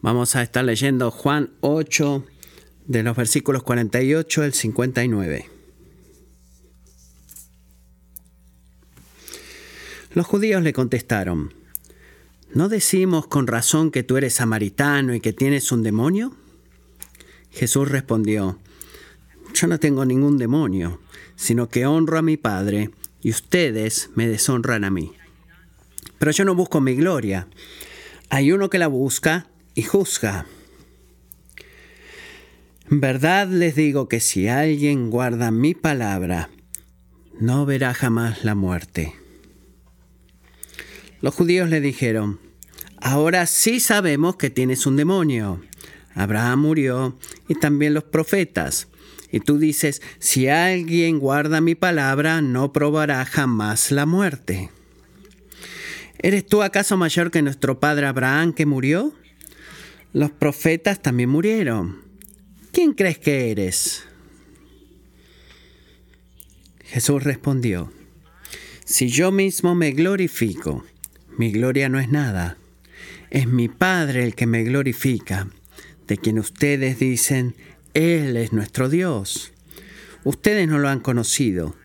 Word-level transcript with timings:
Vamos 0.00 0.36
a 0.36 0.42
estar 0.42 0.64
leyendo 0.64 1.10
Juan 1.10 1.50
8 1.60 2.24
de 2.86 3.02
los 3.02 3.16
versículos 3.16 3.64
48 3.64 4.42
al 4.42 4.52
59. 4.52 5.50
Los 10.14 10.24
judíos 10.24 10.62
le 10.62 10.72
contestaron, 10.72 11.52
¿no 12.54 12.68
decimos 12.68 13.26
con 13.26 13.48
razón 13.48 13.90
que 13.90 14.04
tú 14.04 14.16
eres 14.16 14.34
samaritano 14.34 15.16
y 15.16 15.20
que 15.20 15.32
tienes 15.32 15.72
un 15.72 15.82
demonio? 15.82 16.32
Jesús 17.50 17.88
respondió, 17.88 18.58
yo 19.52 19.66
no 19.66 19.80
tengo 19.80 20.04
ningún 20.04 20.38
demonio, 20.38 21.00
sino 21.34 21.68
que 21.68 21.86
honro 21.86 22.18
a 22.18 22.22
mi 22.22 22.36
Padre 22.36 22.90
y 23.20 23.30
ustedes 23.30 24.10
me 24.14 24.28
deshonran 24.28 24.84
a 24.84 24.90
mí. 24.90 25.12
Pero 26.20 26.30
yo 26.30 26.44
no 26.44 26.54
busco 26.54 26.80
mi 26.80 26.94
gloria. 26.94 27.48
Hay 28.30 28.52
uno 28.52 28.70
que 28.70 28.78
la 28.78 28.86
busca 28.86 29.48
y 29.78 29.82
juzga. 29.84 30.44
En 32.90 33.00
verdad 33.00 33.46
les 33.46 33.76
digo 33.76 34.08
que 34.08 34.18
si 34.18 34.48
alguien 34.48 35.08
guarda 35.08 35.52
mi 35.52 35.72
palabra, 35.74 36.50
no 37.38 37.64
verá 37.64 37.94
jamás 37.94 38.42
la 38.42 38.56
muerte. 38.56 39.14
Los 41.20 41.32
judíos 41.32 41.70
le 41.70 41.80
dijeron, 41.80 42.40
ahora 43.00 43.46
sí 43.46 43.78
sabemos 43.78 44.34
que 44.34 44.50
tienes 44.50 44.84
un 44.84 44.96
demonio. 44.96 45.62
Abraham 46.12 46.62
murió 46.62 47.16
y 47.46 47.54
también 47.54 47.94
los 47.94 48.02
profetas. 48.02 48.88
Y 49.30 49.38
tú 49.38 49.58
dices, 49.58 50.02
si 50.18 50.48
alguien 50.48 51.20
guarda 51.20 51.60
mi 51.60 51.76
palabra, 51.76 52.42
no 52.42 52.72
probará 52.72 53.24
jamás 53.24 53.92
la 53.92 54.06
muerte. 54.06 54.70
¿Eres 56.18 56.44
tú 56.44 56.64
acaso 56.64 56.96
mayor 56.96 57.30
que 57.30 57.42
nuestro 57.42 57.78
padre 57.78 58.08
Abraham 58.08 58.52
que 58.52 58.66
murió? 58.66 59.14
Los 60.18 60.32
profetas 60.32 61.00
también 61.00 61.28
murieron. 61.28 62.02
¿Quién 62.72 62.92
crees 62.92 63.18
que 63.18 63.52
eres? 63.52 64.02
Jesús 66.84 67.22
respondió, 67.22 67.92
si 68.84 69.10
yo 69.10 69.30
mismo 69.30 69.76
me 69.76 69.92
glorifico, 69.92 70.84
mi 71.36 71.52
gloria 71.52 71.88
no 71.88 72.00
es 72.00 72.08
nada. 72.08 72.56
Es 73.30 73.46
mi 73.46 73.68
Padre 73.68 74.24
el 74.24 74.34
que 74.34 74.48
me 74.48 74.64
glorifica, 74.64 75.50
de 76.08 76.18
quien 76.18 76.40
ustedes 76.40 76.98
dicen, 76.98 77.54
Él 77.94 78.36
es 78.36 78.52
nuestro 78.52 78.88
Dios. 78.88 79.52
Ustedes 80.24 80.66
no 80.66 80.80
lo 80.80 80.88
han 80.88 80.98
conocido, 80.98 81.76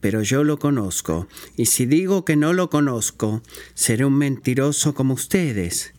pero 0.00 0.22
yo 0.22 0.42
lo 0.42 0.58
conozco, 0.58 1.28
y 1.54 1.66
si 1.66 1.84
digo 1.84 2.24
que 2.24 2.36
no 2.36 2.54
lo 2.54 2.70
conozco, 2.70 3.42
seré 3.74 4.06
un 4.06 4.16
mentiroso 4.16 4.94
como 4.94 5.12
ustedes 5.12 5.93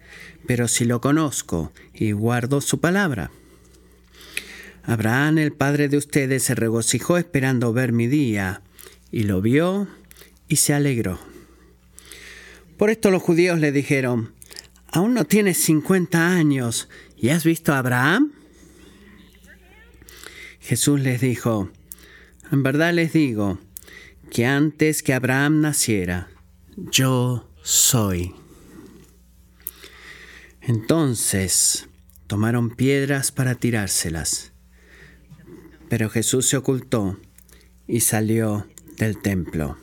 pero 0.47 0.67
si 0.67 0.85
lo 0.85 1.01
conozco 1.01 1.71
y 1.93 2.11
guardo 2.11 2.61
su 2.61 2.79
palabra. 2.79 3.31
Abraham, 4.83 5.39
el 5.39 5.51
padre 5.51 5.89
de 5.89 5.97
ustedes, 5.97 6.43
se 6.43 6.55
regocijó 6.55 7.17
esperando 7.17 7.73
ver 7.73 7.91
mi 7.91 8.07
día, 8.07 8.61
y 9.11 9.23
lo 9.23 9.41
vio 9.41 9.87
y 10.47 10.57
se 10.57 10.73
alegró. 10.73 11.19
Por 12.77 12.89
esto 12.89 13.09
los 13.09 13.23
judíos 13.23 13.59
le 13.59 13.71
dijeron, 13.71 14.33
¿aún 14.91 15.13
no 15.13 15.25
tienes 15.25 15.57
50 15.59 16.35
años 16.35 16.89
y 17.17 17.29
has 17.29 17.43
visto 17.43 17.73
a 17.73 17.79
Abraham? 17.79 18.33
Jesús 20.59 20.99
les 20.99 21.21
dijo, 21.21 21.71
en 22.51 22.63
verdad 22.63 22.93
les 22.93 23.13
digo, 23.13 23.59
que 24.31 24.45
antes 24.45 25.03
que 25.03 25.13
Abraham 25.13 25.61
naciera, 25.61 26.27
yo 26.75 27.49
soy. 27.63 28.33
Entonces 30.67 31.87
tomaron 32.25 32.71
piedras 32.71 33.31
para 33.31 33.53
tirárselas, 33.53 34.51
pero 35.89 36.09
Jesús 36.09 36.47
se 36.47 36.57
ocultó 36.57 37.19
y 37.87 37.99
salió 37.99 38.67
del 38.97 39.21
templo. 39.21 39.77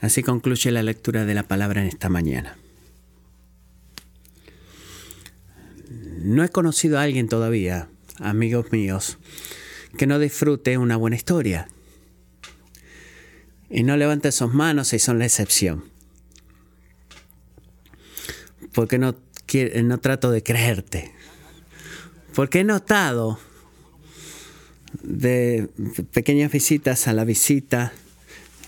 Así 0.00 0.22
concluye 0.22 0.70
la 0.70 0.84
lectura 0.84 1.24
de 1.24 1.34
la 1.34 1.42
palabra 1.42 1.82
en 1.82 1.88
esta 1.88 2.08
mañana. 2.08 2.56
No 6.20 6.44
he 6.44 6.48
conocido 6.48 7.00
a 7.00 7.02
alguien 7.02 7.28
todavía, 7.28 7.88
amigos 8.18 8.70
míos, 8.70 9.18
que 9.98 10.06
no 10.06 10.20
disfrute 10.20 10.78
una 10.78 10.96
buena 10.96 11.16
historia. 11.16 11.66
Y 13.68 13.82
no 13.82 13.96
levante 13.96 14.30
sus 14.30 14.54
manos 14.54 14.88
si 14.88 15.00
son 15.00 15.18
la 15.18 15.24
excepción 15.24 15.91
porque 18.72 18.98
no, 18.98 19.14
no 19.84 19.98
trato 20.00 20.30
de 20.30 20.42
creerte. 20.42 21.12
Porque 22.34 22.60
he 22.60 22.64
notado 22.64 23.38
de 25.02 25.68
pequeñas 26.12 26.52
visitas 26.52 27.08
a 27.08 27.12
la 27.12 27.24
visita. 27.24 27.92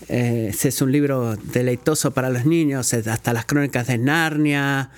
Eh, 0.09 0.53
es 0.63 0.81
un 0.81 0.91
libro 0.91 1.35
deleitoso 1.35 2.11
para 2.11 2.29
los 2.29 2.45
niños, 2.45 2.93
hasta 2.93 3.33
las 3.33 3.45
crónicas 3.45 3.87
de 3.87 3.97
Narnia, 3.97 4.91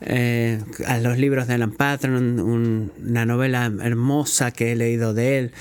eh, 0.00 0.62
a 0.86 0.98
los 0.98 1.18
libros 1.18 1.46
de 1.46 1.54
Alan 1.54 1.72
Patron, 1.72 2.40
una 2.40 3.26
novela 3.26 3.72
hermosa 3.82 4.50
que 4.50 4.72
he 4.72 4.76
leído 4.76 5.14
de 5.14 5.38
él. 5.38 5.52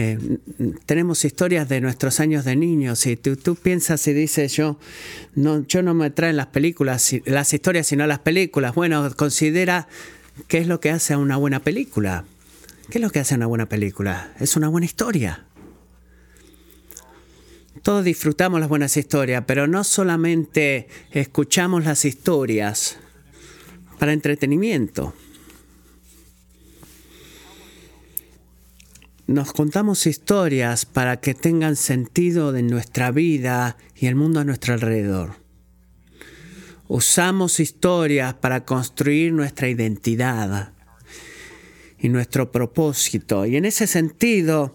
Eh, 0.00 0.16
tenemos 0.86 1.24
historias 1.24 1.68
de 1.68 1.80
nuestros 1.80 2.20
años 2.20 2.44
de 2.44 2.54
niños 2.54 3.04
y 3.06 3.16
tú, 3.16 3.56
piensas 3.56 4.06
y 4.06 4.12
dices 4.12 4.52
yo 4.52 4.78
no 5.34 5.66
yo 5.66 5.82
no 5.82 5.92
me 5.92 6.08
traen 6.10 6.36
las 6.36 6.46
películas 6.46 7.16
las 7.24 7.52
historias 7.52 7.88
sino 7.88 8.06
las 8.06 8.20
películas. 8.20 8.76
Bueno 8.76 9.12
considera 9.16 9.88
qué 10.46 10.58
es 10.58 10.68
lo 10.68 10.78
que 10.78 10.90
hace 10.90 11.14
a 11.14 11.18
una 11.18 11.36
buena 11.36 11.58
película. 11.58 12.24
Qué 12.90 12.98
es 12.98 13.02
lo 13.02 13.10
que 13.10 13.18
hace 13.18 13.34
una 13.34 13.46
buena 13.46 13.68
película 13.68 14.32
es 14.38 14.54
una 14.54 14.68
buena 14.68 14.84
historia. 14.84 15.46
Todos 17.82 18.04
disfrutamos 18.04 18.60
las 18.60 18.68
buenas 18.68 18.96
historias 18.96 19.42
pero 19.48 19.66
no 19.66 19.82
solamente 19.82 20.86
escuchamos 21.10 21.84
las 21.84 22.04
historias 22.04 22.98
para 23.98 24.12
entretenimiento 24.12 25.12
nos 29.28 29.52
contamos 29.52 30.06
historias 30.06 30.86
para 30.86 31.20
que 31.20 31.34
tengan 31.34 31.76
sentido 31.76 32.50
de 32.50 32.62
nuestra 32.62 33.10
vida 33.10 33.76
y 33.94 34.06
el 34.06 34.14
mundo 34.14 34.40
a 34.40 34.44
nuestro 34.44 34.72
alrededor. 34.72 35.34
Usamos 36.88 37.60
historias 37.60 38.32
para 38.32 38.64
construir 38.64 39.34
nuestra 39.34 39.68
identidad 39.68 40.72
y 41.98 42.08
nuestro 42.08 42.50
propósito. 42.50 43.44
Y 43.44 43.56
en 43.56 43.66
ese 43.66 43.86
sentido 43.86 44.74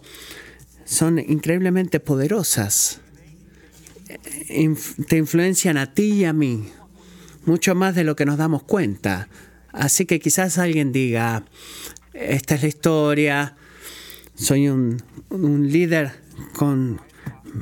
son 0.85 1.17
increíblemente 1.17 1.99
poderosas. 1.99 3.01
Te 5.07 5.17
influencian 5.17 5.77
a 5.77 5.95
ti 5.95 6.11
y 6.11 6.25
a 6.25 6.33
mí, 6.33 6.69
mucho 7.45 7.73
más 7.73 7.95
de 7.95 8.03
lo 8.03 8.15
que 8.15 8.25
nos 8.25 8.37
damos 8.37 8.61
cuenta. 8.61 9.29
Así 9.71 10.05
que 10.05 10.19
quizás 10.19 10.59
alguien 10.59 10.91
diga, 10.91 11.43
esta 12.13 12.53
es 12.53 12.61
la 12.61 12.67
historia, 12.67 13.55
soy 14.43 14.67
un, 14.67 15.01
líder 15.71 16.11
con, 16.57 16.99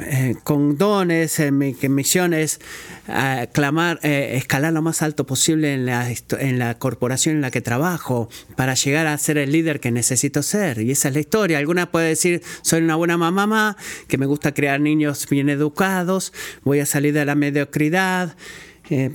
eh, 0.01 0.35
con 0.43 0.77
dones, 0.79 1.39
en 1.39 1.57
mi 1.57 1.75
misión 1.89 2.33
es 2.33 2.59
eh, 3.07 3.47
clamar, 3.53 3.99
eh, 4.01 4.33
escalar 4.35 4.73
lo 4.73 4.81
más 4.81 5.03
alto 5.03 5.27
posible 5.27 5.75
en 5.75 5.85
la, 5.85 6.11
en 6.39 6.57
la 6.57 6.79
corporación 6.79 7.35
en 7.35 7.41
la 7.41 7.51
que 7.51 7.61
trabajo 7.61 8.29
para 8.55 8.73
llegar 8.73 9.05
a 9.05 9.17
ser 9.19 9.37
el 9.37 9.51
líder 9.51 9.79
que 9.79 9.91
necesito 9.91 10.41
ser. 10.41 10.81
Y 10.81 10.89
esa 10.89 11.09
es 11.09 11.13
la 11.13 11.19
historia. 11.19 11.59
Alguna 11.59 11.91
puede 11.91 12.09
decir, 12.09 12.41
soy 12.63 12.81
una 12.81 12.95
buena 12.95 13.15
mamá, 13.15 13.77
que 14.07 14.17
me 14.17 14.25
gusta 14.25 14.53
crear 14.53 14.81
niños 14.81 15.27
bien 15.29 15.49
educados, 15.49 16.33
voy 16.63 16.79
a 16.79 16.87
salir 16.87 17.13
de 17.13 17.25
la 17.25 17.35
mediocridad, 17.35 18.35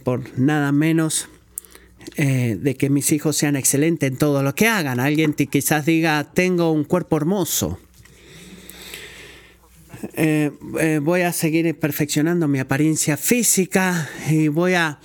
por 0.05 0.39
nada 0.39 0.73
menos 0.73 1.29
eh, 2.15 2.57
de 2.61 2.77
que 2.77 2.89
mis 2.89 3.11
hijos 3.13 3.37
sean 3.37 3.57
excelentes 3.57 4.11
en 4.11 4.17
todo 4.17 4.43
lo 4.43 4.55
que 4.55 4.69
hagan. 4.69 5.01
Alguien 5.01 5.35
quizás 5.35 5.85
diga, 5.85 6.33
tengo 6.33 6.71
un 6.71 6.85
cuerpo 6.85 7.17
hermoso. 7.17 7.81
Eh, 10.15 10.53
eh, 10.79 11.01
voy 11.03 11.23
a 11.23 11.33
seguir 11.33 11.79
perfeccionando 11.79 12.49
mi 12.49 12.59
apariencia 12.59 13.17
física 13.17 14.09
y 14.31 14.49
voy 14.49 14.75
a, 14.75 14.99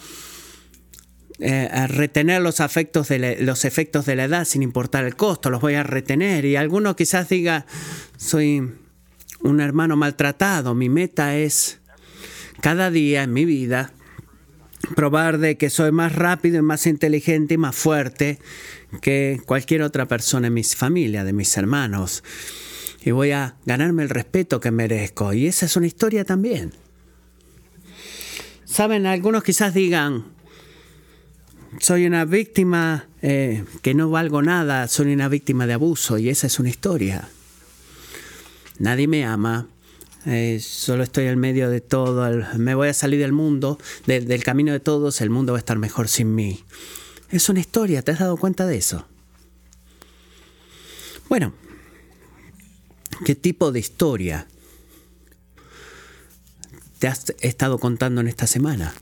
retener 1.88 2.40
los, 2.40 2.60
efectos 2.60 3.08
de 3.08 3.38
los 3.42 3.66
efectos 3.66 4.06
de 4.06 4.16
la 4.16 4.26
edad 4.26 4.46
sin 4.46 4.62
importar 4.62 5.06
el 5.06 5.16
costo, 5.16 5.50
los 5.50 5.60
voy 5.60 5.74
a 5.74 5.82
retener. 5.82 6.46
Y 6.46 6.56
alguno 6.56 6.96
quizás 6.96 7.30
diga, 7.30 7.66
soy 8.16 8.72
un 9.40 9.60
hermano 9.60 9.98
maltratado, 9.98 10.76
mi 10.76 10.88
meta 10.88 11.36
es 11.36 11.80
cada 12.62 12.92
día 12.92 13.24
en 13.24 13.34
mi 13.34 13.46
vida 13.46 13.92
probar 14.96 15.38
de 15.38 15.58
que 15.58 15.70
soy 15.70 15.92
más 15.92 16.14
rápido 16.14 16.60
y 16.60 16.62
más 16.62 16.88
inteligente 16.88 17.56
y 17.56 17.58
más 17.58 17.76
fuerte 17.76 18.40
que 19.02 19.42
cualquier 19.46 19.82
otra 19.84 20.08
persona 20.08 20.48
en 20.48 20.54
mi 20.54 20.64
familia, 20.64 21.24
de 21.24 21.34
mis 21.34 21.56
hermanos. 21.58 22.24
Y 23.04 23.12
voy 23.12 23.32
a 23.32 23.56
ganarme 23.66 24.04
el 24.04 24.10
respeto 24.10 24.60
que 24.60 24.72
merezco. 24.72 25.34
Y 25.34 25.48
esa 25.48 25.66
es 25.66 25.76
una 25.76 25.88
historia 25.88 26.24
también. 26.24 26.72
Saben, 28.66 29.06
algunos 29.06 29.44
quizás 29.44 29.74
digan, 29.74 30.26
soy 31.80 32.06
una 32.06 32.26
víctima 32.26 33.08
eh, 33.22 33.66
que 33.82 33.94
no 33.94 34.10
valgo 34.10 34.42
nada, 34.42 34.88
soy 34.88 35.14
una 35.14 35.28
víctima 35.30 35.68
de 35.68 35.74
abuso 35.74 36.18
y 36.18 36.30
esa 36.30 36.48
es 36.48 36.60
una 36.60 36.70
historia. 36.70 37.28
Nadie 38.80 39.08
me 39.08 39.26
ama, 39.26 39.68
eh, 40.26 40.60
solo 40.62 41.04
estoy 41.04 41.26
en 41.26 41.40
medio 41.40 41.70
de 41.70 41.82
todo, 41.82 42.30
me 42.58 42.76
voy 42.76 42.90
a 42.90 42.94
salir 42.94 43.20
del 43.20 43.32
mundo, 43.32 43.80
del 44.06 44.44
camino 44.44 44.72
de 44.72 44.80
todos, 44.80 45.22
el 45.22 45.30
mundo 45.30 45.54
va 45.54 45.60
a 45.60 45.62
estar 45.62 45.78
mejor 45.80 46.08
sin 46.08 46.36
mí. 46.36 46.64
Es 47.30 47.50
una 47.50 47.60
historia, 47.60 48.02
¿te 48.02 48.12
has 48.12 48.20
dado 48.20 48.38
cuenta 48.38 48.68
de 48.68 48.78
eso? 48.78 49.08
Bueno, 51.30 51.54
¿qué 53.26 53.36
tipo 53.36 53.72
de 53.72 53.80
historia 53.80 54.48
te 57.00 57.08
has 57.08 57.34
estado 57.40 57.80
contando 57.80 58.22
en 58.22 58.28
esta 58.28 58.48
semana? 58.48 58.94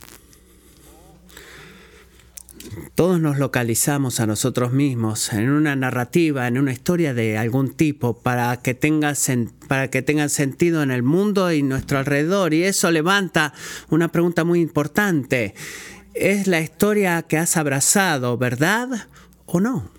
Todos 2.95 3.19
nos 3.19 3.37
localizamos 3.37 4.19
a 4.19 4.27
nosotros 4.27 4.71
mismos 4.71 5.33
en 5.33 5.49
una 5.49 5.75
narrativa, 5.75 6.47
en 6.47 6.57
una 6.57 6.71
historia 6.71 7.13
de 7.13 7.37
algún 7.37 7.73
tipo 7.73 8.17
para 8.17 8.57
que 8.57 8.73
tenga, 8.73 9.13
para 9.67 9.89
que 9.89 10.01
tenga 10.01 10.29
sentido 10.29 10.83
en 10.83 10.91
el 10.91 11.03
mundo 11.03 11.51
y 11.51 11.63
nuestro 11.63 11.97
alrededor. 11.97 12.53
Y 12.53 12.63
eso 12.63 12.91
levanta 12.91 13.53
una 13.89 14.09
pregunta 14.09 14.43
muy 14.43 14.61
importante. 14.61 15.55
¿Es 16.13 16.47
la 16.47 16.59
historia 16.61 17.21
que 17.23 17.37
has 17.37 17.57
abrazado 17.57 18.37
verdad 18.37 19.07
o 19.45 19.59
no? 19.59 19.89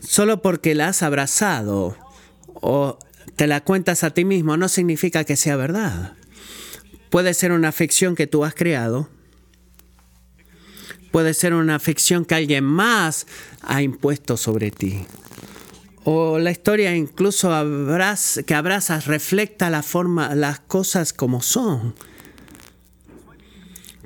Solo 0.00 0.42
porque 0.42 0.74
la 0.74 0.88
has 0.88 1.02
abrazado 1.02 1.96
o 2.54 2.98
te 3.36 3.46
la 3.46 3.62
cuentas 3.62 4.04
a 4.04 4.10
ti 4.10 4.24
mismo 4.24 4.56
no 4.56 4.68
significa 4.68 5.24
que 5.24 5.36
sea 5.36 5.56
verdad. 5.56 6.14
Puede 7.10 7.34
ser 7.34 7.52
una 7.52 7.72
ficción 7.72 8.14
que 8.14 8.26
tú 8.26 8.44
has 8.44 8.54
creado 8.54 9.08
puede 11.10 11.34
ser 11.34 11.54
una 11.54 11.78
ficción 11.78 12.24
que 12.24 12.34
alguien 12.34 12.64
más 12.64 13.26
ha 13.62 13.82
impuesto 13.82 14.36
sobre 14.36 14.70
ti. 14.70 15.06
O 16.04 16.38
la 16.38 16.52
historia 16.52 16.94
incluso 16.94 17.50
que 18.46 18.54
abrazas 18.54 19.06
refleja 19.06 19.70
la 19.70 19.82
forma, 19.82 20.34
las 20.34 20.60
cosas 20.60 21.12
como 21.12 21.42
son. 21.42 21.94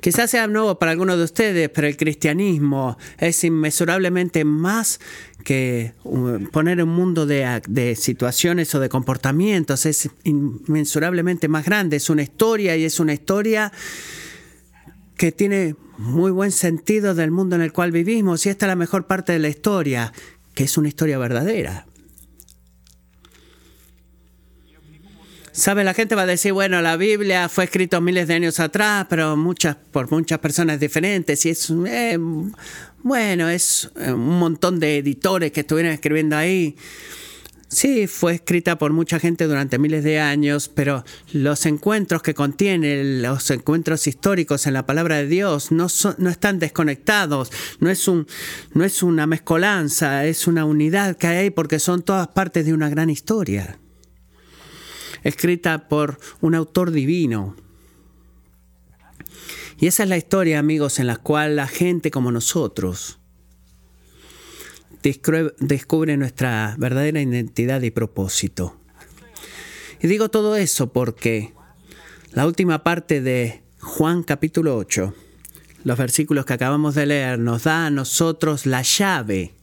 Quizás 0.01 0.31
sea 0.31 0.47
nuevo 0.47 0.79
para 0.79 0.93
algunos 0.93 1.19
de 1.19 1.23
ustedes, 1.25 1.69
pero 1.69 1.85
el 1.85 1.95
cristianismo 1.95 2.97
es 3.19 3.43
inmesurablemente 3.43 4.43
más 4.43 4.99
que 5.43 5.93
poner 6.51 6.81
un 6.81 6.89
mundo 6.89 7.27
de, 7.27 7.61
de, 7.67 7.95
situaciones 7.95 8.73
o 8.73 8.79
de 8.79 8.89
comportamientos. 8.89 9.85
Es 9.85 10.09
inmensurablemente 10.23 11.47
más 11.47 11.65
grande. 11.65 11.97
Es 11.97 12.09
una 12.09 12.23
historia 12.23 12.75
y 12.75 12.83
es 12.83 12.99
una 12.99 13.13
historia 13.13 13.71
que 15.17 15.31
tiene 15.31 15.75
muy 16.01 16.31
buen 16.31 16.51
sentido 16.51 17.13
del 17.13 17.31
mundo 17.31 17.55
en 17.55 17.61
el 17.61 17.71
cual 17.71 17.91
vivimos 17.91 18.45
y 18.45 18.49
esta 18.49 18.65
es 18.65 18.69
la 18.69 18.75
mejor 18.75 19.05
parte 19.05 19.33
de 19.33 19.39
la 19.39 19.49
historia, 19.49 20.11
que 20.55 20.63
es 20.63 20.77
una 20.77 20.87
historia 20.87 21.17
verdadera. 21.17 21.85
¿Sabe? 25.51 25.83
La 25.83 25.93
gente 25.93 26.15
va 26.15 26.21
a 26.23 26.25
decir, 26.25 26.53
bueno, 26.53 26.81
la 26.81 26.95
Biblia 26.95 27.49
fue 27.49 27.65
escrita 27.65 27.99
miles 27.99 28.27
de 28.27 28.33
años 28.33 28.59
atrás, 28.59 29.05
pero 29.09 29.35
muchas, 29.35 29.75
por 29.75 30.09
muchas 30.09 30.39
personas 30.39 30.79
diferentes. 30.79 31.45
Y 31.45 31.49
es, 31.49 31.69
eh, 31.69 32.17
bueno, 33.03 33.49
es 33.49 33.91
eh, 33.97 34.13
un 34.13 34.39
montón 34.39 34.79
de 34.79 34.99
editores 34.99 35.51
que 35.51 35.59
estuvieron 35.59 35.91
escribiendo 35.91 36.37
ahí. 36.37 36.77
Sí, 37.71 38.05
fue 38.07 38.33
escrita 38.33 38.77
por 38.77 38.91
mucha 38.91 39.17
gente 39.17 39.47
durante 39.47 39.79
miles 39.79 40.03
de 40.03 40.19
años, 40.19 40.67
pero 40.67 41.05
los 41.31 41.65
encuentros 41.65 42.21
que 42.21 42.33
contiene, 42.33 43.21
los 43.21 43.49
encuentros 43.49 44.07
históricos 44.07 44.67
en 44.67 44.73
la 44.73 44.85
palabra 44.85 45.15
de 45.15 45.27
Dios, 45.27 45.71
no, 45.71 45.87
no 46.17 46.29
están 46.29 46.59
desconectados, 46.59 47.49
no 47.79 47.89
es, 47.89 48.09
un, 48.09 48.27
no 48.73 48.83
es 48.83 49.01
una 49.01 49.25
mezcolanza, 49.25 50.25
es 50.25 50.47
una 50.47 50.65
unidad 50.65 51.15
que 51.15 51.27
hay 51.27 51.49
porque 51.49 51.79
son 51.79 52.01
todas 52.01 52.27
partes 52.27 52.65
de 52.65 52.73
una 52.73 52.89
gran 52.89 53.09
historia, 53.09 53.79
escrita 55.23 55.87
por 55.87 56.19
un 56.41 56.55
autor 56.55 56.91
divino. 56.91 57.55
Y 59.79 59.87
esa 59.87 60.03
es 60.03 60.09
la 60.09 60.17
historia, 60.17 60.59
amigos, 60.59 60.99
en 60.99 61.07
la 61.07 61.15
cual 61.15 61.55
la 61.55 61.67
gente 61.67 62.11
como 62.11 62.33
nosotros, 62.33 63.20
descubre 65.01 66.17
nuestra 66.17 66.75
verdadera 66.77 67.21
identidad 67.21 67.81
y 67.81 67.91
propósito. 67.91 68.77
Y 70.01 70.07
digo 70.07 70.29
todo 70.29 70.55
eso 70.55 70.91
porque 70.91 71.53
la 72.31 72.45
última 72.45 72.83
parte 72.83 73.21
de 73.21 73.61
Juan 73.79 74.23
capítulo 74.23 74.77
8, 74.77 75.13
los 75.83 75.97
versículos 75.97 76.45
que 76.45 76.53
acabamos 76.53 76.95
de 76.95 77.05
leer, 77.05 77.39
nos 77.39 77.63
da 77.63 77.87
a 77.87 77.91
nosotros 77.91 78.65
la 78.65 78.81
llave 78.83 79.53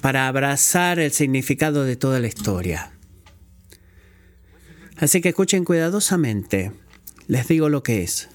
para 0.00 0.28
abrazar 0.28 0.98
el 0.98 1.12
significado 1.12 1.84
de 1.84 1.96
toda 1.96 2.20
la 2.20 2.28
historia. 2.28 2.92
Así 4.96 5.20
que 5.20 5.30
escuchen 5.30 5.64
cuidadosamente, 5.64 6.72
les 7.26 7.46
digo 7.46 7.68
lo 7.68 7.82
que 7.82 8.02
es. 8.02 8.28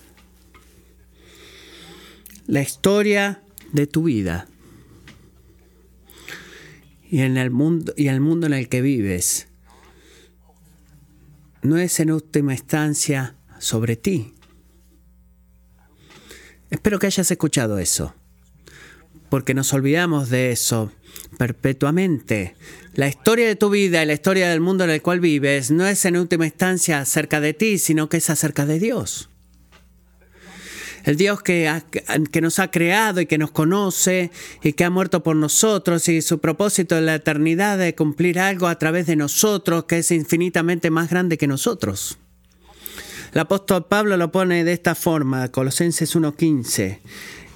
La 2.48 2.62
historia 2.62 3.42
de 3.72 3.88
tu 3.88 4.04
vida 4.04 4.48
y 7.14 7.22
en 7.22 7.38
el 7.38 7.52
mundo, 7.52 7.94
y 7.96 8.08
el 8.08 8.22
mundo 8.22 8.48
en 8.48 8.54
el 8.54 8.68
que 8.68 8.82
vives 8.82 9.48
no 11.62 11.78
es 11.78 12.00
en 12.00 12.10
última 12.10 12.54
instancia 12.54 13.36
sobre 13.60 13.96
ti. 13.96 14.34
Espero 16.72 16.98
que 16.98 17.06
hayas 17.06 17.30
escuchado 17.30 17.78
eso, 17.78 18.16
porque 19.30 19.54
nos 19.54 19.74
olvidamos 19.74 20.32
de 20.32 20.52
eso 20.52 20.92
perpetuamente. 21.38 22.56
La 22.96 23.08
historia 23.08 23.46
de 23.46 23.58
tu 23.58 23.70
vida 23.70 24.02
y 24.02 24.08
la 24.08 24.14
historia 24.14 24.50
del 24.50 24.60
mundo 24.60 24.84
en 24.84 24.90
el 24.90 25.04
cual 25.04 25.20
vives 25.20 25.70
no 25.70 25.86
es 25.86 26.06
en 26.06 26.18
última 26.18 26.48
instancia 26.48 27.00
acerca 27.00 27.40
de 27.40 27.54
ti, 27.54 27.78
sino 27.78 28.10
que 28.10 28.18
es 28.18 28.32
acerca 28.32 28.66
de 28.66 28.80
Dios 28.80 29.30
el 31.04 31.18
Dios 31.18 31.42
que, 31.42 31.70
nos 32.42 32.60
ha 32.60 32.72
creado 32.72 33.20
y 33.20 33.26
que 33.26 33.38
nos 33.38 33.52
conoce 33.52 34.32
y 34.62 34.74
que 34.74 34.86
ha 34.86 34.90
muerto 34.90 35.22
por 35.22 35.36
nosotros 35.36 36.08
y 36.08 36.22
su 36.22 36.40
propósito 36.40 36.98
en 36.98 37.06
la 37.06 37.16
eternidad 37.16 37.78
de 37.78 37.94
cumplir 37.94 38.40
algo 38.40 38.68
a 38.68 38.80
través 38.80 39.06
de 39.08 39.18
nosotros 39.18 39.84
que 39.84 40.00
es 40.00 40.12
infinitamente 40.12 40.90
más 40.90 41.10
grande 41.10 41.38
que 41.38 41.48
nosotros. 41.48 42.18
El 43.34 43.40
apóstol 43.40 43.86
Pablo 43.88 44.16
lo 44.16 44.32
pone 44.32 44.64
de 44.64 44.74
esta 44.74 44.96
forma, 44.96 45.50
Colosenses 45.50 46.16
1.15. 46.16 47.00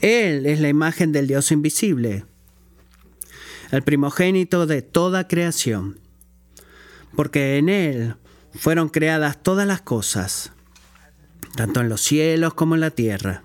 Él 0.02 0.46
es 0.46 0.60
la 0.60 0.70
imagen 0.70 1.12
del 1.12 1.28
Dios 1.28 1.52
invisible, 1.52 2.26
el 3.72 3.84
primogénito 3.84 4.66
de 4.66 4.82
toda 4.82 5.28
creación, 5.28 6.00
porque 7.16 7.58
en 7.58 7.70
Él 7.70 8.16
fueron 8.54 8.90
creadas 8.90 9.42
todas 9.42 9.68
las 9.68 9.82
cosas 9.82 10.52
tanto 11.58 11.82
en 11.82 11.90
los 11.90 12.02
cielos 12.02 12.54
como 12.54 12.76
en 12.76 12.82
la 12.82 12.92
tierra, 12.92 13.44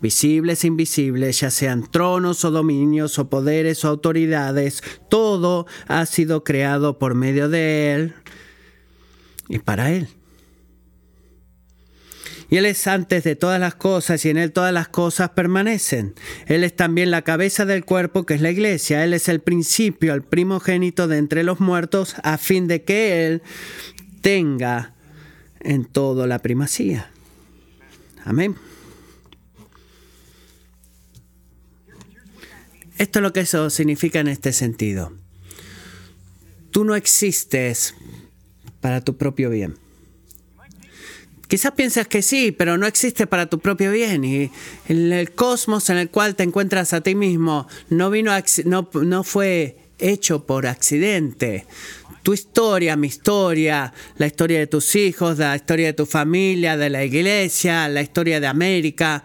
visibles 0.00 0.64
e 0.64 0.68
invisibles, 0.68 1.40
ya 1.40 1.50
sean 1.50 1.90
tronos 1.90 2.44
o 2.44 2.50
dominios 2.50 3.18
o 3.18 3.28
poderes 3.28 3.84
o 3.84 3.88
autoridades, 3.88 4.82
todo 5.10 5.66
ha 5.88 6.06
sido 6.06 6.44
creado 6.44 6.98
por 6.98 7.14
medio 7.14 7.50
de 7.50 7.92
Él 7.92 8.14
y 9.48 9.58
para 9.58 9.90
Él. 9.90 10.08
Y 12.48 12.56
Él 12.56 12.64
es 12.64 12.86
antes 12.86 13.24
de 13.24 13.36
todas 13.36 13.60
las 13.60 13.74
cosas 13.74 14.24
y 14.24 14.30
en 14.30 14.38
Él 14.38 14.52
todas 14.52 14.72
las 14.72 14.88
cosas 14.88 15.30
permanecen. 15.30 16.14
Él 16.46 16.64
es 16.64 16.74
también 16.74 17.10
la 17.10 17.22
cabeza 17.22 17.66
del 17.66 17.84
cuerpo 17.84 18.24
que 18.24 18.34
es 18.34 18.40
la 18.40 18.50
iglesia. 18.50 19.04
Él 19.04 19.12
es 19.12 19.28
el 19.28 19.40
principio, 19.40 20.14
el 20.14 20.22
primogénito 20.22 21.08
de 21.08 21.18
entre 21.18 21.42
los 21.42 21.60
muertos, 21.60 22.14
a 22.22 22.38
fin 22.38 22.66
de 22.68 22.84
que 22.84 23.26
Él 23.26 23.42
tenga 24.22 24.94
en 25.60 25.84
todo 25.84 26.26
la 26.26 26.38
primacía. 26.38 27.10
Amén. 28.28 28.54
Esto 32.98 33.20
es 33.20 33.22
lo 33.22 33.32
que 33.32 33.40
eso 33.40 33.70
significa 33.70 34.20
en 34.20 34.28
este 34.28 34.52
sentido. 34.52 35.14
Tú 36.70 36.84
no 36.84 36.94
existes 36.94 37.94
para 38.82 39.00
tu 39.00 39.16
propio 39.16 39.48
bien. 39.48 39.78
Quizás 41.46 41.72
piensas 41.72 42.06
que 42.06 42.20
sí, 42.20 42.52
pero 42.52 42.76
no 42.76 42.86
existe 42.86 43.26
para 43.26 43.46
tu 43.46 43.60
propio 43.60 43.92
bien. 43.92 44.22
Y 44.26 44.50
el 44.88 45.32
cosmos 45.34 45.88
en 45.88 45.96
el 45.96 46.10
cual 46.10 46.36
te 46.36 46.42
encuentras 46.42 46.92
a 46.92 47.00
ti 47.00 47.14
mismo 47.14 47.66
no, 47.88 48.10
vino 48.10 48.32
no, 48.66 48.90
no 48.92 49.24
fue 49.24 49.78
hecho 49.98 50.46
por 50.46 50.66
accidente 50.66 51.66
tu 52.28 52.34
historia, 52.34 52.94
mi 52.94 53.06
historia, 53.06 53.90
la 54.18 54.26
historia 54.26 54.58
de 54.58 54.66
tus 54.66 54.94
hijos, 54.96 55.38
la 55.38 55.56
historia 55.56 55.86
de 55.86 55.92
tu 55.94 56.04
familia, 56.04 56.76
de 56.76 56.90
la 56.90 57.02
iglesia, 57.02 57.88
la 57.88 58.02
historia 58.02 58.38
de 58.38 58.46
América, 58.46 59.24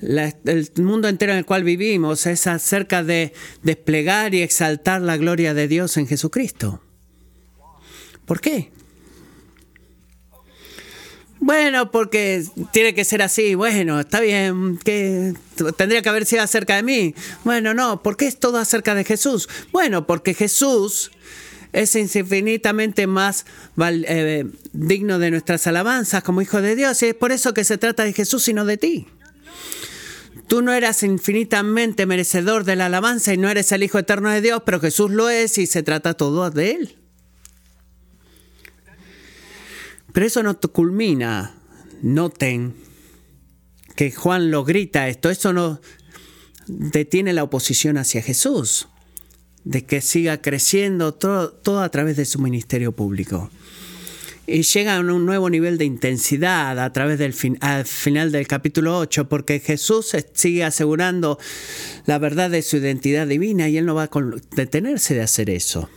el 0.00 0.70
mundo 0.76 1.08
entero 1.08 1.32
en 1.32 1.38
el 1.38 1.44
cual 1.44 1.64
vivimos 1.64 2.26
es 2.26 2.46
acerca 2.46 3.02
de 3.02 3.32
desplegar 3.62 4.32
y 4.34 4.42
exaltar 4.42 5.02
la 5.02 5.16
gloria 5.16 5.54
de 5.54 5.66
Dios 5.66 5.96
en 5.96 6.06
Jesucristo. 6.06 6.80
¿Por 8.26 8.40
qué? 8.40 8.70
Bueno, 11.40 11.90
porque 11.90 12.44
tiene 12.70 12.94
que 12.94 13.04
ser 13.04 13.22
así. 13.22 13.54
Bueno, 13.54 13.98
está 13.98 14.20
bien. 14.20 14.78
que 14.78 15.34
Tendría 15.76 16.02
que 16.02 16.08
haber 16.10 16.26
sido 16.26 16.42
acerca 16.42 16.76
de 16.76 16.82
mí. 16.82 17.14
Bueno, 17.44 17.72
no. 17.72 18.02
¿Por 18.02 18.18
qué 18.18 18.26
es 18.26 18.38
todo 18.38 18.58
acerca 18.58 18.94
de 18.94 19.04
Jesús? 19.04 19.48
Bueno, 19.72 20.06
porque 20.06 20.34
Jesús 20.34 21.10
es 21.72 21.96
infinitamente 21.96 23.06
más 23.06 23.46
eh, 23.78 24.44
digno 24.72 25.18
de 25.18 25.30
nuestras 25.30 25.66
alabanzas 25.66 26.22
como 26.22 26.42
Hijo 26.42 26.60
de 26.60 26.76
Dios. 26.76 27.02
Y 27.02 27.06
es 27.06 27.14
por 27.14 27.32
eso 27.32 27.54
que 27.54 27.64
se 27.64 27.78
trata 27.78 28.04
de 28.04 28.12
Jesús 28.12 28.46
y 28.48 28.52
no 28.52 28.66
de 28.66 28.76
ti. 28.76 29.06
Tú 30.46 30.60
no 30.60 30.74
eras 30.74 31.02
infinitamente 31.04 32.04
merecedor 32.04 32.64
de 32.64 32.76
la 32.76 32.86
alabanza 32.86 33.32
y 33.32 33.38
no 33.38 33.48
eres 33.48 33.72
el 33.72 33.82
Hijo 33.82 33.98
eterno 33.98 34.30
de 34.30 34.42
Dios, 34.42 34.62
pero 34.66 34.80
Jesús 34.80 35.10
lo 35.10 35.30
es 35.30 35.56
y 35.56 35.66
se 35.66 35.82
trata 35.82 36.14
todo 36.14 36.50
de 36.50 36.72
Él. 36.72 36.99
Pero 40.12 40.26
eso 40.26 40.42
no 40.42 40.58
culmina. 40.58 41.54
Noten 42.02 42.74
que 43.96 44.10
Juan 44.10 44.50
lo 44.50 44.64
grita 44.64 45.08
esto. 45.08 45.30
Eso 45.30 45.52
no 45.52 45.80
detiene 46.66 47.32
la 47.32 47.44
oposición 47.44 47.98
hacia 47.98 48.22
Jesús. 48.22 48.88
De 49.64 49.84
que 49.84 50.00
siga 50.00 50.40
creciendo 50.40 51.12
todo, 51.12 51.80
a 51.80 51.88
través 51.90 52.16
de 52.16 52.24
su 52.24 52.38
ministerio 52.38 52.92
público 52.92 53.50
y 54.46 54.62
llega 54.62 54.96
a 54.96 55.00
un 55.00 55.26
nuevo 55.26 55.48
nivel 55.48 55.78
de 55.78 55.84
intensidad 55.84 56.78
a 56.80 56.92
través 56.92 57.18
del 57.18 57.34
al 57.60 57.84
final 57.84 58.32
del 58.32 58.48
capítulo 58.48 58.98
8, 58.98 59.28
porque 59.28 59.60
Jesús 59.60 60.16
sigue 60.34 60.64
asegurando 60.64 61.38
la 62.06 62.18
verdad 62.18 62.50
de 62.50 62.62
su 62.62 62.78
identidad 62.78 63.28
divina 63.28 63.68
y 63.68 63.78
él 63.78 63.86
no 63.86 63.94
va 63.94 64.04
a 64.04 64.10
detenerse 64.56 65.14
de 65.14 65.22
hacer 65.22 65.50
eso. 65.50 65.88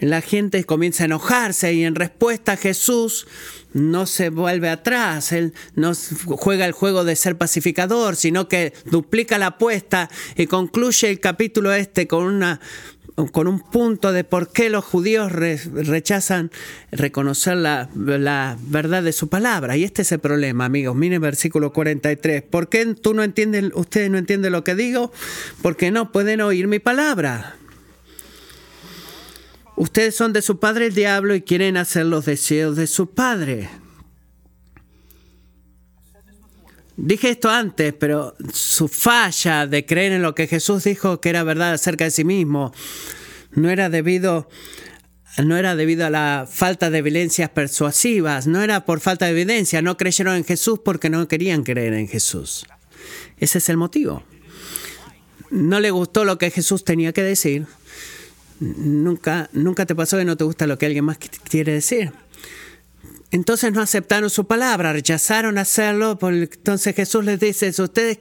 La 0.00 0.20
gente 0.20 0.64
comienza 0.64 1.04
a 1.04 1.06
enojarse 1.06 1.72
y 1.72 1.84
en 1.84 1.94
respuesta 1.94 2.56
Jesús 2.56 3.26
no 3.72 4.06
se 4.06 4.30
vuelve 4.30 4.68
atrás, 4.68 5.32
él 5.32 5.52
no 5.74 5.92
juega 6.26 6.64
el 6.64 6.72
juego 6.72 7.04
de 7.04 7.16
ser 7.16 7.36
pacificador, 7.36 8.16
sino 8.16 8.48
que 8.48 8.72
duplica 8.86 9.36
la 9.38 9.46
apuesta 9.46 10.10
y 10.36 10.46
concluye 10.46 11.10
el 11.10 11.20
capítulo 11.20 11.72
este 11.72 12.06
con 12.06 12.24
una 12.24 12.60
con 13.30 13.46
un 13.46 13.60
punto 13.60 14.12
de 14.12 14.24
por 14.24 14.50
qué 14.50 14.70
los 14.70 14.84
judíos 14.84 15.30
rechazan 15.30 16.50
reconocer 16.90 17.56
la, 17.56 17.88
verdad 17.94 19.02
de 19.02 19.12
su 19.12 19.28
palabra. 19.28 19.76
Y 19.76 19.84
este 19.84 20.02
es 20.02 20.10
el 20.12 20.18
problema, 20.18 20.64
amigos. 20.64 20.96
Miren 20.96 21.20
versículo 21.20 21.72
43. 21.72 22.42
¿Por 22.42 22.68
qué 22.68 22.84
tú 22.94 23.14
no 23.14 23.22
entienden, 23.22 23.70
ustedes 23.74 24.10
no 24.10 24.18
entienden 24.18 24.52
lo 24.52 24.64
que 24.64 24.74
digo? 24.74 25.12
Porque 25.62 25.92
no 25.92 26.10
pueden 26.10 26.40
oír 26.40 26.66
mi 26.66 26.80
palabra. 26.80 27.56
Ustedes 29.76 30.14
son 30.14 30.32
de 30.32 30.42
su 30.42 30.58
padre 30.58 30.86
el 30.86 30.94
diablo 30.94 31.34
y 31.34 31.42
quieren 31.42 31.76
hacer 31.76 32.06
los 32.06 32.24
deseos 32.26 32.76
de 32.76 32.86
su 32.86 33.10
padre. 33.10 33.68
Dije 36.96 37.30
esto 37.30 37.50
antes, 37.50 37.92
pero 37.92 38.36
su 38.52 38.86
falla 38.86 39.66
de 39.66 39.84
creer 39.84 40.12
en 40.12 40.22
lo 40.22 40.34
que 40.34 40.46
Jesús 40.46 40.84
dijo 40.84 41.20
que 41.20 41.28
era 41.28 41.42
verdad 41.42 41.72
acerca 41.72 42.04
de 42.04 42.12
sí 42.12 42.24
mismo 42.24 42.72
no 43.54 43.70
era 43.70 43.88
debido 43.88 44.48
no 45.42 45.56
era 45.56 45.74
debido 45.74 46.06
a 46.06 46.10
la 46.10 46.46
falta 46.48 46.90
de 46.90 46.98
evidencias 46.98 47.50
persuasivas, 47.50 48.46
no 48.46 48.62
era 48.62 48.84
por 48.84 49.00
falta 49.00 49.24
de 49.24 49.32
evidencia, 49.32 49.82
no 49.82 49.96
creyeron 49.96 50.36
en 50.36 50.44
Jesús 50.44 50.78
porque 50.84 51.10
no 51.10 51.26
querían 51.26 51.64
creer 51.64 51.92
en 51.94 52.06
Jesús. 52.06 52.66
Ese 53.38 53.58
es 53.58 53.68
el 53.68 53.76
motivo. 53.76 54.22
No 55.50 55.80
le 55.80 55.90
gustó 55.90 56.24
lo 56.24 56.38
que 56.38 56.52
Jesús 56.52 56.84
tenía 56.84 57.12
que 57.12 57.24
decir. 57.24 57.66
Nunca, 58.64 59.50
nunca 59.52 59.84
te 59.84 59.94
pasó 59.94 60.16
que 60.16 60.24
no 60.24 60.36
te 60.36 60.44
gusta 60.44 60.66
lo 60.66 60.78
que 60.78 60.86
alguien 60.86 61.04
más 61.04 61.18
quiere 61.18 61.72
decir. 61.72 62.12
Entonces 63.30 63.72
no 63.72 63.82
aceptaron 63.82 64.30
su 64.30 64.46
palabra, 64.46 64.92
rechazaron 64.92 65.58
hacerlo. 65.58 66.18
Entonces 66.22 66.94
Jesús 66.94 67.24
les 67.24 67.40
dice, 67.40 67.70
ustedes 67.82 68.18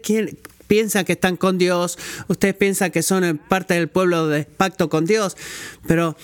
piensan 0.68 1.06
que 1.06 1.14
están 1.14 1.38
con 1.38 1.58
Dios, 1.58 1.98
ustedes 2.28 2.56
piensan 2.56 2.92
que 2.92 3.04
son 3.04 3.40
parte 3.48 3.76
del 3.76 3.90
pueblo 3.90 4.28
de 4.28 4.46
pacto 4.46 4.90
con 4.90 5.06
Dios, 5.06 5.38
pero 5.88 6.18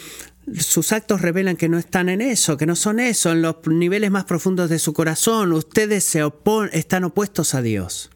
sus 0.57 0.91
actos 0.91 1.21
revelan 1.21 1.55
que 1.55 1.69
no 1.69 1.77
están 1.77 2.09
en 2.09 2.21
eso, 2.21 2.57
que 2.57 2.65
no 2.65 2.75
son 2.75 2.99
eso, 2.99 3.31
en 3.31 3.43
los 3.43 3.57
niveles 3.67 4.09
más 4.09 4.25
profundos 4.25 4.69
de 4.69 4.79
su 4.79 4.93
corazón. 4.93 5.53
Ustedes 5.53 6.03
se 6.03 6.23
están 6.71 7.03
opuestos 7.03 7.53
a 7.53 7.61
Dios, 7.61 8.09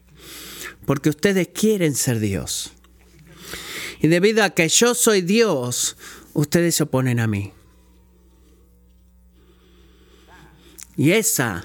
porque 0.86 1.08
ustedes 1.10 1.48
quieren 1.54 1.94
ser 1.94 2.18
Dios. 2.18 2.72
Y 4.04 4.08
debido 4.08 4.44
a 4.44 4.50
que 4.50 4.68
yo 4.68 4.94
soy 4.94 5.22
Dios, 5.22 5.96
ustedes 6.34 6.74
se 6.74 6.82
oponen 6.82 7.20
a 7.20 7.26
mí. 7.26 7.54
Y 10.94 11.12
esa, 11.12 11.64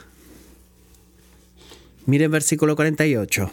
miren 2.05 2.31
versículo 2.31 2.77
48, 2.77 3.51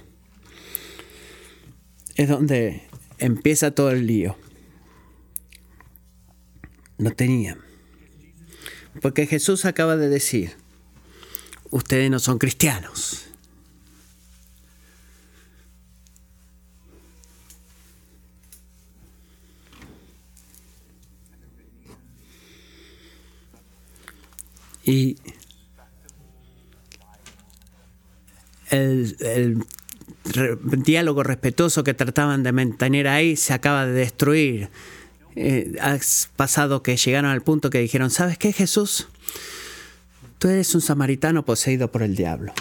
es 2.14 2.28
donde 2.28 2.86
empieza 3.18 3.72
todo 3.72 3.90
el 3.90 4.06
lío. 4.06 4.36
No 6.96 7.10
tenían. 7.10 7.58
Porque 9.02 9.26
Jesús 9.26 9.64
acaba 9.64 9.96
de 9.96 10.08
decir, 10.08 10.52
ustedes 11.70 12.08
no 12.08 12.20
son 12.20 12.38
cristianos. 12.38 13.26
Y 24.86 25.16
el, 28.70 29.64
diálogo 30.84 31.24
respetuoso 31.24 31.82
que 31.82 31.92
trataban 31.92 32.44
de 32.44 32.52
mantener 32.52 33.08
ahí 33.08 33.36
se 33.36 33.52
acaba 33.52 33.84
de 33.84 33.92
destruir. 33.92 34.70
Eh, 35.34 35.74
ha 35.80 35.98
pasado 36.36 36.82
que 36.82 36.96
llegaron 36.96 37.30
al 37.30 37.42
punto 37.42 37.68
que 37.68 37.80
dijeron, 37.80 38.10
¿sabes 38.10 38.38
qué 38.38 38.52
Jesús? 38.52 39.08
Tú 40.38 40.48
eres 40.48 40.74
un 40.74 40.80
samaritano 40.80 41.44
poseído 41.44 41.90
por 41.90 42.02
el 42.02 42.14
diablo. 42.14 42.52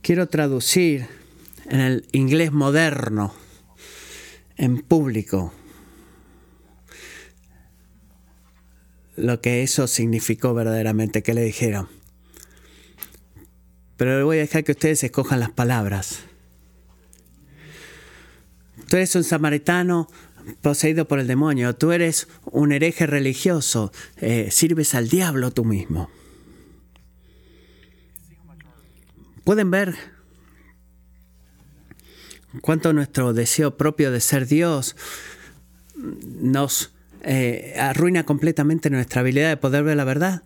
Quiero 0.00 0.26
traducir 0.28 1.06
en 1.68 1.80
el 1.80 2.06
inglés 2.12 2.50
moderno, 2.50 3.34
en 4.56 4.80
público, 4.80 5.52
lo 9.20 9.40
que 9.40 9.62
eso 9.62 9.86
significó 9.86 10.54
verdaderamente, 10.54 11.22
que 11.22 11.34
le 11.34 11.42
dijeron 11.42 12.00
pero 14.00 14.24
voy 14.24 14.38
a 14.38 14.40
dejar 14.40 14.64
que 14.64 14.72
ustedes 14.72 15.04
escojan 15.04 15.40
las 15.40 15.50
palabras. 15.50 16.20
Tú 18.88 18.96
eres 18.96 19.14
un 19.14 19.24
samaritano 19.24 20.08
poseído 20.62 21.06
por 21.06 21.18
el 21.18 21.26
demonio, 21.26 21.76
tú 21.76 21.92
eres 21.92 22.26
un 22.46 22.72
hereje 22.72 23.06
religioso, 23.06 23.92
eh, 24.16 24.48
sirves 24.50 24.94
al 24.94 25.10
diablo 25.10 25.50
tú 25.50 25.66
mismo. 25.66 26.08
Pueden 29.44 29.70
ver 29.70 29.94
cuánto 32.62 32.94
nuestro 32.94 33.34
deseo 33.34 33.76
propio 33.76 34.12
de 34.12 34.20
ser 34.22 34.46
Dios 34.46 34.96
nos 35.94 36.94
eh, 37.22 37.74
arruina 37.78 38.24
completamente 38.24 38.90
nuestra 38.90 39.20
habilidad 39.20 39.50
de 39.50 39.56
poder 39.56 39.84
ver 39.84 39.96
la 39.96 40.04
verdad. 40.04 40.42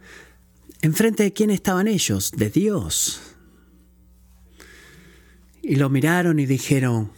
¿Enfrente 0.82 1.22
de 1.22 1.32
quién 1.32 1.50
estaban 1.50 1.88
ellos? 1.88 2.32
De 2.32 2.50
Dios. 2.50 3.20
Y 5.62 5.76
lo 5.76 5.88
miraron 5.88 6.38
y 6.38 6.46
dijeron, 6.46 7.10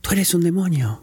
tú 0.00 0.10
eres 0.12 0.34
un 0.34 0.42
demonio. 0.42 1.02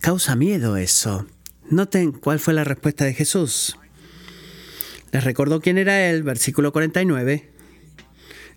Causa 0.00 0.36
miedo 0.36 0.76
eso. 0.76 1.26
Noten 1.70 2.12
cuál 2.12 2.38
fue 2.38 2.54
la 2.54 2.64
respuesta 2.64 3.04
de 3.04 3.14
Jesús. 3.14 3.76
Les 5.12 5.24
recordó 5.24 5.60
quién 5.60 5.78
era 5.78 6.08
él, 6.08 6.22
versículo 6.22 6.72
49. 6.72 7.57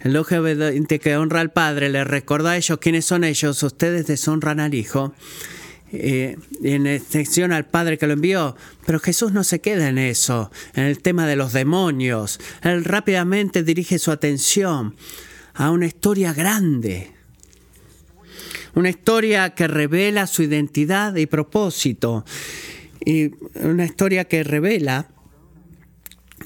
El 0.04 0.18
ojo 0.18 0.36
que 1.00 1.18
honra 1.18 1.42
al 1.42 1.52
Padre 1.52 1.90
les 1.90 2.08
recordó 2.08 2.50
a 2.50 2.58
ellos 2.58 2.80
quiénes 2.80 3.06
son 3.06 3.24
ellos. 3.24 3.62
Ustedes 3.62 4.08
deshonran 4.08 4.60
al 4.60 4.74
Hijo 4.74 5.14
eh, 5.94 6.38
en 6.64 6.88
extensión 6.88 7.52
al 7.52 7.66
Padre 7.68 7.98
que 7.98 8.08
lo 8.08 8.14
envió. 8.14 8.56
Pero 8.86 9.00
Jesús 9.00 9.32
no 9.32 9.44
se 9.44 9.62
queda 9.62 9.90
en 9.90 10.00
eso, 10.00 10.50
en 10.74 10.86
el 10.86 11.00
tema 11.00 11.28
de 11.28 11.36
los 11.36 11.54
demonios. 11.54 12.40
Él 12.64 12.84
rápidamente 12.84 13.62
dirige 13.62 14.00
su 14.00 14.10
atención 14.10 14.96
a 15.54 15.70
una 15.70 15.86
historia 15.86 16.34
grande. 16.34 17.12
Una 18.74 18.90
historia 18.90 19.52
que 19.52 19.68
revela 19.68 20.26
su 20.26 20.42
identidad 20.42 21.16
y 21.16 21.28
propósito. 21.28 22.26
Y 23.06 23.32
una 23.56 23.86
historia 23.86 24.26
que 24.26 24.44
revela 24.44 25.10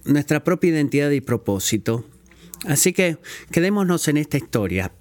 nuestra 0.03 0.43
propia 0.43 0.71
identidad 0.71 1.11
y 1.11 1.21
propósito. 1.21 2.05
Así 2.67 2.93
que 2.93 3.17
quedémonos 3.51 4.07
en 4.07 4.17
esta 4.17 4.37
historia. 4.37 4.91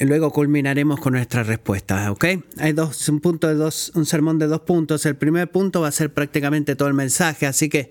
Y 0.00 0.06
luego 0.06 0.30
culminaremos 0.30 0.98
con 0.98 1.12
nuestra 1.12 1.42
respuesta, 1.42 2.10
¿ok? 2.10 2.24
Hay 2.58 2.72
dos, 2.72 3.08
un 3.08 3.20
punto 3.20 3.48
de 3.48 3.54
dos, 3.54 3.92
un 3.94 4.06
sermón 4.06 4.38
de 4.38 4.46
dos 4.46 4.60
puntos. 4.62 5.04
El 5.06 5.16
primer 5.16 5.50
punto 5.50 5.82
va 5.82 5.88
a 5.88 5.92
ser 5.92 6.12
prácticamente 6.12 6.74
todo 6.74 6.88
el 6.88 6.94
mensaje, 6.94 7.46
así 7.46 7.68
que 7.68 7.90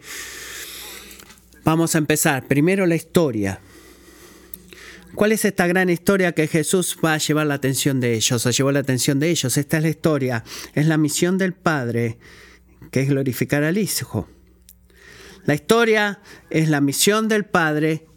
vamos 1.63 1.95
a 1.95 1.99
empezar. 1.99 2.47
Primero 2.47 2.85
la 2.87 2.95
historia. 2.95 3.59
¿Cuál 5.15 5.31
es 5.31 5.45
esta 5.45 5.67
gran 5.67 5.91
historia 5.91 6.31
que 6.31 6.47
Jesús 6.47 6.97
va 7.03 7.13
a 7.13 7.19
llevar 7.19 7.45
la 7.45 7.53
atención 7.53 7.99
de 7.99 8.15
ellos? 8.15 8.43
O 8.43 8.49
llevó 8.49 8.71
la 8.71 8.79
atención 8.79 9.19
de 9.19 9.29
ellos. 9.29 9.55
Esta 9.57 9.77
es 9.77 9.83
la 9.83 9.89
historia. 9.89 10.43
Es 10.73 10.87
la 10.87 10.97
misión 10.97 11.37
del 11.37 11.53
Padre, 11.53 12.17
que 12.89 13.01
es 13.01 13.09
glorificar 13.09 13.63
al 13.63 13.77
Hijo. 13.77 14.27
La 15.45 15.53
historia 15.53 16.21
es 16.49 16.69
la 16.69 16.81
misión 16.81 17.27
del 17.27 17.45
Padre, 17.45 18.07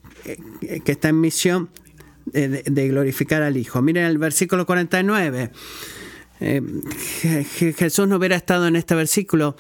que 0.85 0.93
está 0.93 1.09
en 1.09 1.21
misión 1.21 1.71
de, 2.27 2.63
de 2.65 2.89
glorificar 2.89 3.43
al 3.43 3.57
Hijo. 3.57 3.81
Miren 3.83 4.05
el 4.05 4.19
versículo 4.19 4.67
49. 4.67 5.51
Eh, 6.41 6.61
Jesús 7.77 8.09
no 8.09 8.17
hubiera 8.17 8.37
estado 8.37 8.67
en 8.67 8.77
este 8.77 8.95
versículo 8.95 9.57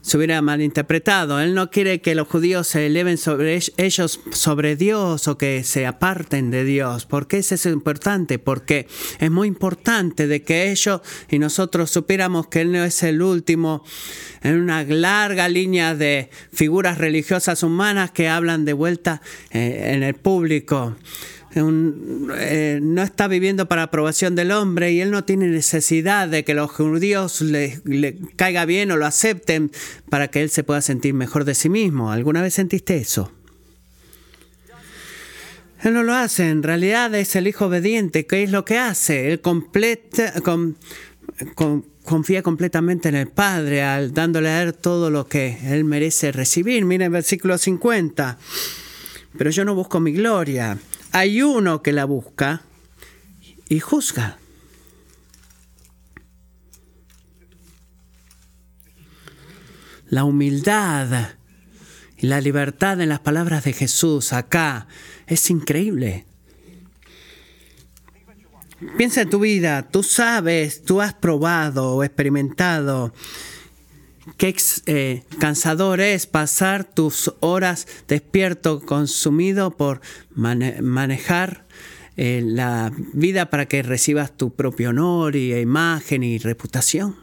se 0.00 0.16
hubiera 0.16 0.40
malinterpretado. 0.42 1.40
Él 1.40 1.54
no 1.54 1.70
quiere 1.70 2.00
que 2.00 2.14
los 2.14 2.28
judíos 2.28 2.68
se 2.68 2.86
eleven 2.86 3.18
sobre 3.18 3.60
ellos 3.76 4.20
sobre 4.30 4.76
Dios 4.76 5.28
o 5.28 5.38
que 5.38 5.64
se 5.64 5.86
aparten 5.86 6.50
de 6.50 6.64
Dios. 6.64 7.06
¿Por 7.06 7.26
qué 7.26 7.38
eso 7.38 7.54
es 7.54 7.66
importante? 7.66 8.38
Porque 8.38 8.86
es 9.18 9.30
muy 9.30 9.48
importante 9.48 10.26
de 10.26 10.42
que 10.42 10.70
ellos 10.70 11.00
y 11.30 11.38
nosotros 11.38 11.90
supiéramos 11.90 12.48
que 12.48 12.60
Él 12.62 12.72
no 12.72 12.84
es 12.84 13.02
el 13.02 13.22
último 13.22 13.84
en 14.42 14.60
una 14.60 14.82
larga 14.84 15.48
línea 15.48 15.94
de 15.94 16.30
figuras 16.52 16.98
religiosas 16.98 17.62
humanas 17.62 18.10
que 18.10 18.28
hablan 18.28 18.64
de 18.64 18.72
vuelta 18.72 19.22
eh, 19.50 19.92
en 19.94 20.02
el 20.02 20.14
público. 20.14 20.96
Eh, 21.60 22.78
no 22.82 23.02
está 23.02 23.26
viviendo 23.26 23.66
para 23.66 23.84
aprobación 23.84 24.34
del 24.34 24.52
hombre 24.52 24.92
y 24.92 25.00
él 25.00 25.10
no 25.10 25.24
tiene 25.24 25.48
necesidad 25.48 26.28
de 26.28 26.44
que 26.44 26.54
los 26.54 26.70
judíos 26.70 27.40
le, 27.40 27.80
le, 27.84 28.16
caiga 28.36 28.64
bien 28.64 28.90
o 28.90 28.96
lo 28.96 29.06
acepten 29.06 29.72
para 30.08 30.28
que 30.28 30.42
él 30.42 30.50
se 30.50 30.62
pueda 30.62 30.80
sentir 30.80 31.14
mejor 31.14 31.44
de 31.44 31.54
sí 31.54 31.68
mismo. 31.68 32.12
¿Alguna 32.12 32.42
vez 32.42 32.54
sentiste 32.54 32.96
eso? 32.96 33.32
Él 35.82 35.94
no 35.94 36.02
lo 36.02 36.14
hace, 36.14 36.48
en 36.48 36.62
realidad 36.62 37.14
es 37.14 37.36
el 37.36 37.46
hijo 37.46 37.66
obediente. 37.66 38.26
¿Qué 38.26 38.42
es 38.42 38.50
lo 38.50 38.64
que 38.64 38.78
hace? 38.78 39.30
Él 39.30 39.40
completa, 39.40 40.40
con, 40.40 40.76
con, 41.54 41.84
confía 42.04 42.42
completamente 42.42 43.08
en 43.08 43.14
el 43.14 43.28
Padre, 43.28 43.82
al, 43.82 44.12
dándole 44.12 44.48
a 44.48 44.62
él 44.62 44.74
todo 44.74 45.08
lo 45.10 45.28
que 45.28 45.58
él 45.64 45.84
merece 45.84 46.32
recibir. 46.32 46.84
Miren 46.84 47.06
el 47.06 47.10
versículo 47.10 47.58
50. 47.58 48.38
Pero 49.36 49.50
yo 49.50 49.64
no 49.64 49.74
busco 49.76 50.00
mi 50.00 50.12
gloria 50.12 50.78
hay 51.12 51.42
uno 51.42 51.82
que 51.82 51.92
la 51.92 52.04
busca 52.04 52.62
y 53.68 53.80
juzga. 53.80 54.38
La 60.08 60.24
humildad 60.24 61.34
y 62.16 62.26
la 62.26 62.40
libertad 62.40 63.00
en 63.00 63.10
las 63.10 63.20
palabras 63.20 63.64
de 63.64 63.72
Jesús 63.72 64.32
acá 64.32 64.88
es 65.26 65.50
increíble. 65.50 66.24
Piensa 68.96 69.22
en 69.22 69.30
tu 69.30 69.40
vida, 69.40 69.88
tú 69.88 70.02
sabes, 70.02 70.84
tú 70.84 71.00
has 71.00 71.12
probado 71.12 71.96
o 71.96 72.04
experimentado 72.04 73.12
qué 74.36 74.54
eh, 74.86 75.22
cansador 75.38 76.00
es 76.00 76.26
pasar 76.26 76.84
tus 76.84 77.32
horas 77.40 77.86
despierto, 78.06 78.80
consumido 78.80 79.76
por 79.76 80.00
mane 80.34 80.82
manejar 80.82 81.64
eh, 82.16 82.42
la 82.44 82.92
vida 83.12 83.48
para 83.48 83.66
que 83.66 83.82
recibas 83.82 84.36
tu 84.36 84.52
propio 84.52 84.90
honor 84.90 85.36
y 85.36 85.54
imagen 85.54 86.24
y 86.24 86.38
reputación. 86.38 87.16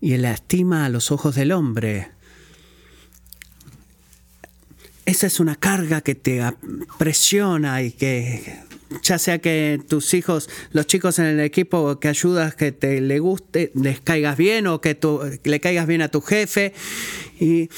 Y 0.00 0.16
la 0.16 0.32
estima 0.32 0.86
a 0.86 0.88
los 0.88 1.12
ojos 1.12 1.34
del 1.34 1.52
hombre. 1.52 2.08
Esa 5.04 5.26
es 5.26 5.38
una 5.38 5.56
carga 5.56 6.00
que 6.00 6.14
te 6.14 6.42
presiona 6.98 7.82
y 7.82 7.92
que 7.92 8.58
ya 9.02 9.18
sea 9.18 9.38
que 9.38 9.80
tus 9.88 10.14
hijos, 10.14 10.48
los 10.72 10.86
chicos 10.86 11.18
en 11.18 11.26
el 11.26 11.40
equipo 11.40 11.98
que 11.98 12.08
ayudas, 12.08 12.54
que 12.54 12.72
te 12.72 13.00
le 13.00 13.18
guste, 13.18 13.72
les 13.74 14.00
caigas 14.00 14.36
bien 14.36 14.66
o 14.66 14.80
que 14.80 14.94
tú, 14.94 15.20
le 15.44 15.60
caigas 15.60 15.86
bien 15.86 16.02
a 16.02 16.08
tu 16.08 16.20
jefe 16.20 16.72
y, 17.40 17.70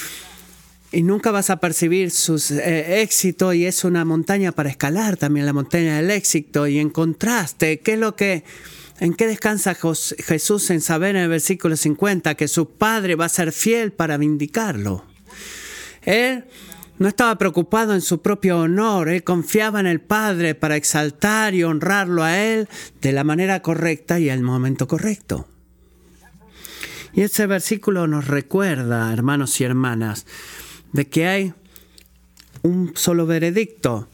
y 0.93 1.03
nunca 1.03 1.31
vas 1.31 1.51
a 1.51 1.61
percibir 1.61 2.11
su 2.11 2.37
eh, 2.51 3.03
éxito 3.03 3.53
y 3.53 3.67
es 3.67 3.85
una 3.85 4.05
montaña 4.05 4.53
para 4.53 4.71
escalar 4.71 5.17
también 5.17 5.47
la 5.47 5.53
montaña 5.53 5.97
del 5.97 6.11
éxito 6.11 6.67
y 6.67 6.79
en 6.79 6.91
contraste, 6.91 7.81
¿qué 7.81 7.95
es 7.95 7.99
lo 7.99 8.17
que... 8.17 8.45
¿En 9.01 9.13
qué 9.13 9.27
descansa 9.27 9.75
Jesús 9.75 10.71
en 10.71 10.81
saber 10.81 11.17
en 11.17 11.23
el 11.23 11.29
versículo 11.29 11.77
50 11.77 12.37
que 12.37 12.47
su 12.47 12.71
Padre 12.71 13.17
va 13.17 13.25
a 13.25 13.29
ser 13.29 13.51
fiel 13.51 13.91
para 13.93 14.17
vindicarlo? 14.19 15.05
Él 16.03 16.45
no 16.99 17.09
estaba 17.09 17.37
preocupado 17.37 17.95
en 17.95 18.01
su 18.01 18.23
propio 18.23 18.59
honor, 18.59 19.09
él 19.09 19.25
confiaba 19.25 19.81
en 19.81 19.87
el 19.87 20.01
Padre 20.01 20.55
para 20.55 20.77
exaltar 20.77 21.55
y 21.55 21.65
honrarlo 21.65 22.23
a 22.23 22.39
él 22.39 22.69
de 23.01 23.13
la 23.13 23.25
manera 23.25 23.63
correcta 23.63 24.21
y 24.21 24.31
al 24.31 24.43
momento 24.43 24.87
correcto. 24.87 25.49
Y 27.13 27.23
ese 27.23 27.47
versículo 27.47 28.07
nos 28.07 28.27
recuerda, 28.27 29.13
hermanos 29.13 29.61
y 29.61 29.65
hermanas, 29.65 30.27
de 30.93 31.09
que 31.09 31.27
hay 31.27 31.55
un 32.63 32.93
solo 32.97 33.27
veredicto 33.27 34.09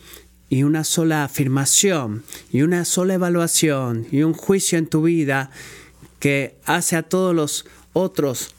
y 0.49 0.65
una 0.65 0.85
sola 0.85 1.25
afirmación 1.25 2.25
y 2.51 2.63
una 2.63 2.85
sola 2.85 3.15
evaluación 3.15 4.07
y 4.11 4.23
un 4.23 4.35
juicio 4.35 4.79
en 4.79 4.87
tu 4.87 5.03
vida 5.03 5.51
que 6.19 6.57
hace 6.65 6.97
a 6.97 7.03
todos 7.03 7.35
los 7.35 7.67
otros 7.93 8.55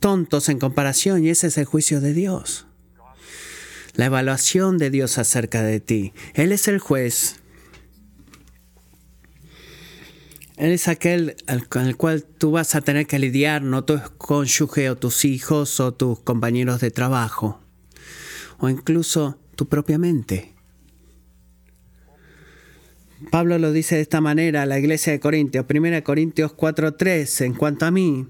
tontos 0.00 0.48
en 0.48 0.58
comparación 0.58 1.24
y 1.24 1.28
ese 1.28 1.48
es 1.48 1.58
el 1.58 1.66
juicio 1.66 2.00
de 2.00 2.14
Dios 2.14 2.66
la 3.94 4.06
evaluación 4.06 4.78
de 4.78 4.90
Dios 4.90 5.18
acerca 5.18 5.62
de 5.62 5.80
ti. 5.80 6.12
Él 6.34 6.52
es 6.52 6.68
el 6.68 6.78
juez. 6.78 7.36
Él 10.56 10.72
es 10.72 10.88
aquel 10.88 11.36
con 11.70 11.86
el 11.86 11.96
cual 11.96 12.22
tú 12.22 12.50
vas 12.50 12.74
a 12.74 12.82
tener 12.82 13.06
que 13.06 13.18
lidiar, 13.18 13.62
no 13.62 13.84
tu 13.84 13.98
cónyuge 14.18 14.90
o 14.90 14.96
tus 14.96 15.24
hijos 15.24 15.80
o 15.80 15.94
tus 15.94 16.20
compañeros 16.20 16.80
de 16.80 16.90
trabajo, 16.90 17.62
o 18.58 18.68
incluso 18.68 19.38
tu 19.56 19.68
propia 19.68 19.96
mente. 19.96 20.54
Pablo 23.30 23.58
lo 23.58 23.72
dice 23.72 23.96
de 23.96 24.02
esta 24.02 24.20
manera 24.20 24.62
a 24.62 24.66
la 24.66 24.78
iglesia 24.78 25.12
de 25.12 25.20
Corintios, 25.20 25.66
1 25.66 26.02
Corintios 26.02 26.52
4:3, 26.52 27.42
en 27.42 27.54
cuanto 27.54 27.86
a 27.86 27.90
mí, 27.90 28.26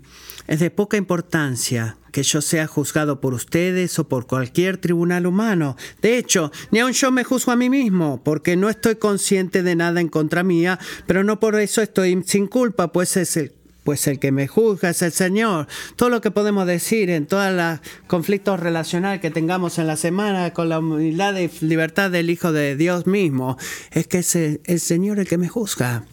es 0.50 0.58
de 0.58 0.70
poca 0.70 0.96
importancia 0.96 1.96
que 2.10 2.24
yo 2.24 2.42
sea 2.42 2.66
juzgado 2.66 3.20
por 3.20 3.34
ustedes 3.34 3.96
o 4.00 4.08
por 4.08 4.26
cualquier 4.26 4.78
tribunal 4.78 5.26
humano. 5.26 5.76
De 6.02 6.18
hecho, 6.18 6.50
ni 6.72 6.80
aun 6.80 6.92
yo 6.92 7.12
me 7.12 7.22
juzgo 7.22 7.52
a 7.52 7.56
mí 7.56 7.70
mismo, 7.70 8.20
porque 8.24 8.56
no 8.56 8.68
estoy 8.68 8.96
consciente 8.96 9.62
de 9.62 9.76
nada 9.76 10.00
en 10.00 10.08
contra 10.08 10.42
mía, 10.42 10.80
pero 11.06 11.22
no 11.22 11.38
por 11.38 11.54
eso 11.54 11.82
estoy 11.82 12.20
sin 12.26 12.48
culpa, 12.48 12.90
pues 12.92 13.16
es 13.16 13.36
el 13.36 13.52
pues 13.84 14.06
el 14.08 14.18
que 14.18 14.30
me 14.30 14.46
juzga 14.46 14.90
es 14.90 15.00
el 15.02 15.12
Señor. 15.12 15.66
Todo 15.96 16.10
lo 16.10 16.20
que 16.20 16.30
podemos 16.30 16.66
decir 16.66 17.10
en 17.10 17.26
todos 17.26 17.50
los 17.52 17.78
conflictos 18.08 18.60
relacionales 18.60 19.20
que 19.20 19.30
tengamos 19.30 19.78
en 19.78 19.86
la 19.86 19.96
semana 19.96 20.52
con 20.52 20.68
la 20.68 20.80
humildad 20.80 21.36
y 21.36 21.48
libertad 21.64 22.10
del 22.10 22.28
Hijo 22.28 22.52
de 22.52 22.76
Dios 22.76 23.06
mismo, 23.06 23.56
es 23.92 24.06
que 24.06 24.18
es 24.18 24.34
el 24.34 24.80
Señor 24.80 25.18
el 25.20 25.28
que 25.28 25.38
me 25.38 25.48
juzga. 25.48 26.04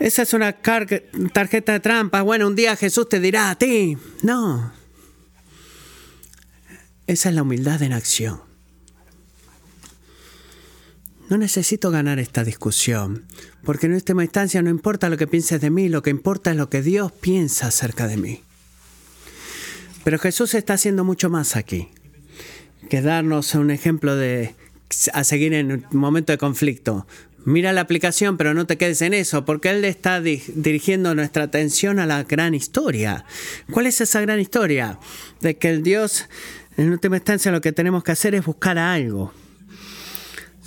Esa 0.00 0.22
es 0.22 0.32
una 0.32 0.56
tarjeta 1.32 1.72
de 1.72 1.80
trampa. 1.80 2.22
Bueno, 2.22 2.46
un 2.46 2.56
día 2.56 2.74
Jesús 2.74 3.08
te 3.08 3.20
dirá 3.20 3.50
a 3.50 3.54
ti. 3.54 3.98
No. 4.22 4.72
Esa 7.06 7.28
es 7.28 7.34
la 7.34 7.42
humildad 7.42 7.82
en 7.82 7.92
acción. 7.92 8.40
No 11.28 11.36
necesito 11.36 11.90
ganar 11.90 12.18
esta 12.18 12.42
discusión, 12.42 13.26
porque 13.62 13.86
en 13.86 13.94
última 13.94 14.24
instancia 14.24 14.62
no 14.62 14.70
importa 14.70 15.10
lo 15.10 15.16
que 15.16 15.28
pienses 15.28 15.60
de 15.60 15.70
mí, 15.70 15.88
lo 15.88 16.02
que 16.02 16.10
importa 16.10 16.50
es 16.50 16.56
lo 16.56 16.70
que 16.70 16.82
Dios 16.82 17.12
piensa 17.12 17.66
acerca 17.66 18.08
de 18.08 18.16
mí. 18.16 18.42
Pero 20.02 20.18
Jesús 20.18 20.54
está 20.54 20.74
haciendo 20.74 21.04
mucho 21.04 21.28
más 21.28 21.56
aquí 21.56 21.88
que 22.88 23.02
darnos 23.02 23.54
un 23.54 23.70
ejemplo 23.70 24.16
de 24.16 24.54
a 25.12 25.24
seguir 25.24 25.54
en 25.54 25.72
un 25.72 25.86
momento 25.92 26.32
de 26.32 26.38
conflicto. 26.38 27.06
Mira 27.44 27.72
la 27.72 27.80
aplicación, 27.80 28.36
pero 28.36 28.52
no 28.52 28.66
te 28.66 28.76
quedes 28.76 29.00
en 29.00 29.14
eso, 29.14 29.44
porque 29.44 29.70
Él 29.70 29.84
está 29.84 30.20
dirigiendo 30.20 31.14
nuestra 31.14 31.44
atención 31.44 31.98
a 31.98 32.06
la 32.06 32.22
gran 32.24 32.54
historia. 32.54 33.24
¿Cuál 33.70 33.86
es 33.86 34.00
esa 34.00 34.20
gran 34.20 34.40
historia? 34.40 34.98
De 35.40 35.56
que 35.56 35.70
el 35.70 35.82
Dios, 35.82 36.28
en 36.76 36.90
última 36.90 37.16
instancia, 37.16 37.50
lo 37.50 37.62
que 37.62 37.72
tenemos 37.72 38.04
que 38.04 38.12
hacer 38.12 38.34
es 38.34 38.44
buscar 38.44 38.76
algo. 38.78 39.32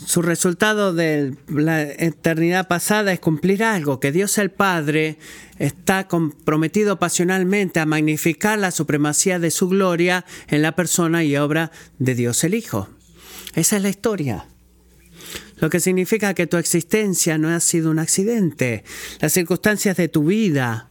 Su 0.06 0.22
resultado 0.22 0.94
de 0.94 1.36
la 1.48 1.84
eternidad 1.84 2.68
pasada 2.68 3.14
es 3.14 3.20
cumplir 3.20 3.64
algo, 3.64 4.00
que 4.00 4.12
Dios 4.12 4.38
el 4.38 4.50
Padre 4.50 5.18
está 5.60 6.08
comprometido 6.08 6.98
pasionalmente 6.98 7.80
a 7.80 7.86
magnificar 7.86 8.58
la 8.58 8.72
supremacía 8.72 9.40
de 9.40 9.52
su 9.52 9.70
gloria 9.70 10.26
en 10.48 10.64
la 10.64 10.76
persona 10.76 11.24
y 11.24 11.38
obra 11.38 11.72
de 12.00 12.16
Dios 12.16 12.44
el 12.44 12.56
Hijo. 12.56 12.90
Esa 13.54 13.78
es 13.78 13.84
la 13.84 13.90
historia. 13.90 14.46
Lo 15.64 15.70
que 15.70 15.80
significa 15.80 16.34
que 16.34 16.46
tu 16.46 16.58
existencia 16.58 17.38
no 17.38 17.48
ha 17.48 17.62
sido 17.62 17.90
un 17.90 17.98
accidente. 17.98 18.84
Las 19.22 19.32
circunstancias 19.32 19.96
de 19.96 20.10
tu 20.10 20.26
vida 20.26 20.90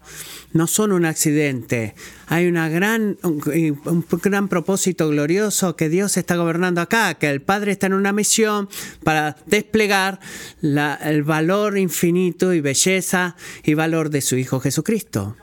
no 0.55 0.67
son 0.67 0.93
un 0.93 1.05
accidente. 1.05 1.95
Hay 2.27 2.47
una 2.47 2.71
gran, 2.71 3.19
un, 3.23 4.07
gran 4.23 4.49
propósito 4.49 5.11
glorioso 5.11 5.77
que 5.77 5.91
Dios 5.91 6.17
está 6.17 6.37
gobernando 6.37 6.81
acá, 6.81 7.13
que 7.13 7.29
el 7.29 7.43
Padre 7.43 7.73
está 7.73 7.89
en 7.89 7.93
una 7.93 8.15
misión 8.15 8.71
para 9.05 9.37
desplegar 9.45 10.21
el 10.63 11.23
valor 11.23 11.77
infinito 11.77 12.55
y 12.55 12.63
belleza 12.63 13.37
y 13.65 13.75
valor 13.75 14.09
de 14.09 14.23
su 14.23 14.37
Hijo 14.37 14.59
Jesucristo. 14.59 15.37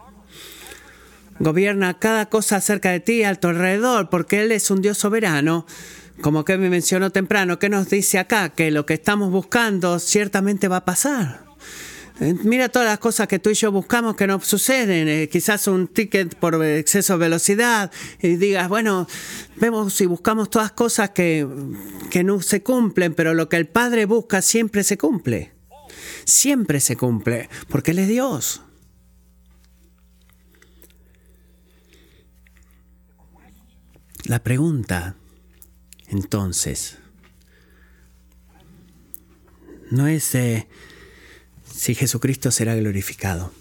Gobierna 1.37 1.99
cada 1.99 2.29
cosa 2.29 2.55
acerca 2.55 2.89
de 2.89 2.99
ti 2.99 3.23
a 3.23 3.35
tu 3.35 3.49
alrededor, 3.49 4.09
porque 4.09 4.41
Él 4.41 4.51
es 4.51 4.71
un 4.71 4.81
Dios 4.81 4.97
soberano 4.97 5.67
como 6.21 6.45
que 6.45 6.57
me 6.57 6.69
mencionó 6.69 7.11
temprano, 7.11 7.59
que 7.59 7.69
nos 7.69 7.89
dice 7.89 8.19
acá 8.19 8.49
que 8.49 8.71
lo 8.71 8.85
que 8.85 8.95
estamos 8.95 9.31
buscando 9.31 9.99
ciertamente 9.99 10.67
va 10.67 10.77
a 10.77 10.85
pasar. 10.85 11.45
Eh, 12.19 12.35
mira 12.43 12.67
todas 12.67 12.87
las 12.89 12.99
cosas 12.99 13.27
que 13.27 13.39
tú 13.39 13.49
y 13.49 13.53
yo 13.53 13.71
buscamos 13.71 14.15
que 14.15 14.27
no 14.27 14.39
suceden. 14.41 15.07
Eh, 15.07 15.29
quizás 15.31 15.67
un 15.67 15.87
ticket 15.87 16.35
por 16.35 16.63
exceso 16.63 17.13
de 17.13 17.19
velocidad 17.19 17.91
y 18.21 18.35
digas, 18.35 18.67
bueno, 18.67 19.07
vemos 19.55 19.99
y 20.01 20.05
buscamos 20.05 20.49
todas 20.49 20.71
cosas 20.71 21.11
que, 21.11 21.47
que 22.09 22.23
no 22.23 22.41
se 22.41 22.61
cumplen, 22.61 23.13
pero 23.13 23.33
lo 23.33 23.47
que 23.47 23.57
el 23.57 23.67
Padre 23.67 24.05
busca 24.05 24.41
siempre 24.41 24.83
se 24.83 24.97
cumple. 24.97 25.53
Siempre 26.25 26.79
se 26.79 26.97
cumple, 26.97 27.49
porque 27.69 27.91
Él 27.91 27.99
es 27.99 28.07
Dios. 28.07 28.61
La 34.25 34.43
pregunta, 34.43 35.15
entonces, 36.09 36.97
no 39.91 40.07
es 40.07 40.35
si 41.73 41.95
Jesucristo 41.95 42.51
será 42.51 42.75
glorificado, 42.75 43.51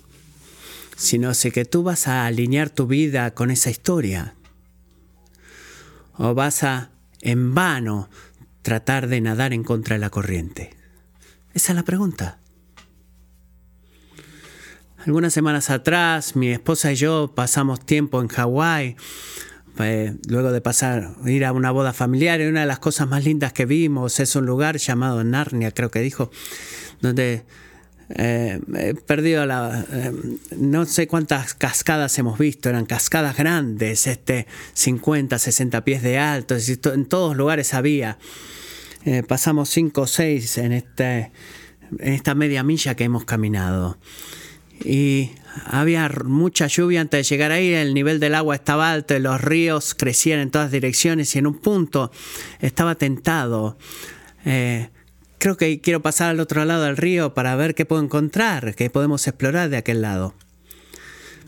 sino 0.96 1.34
si 1.34 1.50
que 1.50 1.64
tú 1.64 1.82
vas 1.82 2.08
a 2.08 2.26
alinear 2.26 2.70
tu 2.70 2.86
vida 2.86 3.32
con 3.34 3.50
esa 3.50 3.70
historia 3.70 4.34
o 6.14 6.34
vas 6.34 6.64
a 6.64 6.90
en 7.20 7.54
vano 7.54 8.10
tratar 8.62 9.08
de 9.08 9.20
nadar 9.20 9.52
en 9.52 9.64
contra 9.64 9.94
de 9.94 10.00
la 10.00 10.10
corriente. 10.10 10.76
Esa 11.54 11.72
es 11.72 11.76
la 11.76 11.84
pregunta. 11.84 12.38
Algunas 15.06 15.32
semanas 15.32 15.70
atrás, 15.70 16.36
mi 16.36 16.50
esposa 16.50 16.92
y 16.92 16.96
yo 16.96 17.32
pasamos 17.34 17.84
tiempo 17.86 18.20
en 18.20 18.28
Hawái, 18.28 18.96
eh, 19.80 20.14
luego 20.28 20.52
de 20.52 20.60
pasar, 20.60 21.14
ir 21.26 21.44
a 21.44 21.52
una 21.52 21.70
boda 21.70 21.92
familiar, 21.92 22.40
y 22.40 22.46
una 22.46 22.60
de 22.60 22.66
las 22.66 22.78
cosas 22.78 23.08
más 23.08 23.24
lindas 23.24 23.52
que 23.52 23.66
vimos 23.66 24.20
es 24.20 24.34
un 24.36 24.46
lugar 24.46 24.76
llamado 24.78 25.22
Narnia, 25.24 25.72
creo 25.72 25.90
que 25.90 26.00
dijo, 26.00 26.30
donde 27.00 27.44
eh, 28.10 28.60
he 28.76 28.94
perdido 28.94 29.46
la. 29.46 29.84
Eh, 29.90 30.12
no 30.56 30.86
sé 30.86 31.06
cuántas 31.06 31.54
cascadas 31.54 32.18
hemos 32.18 32.38
visto, 32.38 32.68
eran 32.68 32.86
cascadas 32.86 33.36
grandes, 33.36 34.06
este, 34.06 34.46
50, 34.74 35.38
60 35.38 35.84
pies 35.84 36.02
de 36.02 36.18
alto, 36.18 36.56
en 36.92 37.06
todos 37.06 37.36
lugares 37.36 37.74
había. 37.74 38.18
Pasamos 39.26 39.70
5 39.70 40.02
o 40.02 40.06
6 40.06 40.58
en, 40.58 40.72
este, 40.72 41.30
en 41.98 42.12
esta 42.12 42.34
media 42.34 42.62
milla 42.62 42.94
que 42.94 43.04
hemos 43.04 43.24
caminado. 43.24 43.96
Y 44.84 45.30
había 45.66 46.08
mucha 46.24 46.66
lluvia 46.66 47.00
antes 47.00 47.28
de 47.28 47.34
llegar 47.34 47.52
ahí, 47.52 47.72
el 47.72 47.94
nivel 47.94 48.20
del 48.20 48.34
agua 48.34 48.54
estaba 48.54 48.92
alto, 48.92 49.18
los 49.18 49.40
ríos 49.40 49.94
crecían 49.94 50.40
en 50.40 50.50
todas 50.50 50.70
direcciones 50.70 51.34
y 51.34 51.38
en 51.38 51.46
un 51.46 51.58
punto 51.58 52.10
estaba 52.60 52.94
tentado 52.94 53.76
creo 55.38 55.56
que 55.56 55.80
quiero 55.80 56.02
pasar 56.02 56.30
al 56.30 56.40
otro 56.40 56.64
lado 56.64 56.84
del 56.84 56.96
río 56.96 57.34
para 57.34 57.56
ver 57.56 57.74
qué 57.74 57.84
puedo 57.84 58.02
encontrar, 58.02 58.74
qué 58.74 58.90
podemos 58.90 59.26
explorar 59.26 59.70
de 59.70 59.78
aquel 59.78 60.02
lado. 60.02 60.34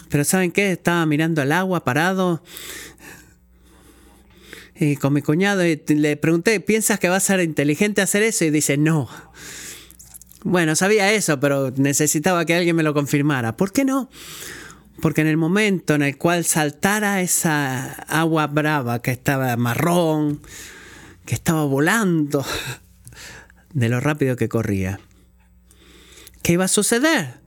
Pero 0.09 0.25
¿saben 0.25 0.53
qué? 0.53 0.73
Estaba 0.73 1.05
mirando 1.07 1.43
el 1.43 1.53
agua 1.53 1.85
parado 1.85 2.43
y 4.75 4.97
con 4.97 5.13
mi 5.13 5.23
cuñado 5.23 5.65
y 5.67 5.77
le 5.89 6.17
pregunté, 6.17 6.59
¿piensas 6.61 6.99
que 6.99 7.09
va 7.09 7.17
a 7.17 7.21
ser 7.21 7.41
inteligente 7.41 8.01
hacer 8.01 8.23
eso? 8.23 8.45
Y 8.45 8.51
dice, 8.51 8.77
no. 8.79 9.09
Bueno, 10.43 10.75
sabía 10.75 11.13
eso, 11.13 11.39
pero 11.39 11.71
necesitaba 11.77 12.45
que 12.45 12.55
alguien 12.55 12.77
me 12.77 12.83
lo 12.83 12.95
confirmara. 12.95 13.57
¿Por 13.57 13.73
qué 13.73 13.85
no? 13.85 14.11
Porque 15.01 15.21
en 15.21 15.27
el 15.27 15.37
momento 15.37 15.95
en 15.95 16.03
el 16.03 16.17
cual 16.17 16.45
saltara 16.45 17.21
esa 17.21 17.93
agua 18.09 18.47
brava 18.47 19.01
que 19.03 19.11
estaba 19.11 19.57
marrón, 19.57 20.41
que 21.27 21.35
estaba 21.35 21.65
volando, 21.65 22.45
de 23.73 23.89
lo 23.89 24.01
rápido 24.01 24.37
que 24.37 24.49
corría. 24.49 25.01
¿Qué 26.43 26.53
iba 26.55 26.65
a 26.65 26.69
suceder? 26.69 27.41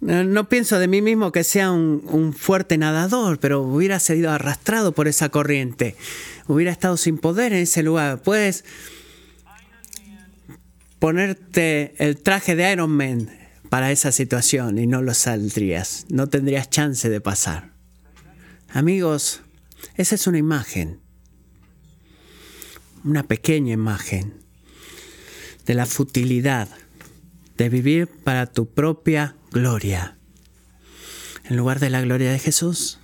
No 0.00 0.48
pienso 0.48 0.80
de 0.80 0.88
mí 0.88 1.00
mismo 1.00 1.30
que 1.30 1.44
sea 1.44 1.70
un, 1.70 2.34
fuerte 2.36 2.76
nadador, 2.76 3.38
pero 3.38 3.62
hubiera 3.62 4.00
sido 4.00 4.32
arrastrado 4.32 4.92
por 4.92 5.06
esa 5.06 5.28
corriente. 5.28 5.96
Hubiera 6.48 6.72
estado 6.72 6.96
sin 6.96 7.18
poder 7.18 7.52
en 7.52 7.60
ese 7.60 7.84
lugar. 7.84 8.20
Puedes 8.20 8.64
ponerte 11.02 11.96
el 11.98 12.22
traje 12.22 12.54
de 12.54 12.70
Iron 12.70 12.92
Man 12.92 13.28
para 13.68 13.90
esa 13.90 14.12
situación 14.12 14.78
y 14.78 14.86
no 14.86 15.02
lo 15.02 15.14
saldrías. 15.14 16.06
No 16.10 16.28
tendrías 16.28 16.70
chance 16.70 17.10
de 17.10 17.20
pasar. 17.20 17.72
Amigos, 18.68 19.40
esa 19.96 20.14
es 20.14 20.28
una 20.28 20.38
imagen. 20.38 21.00
Una 23.02 23.24
pequeña 23.24 23.72
imagen 23.72 24.44
de 25.66 25.74
la 25.74 25.86
futilidad 25.86 26.68
de 27.56 27.68
vivir 27.68 28.06
para 28.06 28.46
tu 28.46 28.72
propia 28.72 29.34
gloria 29.50 30.16
en 31.42 31.56
lugar 31.56 31.80
de 31.80 31.90
la 31.90 32.00
gloria 32.00 32.30
de 32.30 32.38
Jesús. 32.38 33.00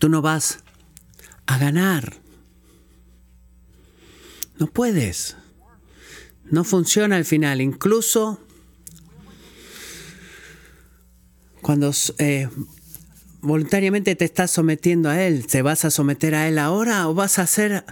Tú 0.00 0.08
no 0.08 0.20
vas 0.20 0.64
a 1.46 1.58
ganar. 1.58 2.25
No 4.58 4.66
puedes. 4.66 5.36
No 6.44 6.64
funciona 6.64 7.16
al 7.16 7.24
final. 7.24 7.60
Incluso 7.60 8.40
cuando 11.60 11.92
eh, 12.18 12.48
voluntariamente 13.40 14.14
te 14.14 14.24
estás 14.24 14.50
sometiendo 14.50 15.08
a 15.08 15.22
Él, 15.22 15.46
¿te 15.46 15.62
vas 15.62 15.84
a 15.84 15.90
someter 15.90 16.34
a 16.34 16.48
Él 16.48 16.58
ahora 16.58 17.08
o 17.08 17.14
vas 17.14 17.38
a 17.38 17.42
hacer 17.42 17.84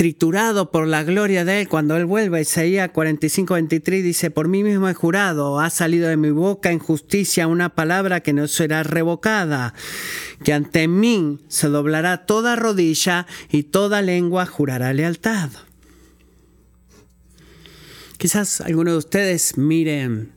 triturado 0.00 0.70
por 0.70 0.86
la 0.86 1.04
gloria 1.04 1.44
de 1.44 1.60
Él 1.60 1.68
cuando 1.68 1.94
Él 1.94 2.06
vuelva. 2.06 2.40
Isaías 2.40 2.88
45, 2.88 3.52
23 3.52 4.02
dice, 4.02 4.30
por 4.30 4.48
mí 4.48 4.64
mismo 4.64 4.88
he 4.88 4.94
jurado, 4.94 5.60
ha 5.60 5.68
salido 5.68 6.08
de 6.08 6.16
mi 6.16 6.30
boca 6.30 6.72
en 6.72 6.78
justicia 6.78 7.46
una 7.46 7.74
palabra 7.74 8.20
que 8.20 8.32
no 8.32 8.48
será 8.48 8.82
revocada, 8.82 9.74
que 10.42 10.54
ante 10.54 10.88
mí 10.88 11.40
se 11.48 11.68
doblará 11.68 12.24
toda 12.24 12.56
rodilla 12.56 13.26
y 13.50 13.64
toda 13.64 14.00
lengua 14.00 14.46
jurará 14.46 14.94
lealtad. 14.94 15.50
Quizás 18.16 18.62
algunos 18.62 18.94
de 18.94 18.98
ustedes 19.00 19.58
miren 19.58 20.32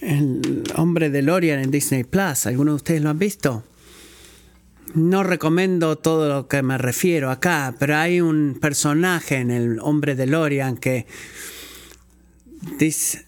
el 0.00 0.62
hombre 0.76 1.10
de 1.10 1.22
Lorian 1.22 1.58
en 1.58 1.72
Disney 1.72 2.04
Plus. 2.04 2.46
¿Algunos 2.46 2.74
de 2.74 2.76
ustedes 2.76 3.02
lo 3.02 3.10
han 3.10 3.18
visto? 3.18 3.64
No 4.94 5.24
recomiendo 5.24 5.96
todo 5.98 6.28
lo 6.28 6.46
que 6.46 6.62
me 6.62 6.78
refiero 6.78 7.30
acá, 7.30 7.74
pero 7.80 7.96
hay 7.96 8.20
un 8.20 8.58
personaje 8.60 9.36
en 9.36 9.50
el 9.50 9.80
hombre 9.80 10.14
de 10.14 10.26
Lorian 10.26 10.76
que 10.76 11.06
dice 12.78 13.26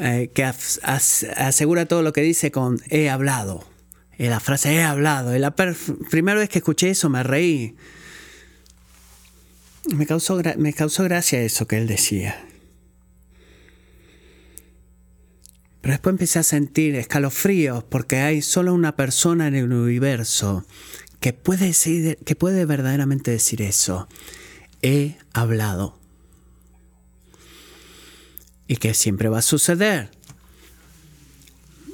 eh, 0.00 0.32
que 0.34 0.44
asegura 0.44 1.86
todo 1.86 2.02
lo 2.02 2.12
que 2.12 2.22
dice 2.22 2.50
con 2.50 2.80
he 2.90 3.08
hablado. 3.08 3.64
Y 4.18 4.26
la 4.26 4.40
frase 4.40 4.74
he 4.74 4.82
hablado. 4.82 5.36
Y 5.36 5.38
la 5.38 5.54
primera 5.54 6.40
vez 6.40 6.48
que 6.48 6.58
escuché 6.58 6.90
eso 6.90 7.08
me 7.08 7.22
reí. 7.22 7.76
Me 9.94 10.06
causó, 10.06 10.40
me 10.58 10.72
causó 10.72 11.04
gracia 11.04 11.40
eso 11.40 11.66
que 11.68 11.78
él 11.78 11.86
decía. 11.86 12.44
Pero 15.82 15.94
después 15.94 16.14
empecé 16.14 16.38
a 16.38 16.44
sentir 16.44 16.94
escalofríos 16.94 17.82
porque 17.82 18.18
hay 18.18 18.40
solo 18.40 18.72
una 18.72 18.94
persona 18.94 19.48
en 19.48 19.56
el 19.56 19.72
universo 19.72 20.64
que 21.20 21.32
puede, 21.32 21.66
decir, 21.66 22.18
que 22.24 22.36
puede 22.36 22.64
verdaderamente 22.64 23.32
decir 23.32 23.62
eso. 23.62 24.08
He 24.80 25.16
hablado. 25.32 25.98
Y 28.68 28.76
que 28.76 28.94
siempre 28.94 29.28
va 29.28 29.38
a 29.38 29.42
suceder. 29.42 30.10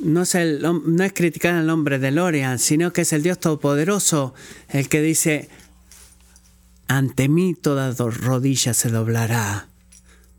No 0.02 0.22
es, 0.22 0.34
no 0.34 1.02
es 1.04 1.12
criticar 1.14 1.54
al 1.54 1.66
nombre 1.66 1.98
de 1.98 2.10
Lorian, 2.10 2.58
sino 2.58 2.92
que 2.92 3.00
es 3.00 3.12
el 3.14 3.22
Dios 3.22 3.40
Todopoderoso 3.40 4.34
el 4.68 4.88
que 4.90 5.00
dice, 5.00 5.48
ante 6.88 7.28
mí 7.30 7.54
toda 7.54 7.90
rodilla 7.94 8.74
se 8.74 8.90
doblará. 8.90 9.68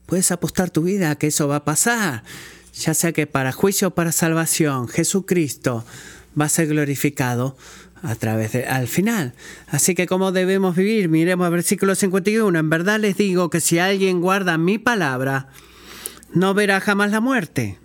Puedes 0.05 0.31
apostar 0.31 0.69
tu 0.69 0.83
vida 0.83 1.11
a 1.11 1.15
que 1.17 1.27
eso 1.27 1.47
va 1.47 1.57
a 1.57 1.65
pasar 1.65 2.23
ya 2.79 2.93
sea 2.93 3.11
que 3.11 3.27
para 3.27 3.51
juicio 3.51 3.89
o 3.89 3.91
para 3.91 4.11
salvación 4.11 4.87
Jesucristo 4.87 5.85
va 6.39 6.45
a 6.45 6.49
ser 6.49 6.67
glorificado, 6.67 7.55
a 8.01 8.15
través 8.15 8.53
de, 8.53 8.65
al 8.65 8.87
final. 8.87 9.33
Así 9.67 9.95
que 9.95 10.07
cómo 10.07 10.31
debemos 10.31 10.75
vivir, 10.75 11.09
miremos 11.09 11.45
el 11.45 11.53
versículo 11.53 11.95
51. 11.95 12.57
En 12.57 12.69
verdad 12.69 12.99
les 12.99 13.17
digo 13.17 13.49
que 13.49 13.59
si 13.59 13.79
alguien 13.79 14.21
guarda 14.21 14.57
mi 14.57 14.77
palabra, 14.77 15.49
no 16.33 16.53
verá 16.53 16.79
jamás 16.79 17.11
la 17.11 17.19
muerte. 17.19 17.77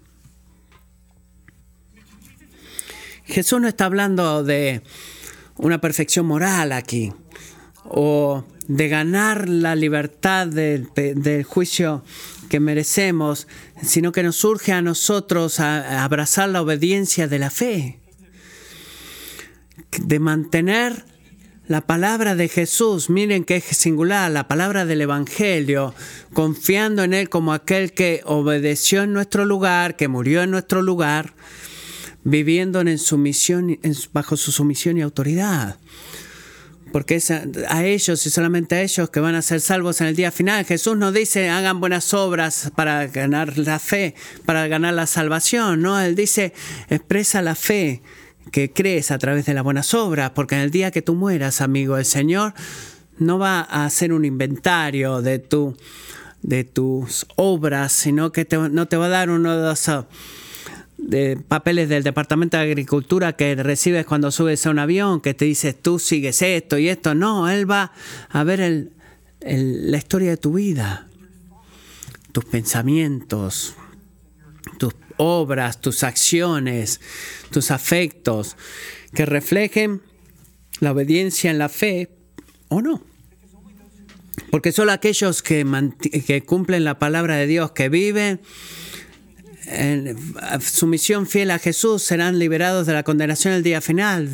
Jesús 3.24 3.61
no 3.61 3.68
está 3.68 3.87
hablando 3.87 4.44
de 4.44 4.83
una 5.57 5.80
perfección 5.80 6.26
moral 6.26 6.72
aquí 6.72 7.12
o 7.85 8.44
de 8.68 8.88
ganar 8.88 9.48
la 9.48 9.74
libertad 9.77 10.46
del, 10.46 11.44
juicio 11.44 12.03
que 12.48 12.61
merecemos, 12.61 13.46
sino 13.83 14.12
que 14.12 14.22
nos 14.22 14.37
surge 14.37 14.72
a 14.72 14.83
nosotros 14.83 15.61
a 15.61 16.05
abrazar 16.05 16.48
la 16.48 16.62
obediencia 16.62 17.29
de 17.29 17.38
la 17.38 17.50
fe, 17.50 18.00
de 19.98 20.18
mantener 20.18 21.05
la 21.66 21.81
palabra 21.81 22.35
de 22.35 22.48
Jesús, 22.48 23.09
miren 23.09 23.44
que 23.44 23.57
es 23.57 23.64
singular, 23.64 24.31
la 24.31 24.48
palabra 24.48 24.85
del 24.85 25.00
Evangelio, 25.00 25.94
confiando 26.35 27.05
en 27.05 27.14
Él 27.14 27.31
como 27.31 27.55
aquel 27.55 27.92
que 27.92 28.20
obedeció 28.27 29.03
en 29.03 29.14
nuestro 29.14 29.46
lugar, 29.46 29.96
que 29.96 30.09
murió 30.09 30.42
en 30.42 30.50
nuestro 30.50 30.83
lugar, 30.83 31.33
viviendo 32.22 32.81
en 32.81 32.98
sumisión, 32.98 33.79
bajo 34.12 34.37
su 34.37 34.53
sumisión 34.53 34.98
y 34.98 35.03
autoridad 35.03 35.79
porque 36.94 37.16
es 37.16 37.33
a 37.33 37.85
ellos 37.85 38.24
y 38.24 38.30
solamente 38.30 38.76
a 38.76 38.83
ellos 38.83 39.11
que 39.11 39.18
van 39.18 39.35
a 39.35 39.42
ser 39.42 39.61
salvos 39.61 40.00
en 40.00 40.07
el 40.07 40.14
día 40.14 40.30
final. 40.30 40.64
Jesús 40.64 40.96
nos 40.96 41.12
dice, 41.12 41.48
hagan 41.48 41.80
buenas 41.80 42.14
obras 42.14 42.70
para 42.76 43.09
ganar 43.09 43.59
la 43.59 43.80
fe, 43.80 44.14
para 44.46 44.68
ganar 44.68 44.94
la 44.94 45.09
salvación, 45.09 45.83
¿no? 45.83 46.00
Él 46.00 46.14
dice, 46.14 46.52
expresa 46.88 47.42
la 47.42 47.57
fe 47.57 48.00
que 48.52 48.72
crees 48.72 49.11
a 49.11 49.18
través 49.18 49.44
de 49.44 49.54
las 49.54 49.64
buenas 49.64 49.92
obras, 49.92 50.30
porque 50.37 50.54
en 50.54 50.61
el 50.61 50.70
día 50.70 50.92
que 50.92 51.02
tú 51.02 51.16
mueras, 51.16 51.62
amigo, 51.62 51.96
el 51.96 52.04
Señor 52.04 52.54
no 53.18 53.40
va 53.40 53.62
a 53.62 53.87
hacer 53.87 54.12
un 54.12 54.24
inventario 54.24 55.20
de, 55.20 55.40
tu, 55.40 55.76
de 56.42 56.62
tus 56.62 57.26
obras, 57.35 57.90
sino 57.90 58.30
que 58.30 58.46
no 58.70 58.87
te 58.87 58.96
va 58.96 59.07
a 59.07 59.09
dar 59.09 59.30
uno 59.30 59.59
de 59.59 59.72
esos 59.72 60.04
de 61.06 61.36
papeles 61.36 61.88
del 61.88 62.02
Departamento 62.02 62.56
de 62.56 62.62
Agricultura 62.62 63.34
que 63.34 63.54
recibes 63.56 64.06
cuando 64.06 64.30
subes 64.30 64.66
a 64.66 64.70
un 64.70 64.78
avión, 64.78 65.20
que 65.20 65.34
te 65.34 65.44
dice 65.44 65.74
tú 65.74 65.98
sigues 65.98 66.40
esto 66.42 66.78
y 66.78 66.88
esto. 66.88 67.14
No, 67.14 67.48
él 67.50 67.70
va 67.70 67.92
a 68.30 68.44
ver 68.44 68.90
la 69.40 69.98
historia 69.98 70.30
de 70.30 70.36
tu 70.36 70.54
vida, 70.54 71.08
tus 72.32 72.44
pensamientos, 72.46 73.74
tus 74.78 74.94
obras, 75.18 75.80
tus 75.80 76.02
acciones, 76.02 77.00
tus 77.50 77.70
afectos, 77.70 78.56
que 79.14 79.26
reflejen 79.26 80.02
la 80.80 80.92
obediencia 80.92 81.50
en 81.50 81.58
la 81.58 81.68
fe 81.68 82.10
o 82.68 82.80
no. 82.80 83.02
Porque 84.50 84.72
solo 84.72 84.92
aquellos 84.92 85.42
que, 85.42 85.64
que 86.26 86.42
cumplen 86.42 86.84
la 86.84 86.98
palabra 86.98 87.36
de 87.36 87.46
Dios, 87.46 87.72
que 87.72 87.88
viven 87.88 88.40
en 89.66 90.16
sumisión 90.61 91.27
fiel 91.27 91.50
a 91.50 91.59
Jesús 91.59 92.03
serán 92.03 92.38
liberados 92.38 92.87
de 92.87 92.92
la 92.92 93.03
condenación 93.03 93.55
el 93.55 93.62
día 93.62 93.81
final. 93.81 94.29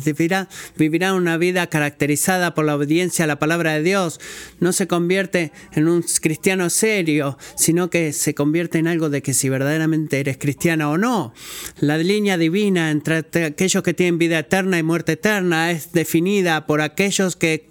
Vivirán, 0.75 1.15
una 1.15 1.37
vida 1.37 1.67
caracterizada 1.67 2.53
por 2.53 2.65
la 2.65 2.75
obediencia 2.75 3.25
a 3.25 3.27
la 3.27 3.39
palabra 3.39 3.73
de 3.73 3.83
Dios. 3.83 4.19
No 4.59 4.73
se 4.73 4.87
convierte 4.87 5.51
en 5.73 5.87
un 5.87 6.03
cristiano 6.21 6.69
serio, 6.69 7.37
sino 7.55 7.89
que 7.89 8.13
se 8.13 8.33
convierte 8.33 8.79
en 8.79 8.87
algo 8.87 9.09
de 9.09 9.21
que 9.21 9.33
si 9.33 9.49
verdaderamente 9.49 10.19
eres 10.19 10.37
cristiano 10.37 10.91
o 10.91 10.97
no. 10.97 11.33
La 11.79 11.97
línea 11.97 12.37
divina 12.37 12.91
entre 12.91 13.25
aquellos 13.45 13.83
que 13.83 13.93
tienen 13.93 14.17
vida 14.17 14.39
eterna 14.39 14.79
y 14.79 14.83
muerte 14.83 15.13
eterna 15.13 15.71
es 15.71 15.91
definida 15.91 16.65
por 16.65 16.81
aquellos 16.81 17.35
que 17.35 17.67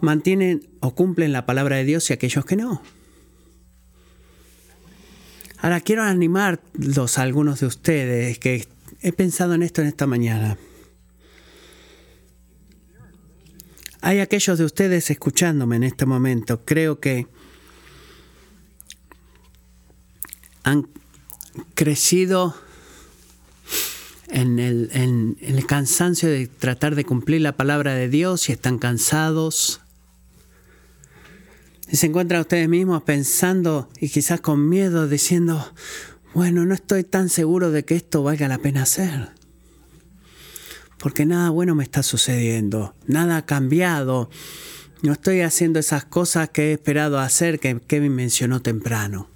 mantienen 0.00 0.68
o 0.80 0.94
cumplen 0.94 1.32
la 1.32 1.46
palabra 1.46 1.76
de 1.76 1.84
Dios 1.84 2.08
y 2.10 2.12
aquellos 2.12 2.44
que 2.44 2.56
no. 2.56 2.82
Ahora 5.60 5.80
quiero 5.80 6.02
animarlos 6.02 7.18
a 7.18 7.22
algunos 7.22 7.60
de 7.60 7.66
ustedes 7.66 8.38
que 8.38 8.68
he 9.00 9.12
pensado 9.12 9.54
en 9.54 9.62
esto 9.62 9.80
en 9.82 9.88
esta 9.88 10.06
mañana. 10.06 10.56
Hay 14.00 14.20
aquellos 14.20 14.58
de 14.58 14.64
ustedes 14.64 15.10
escuchándome 15.10 15.76
en 15.76 15.82
este 15.82 16.06
momento. 16.06 16.64
Creo 16.64 17.00
que 17.00 17.26
han 20.62 20.88
crecido 21.74 22.54
en 24.28 24.60
el, 24.60 24.90
en 24.92 25.36
el, 25.40 25.66
cansancio 25.66 26.28
de 26.28 26.46
tratar 26.46 26.94
de 26.94 27.04
cumplir 27.04 27.40
la 27.40 27.56
palabra 27.56 27.94
de 27.94 28.08
Dios 28.08 28.48
y 28.48 28.52
están 28.52 28.78
cansados 28.78 29.80
y 31.90 31.96
se 31.96 32.06
encuentran 32.06 32.42
ustedes 32.42 32.68
mismos 32.68 33.02
pensando 33.02 33.88
y 33.98 34.10
quizás 34.10 34.40
con 34.40 34.68
miedo 34.68 35.08
diciendo, 35.08 35.72
bueno, 36.34 36.66
no 36.66 36.74
estoy 36.74 37.04
tan 37.04 37.30
seguro 37.30 37.70
de 37.70 37.84
que 37.84 37.96
esto 37.96 38.22
valga 38.22 38.48
la 38.48 38.58
pena 38.58 38.82
hacer. 38.82 39.30
Porque 40.98 41.24
nada 41.24 41.50
bueno 41.50 41.74
me 41.74 41.84
está 41.84 42.02
sucediendo, 42.02 42.94
nada 43.06 43.38
ha 43.38 43.46
cambiado. 43.46 44.28
No 45.02 45.12
estoy 45.12 45.40
haciendo 45.40 45.78
esas 45.78 46.04
cosas 46.04 46.50
que 46.50 46.70
he 46.70 46.72
esperado 46.72 47.18
hacer 47.18 47.60
que 47.60 47.80
Kevin 47.80 48.14
mencionó 48.14 48.60
temprano. 48.60 49.30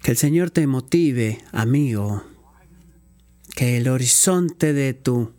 Que 0.00 0.12
el 0.12 0.16
Señor 0.16 0.50
te 0.50 0.66
motive, 0.66 1.44
amigo, 1.52 2.24
que 3.54 3.76
el 3.76 3.88
horizonte 3.88 4.72
de 4.72 4.94
tu 4.94 5.34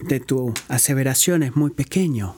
de 0.00 0.20
tu 0.20 0.54
aseveración 0.68 1.42
es 1.42 1.56
muy 1.56 1.70
pequeño. 1.70 2.36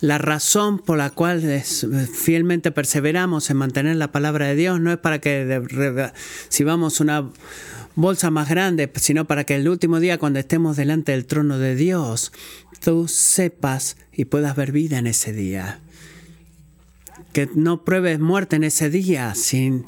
La 0.00 0.18
razón 0.18 0.78
por 0.78 0.98
la 0.98 1.10
cual 1.10 1.62
fielmente 1.62 2.70
perseveramos 2.70 3.48
en 3.48 3.56
mantener 3.56 3.96
la 3.96 4.12
palabra 4.12 4.46
de 4.46 4.54
Dios 4.54 4.78
no 4.78 4.92
es 4.92 4.98
para 4.98 5.20
que 5.20 6.12
si 6.50 6.64
vamos 6.64 7.00
una 7.00 7.30
bolsa 7.94 8.30
más 8.30 8.48
grande, 8.48 8.92
sino 8.96 9.24
para 9.24 9.44
que 9.44 9.56
el 9.56 9.68
último 9.68 9.98
día 9.98 10.18
cuando 10.18 10.38
estemos 10.38 10.76
delante 10.76 11.12
del 11.12 11.24
trono 11.24 11.58
de 11.58 11.74
Dios, 11.74 12.30
tú 12.80 13.08
sepas 13.08 13.96
y 14.12 14.26
puedas 14.26 14.54
ver 14.54 14.70
vida 14.70 14.98
en 14.98 15.06
ese 15.06 15.32
día. 15.32 15.80
Que 17.32 17.48
no 17.54 17.82
pruebes 17.84 18.20
muerte 18.20 18.56
en 18.56 18.64
ese 18.64 18.90
día 18.90 19.34
sin 19.34 19.86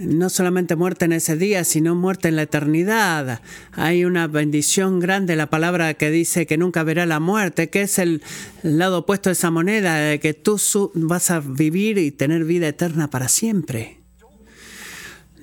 no 0.00 0.30
solamente 0.30 0.76
muerte 0.76 1.04
en 1.04 1.12
ese 1.12 1.36
día, 1.36 1.64
sino 1.64 1.94
muerte 1.94 2.28
en 2.28 2.36
la 2.36 2.42
eternidad. 2.42 3.40
Hay 3.72 4.04
una 4.04 4.26
bendición 4.26 4.98
grande, 4.98 5.36
la 5.36 5.50
palabra 5.50 5.94
que 5.94 6.10
dice 6.10 6.46
que 6.46 6.56
nunca 6.56 6.82
verá 6.82 7.06
la 7.06 7.20
muerte, 7.20 7.68
que 7.68 7.82
es 7.82 7.98
el 7.98 8.22
lado 8.62 8.98
opuesto 8.98 9.28
de 9.28 9.34
esa 9.34 9.50
moneda, 9.50 9.96
de 9.96 10.18
que 10.18 10.34
tú 10.34 10.58
vas 10.94 11.30
a 11.30 11.40
vivir 11.40 11.98
y 11.98 12.10
tener 12.10 12.44
vida 12.44 12.68
eterna 12.68 13.10
para 13.10 13.28
siempre. 13.28 13.98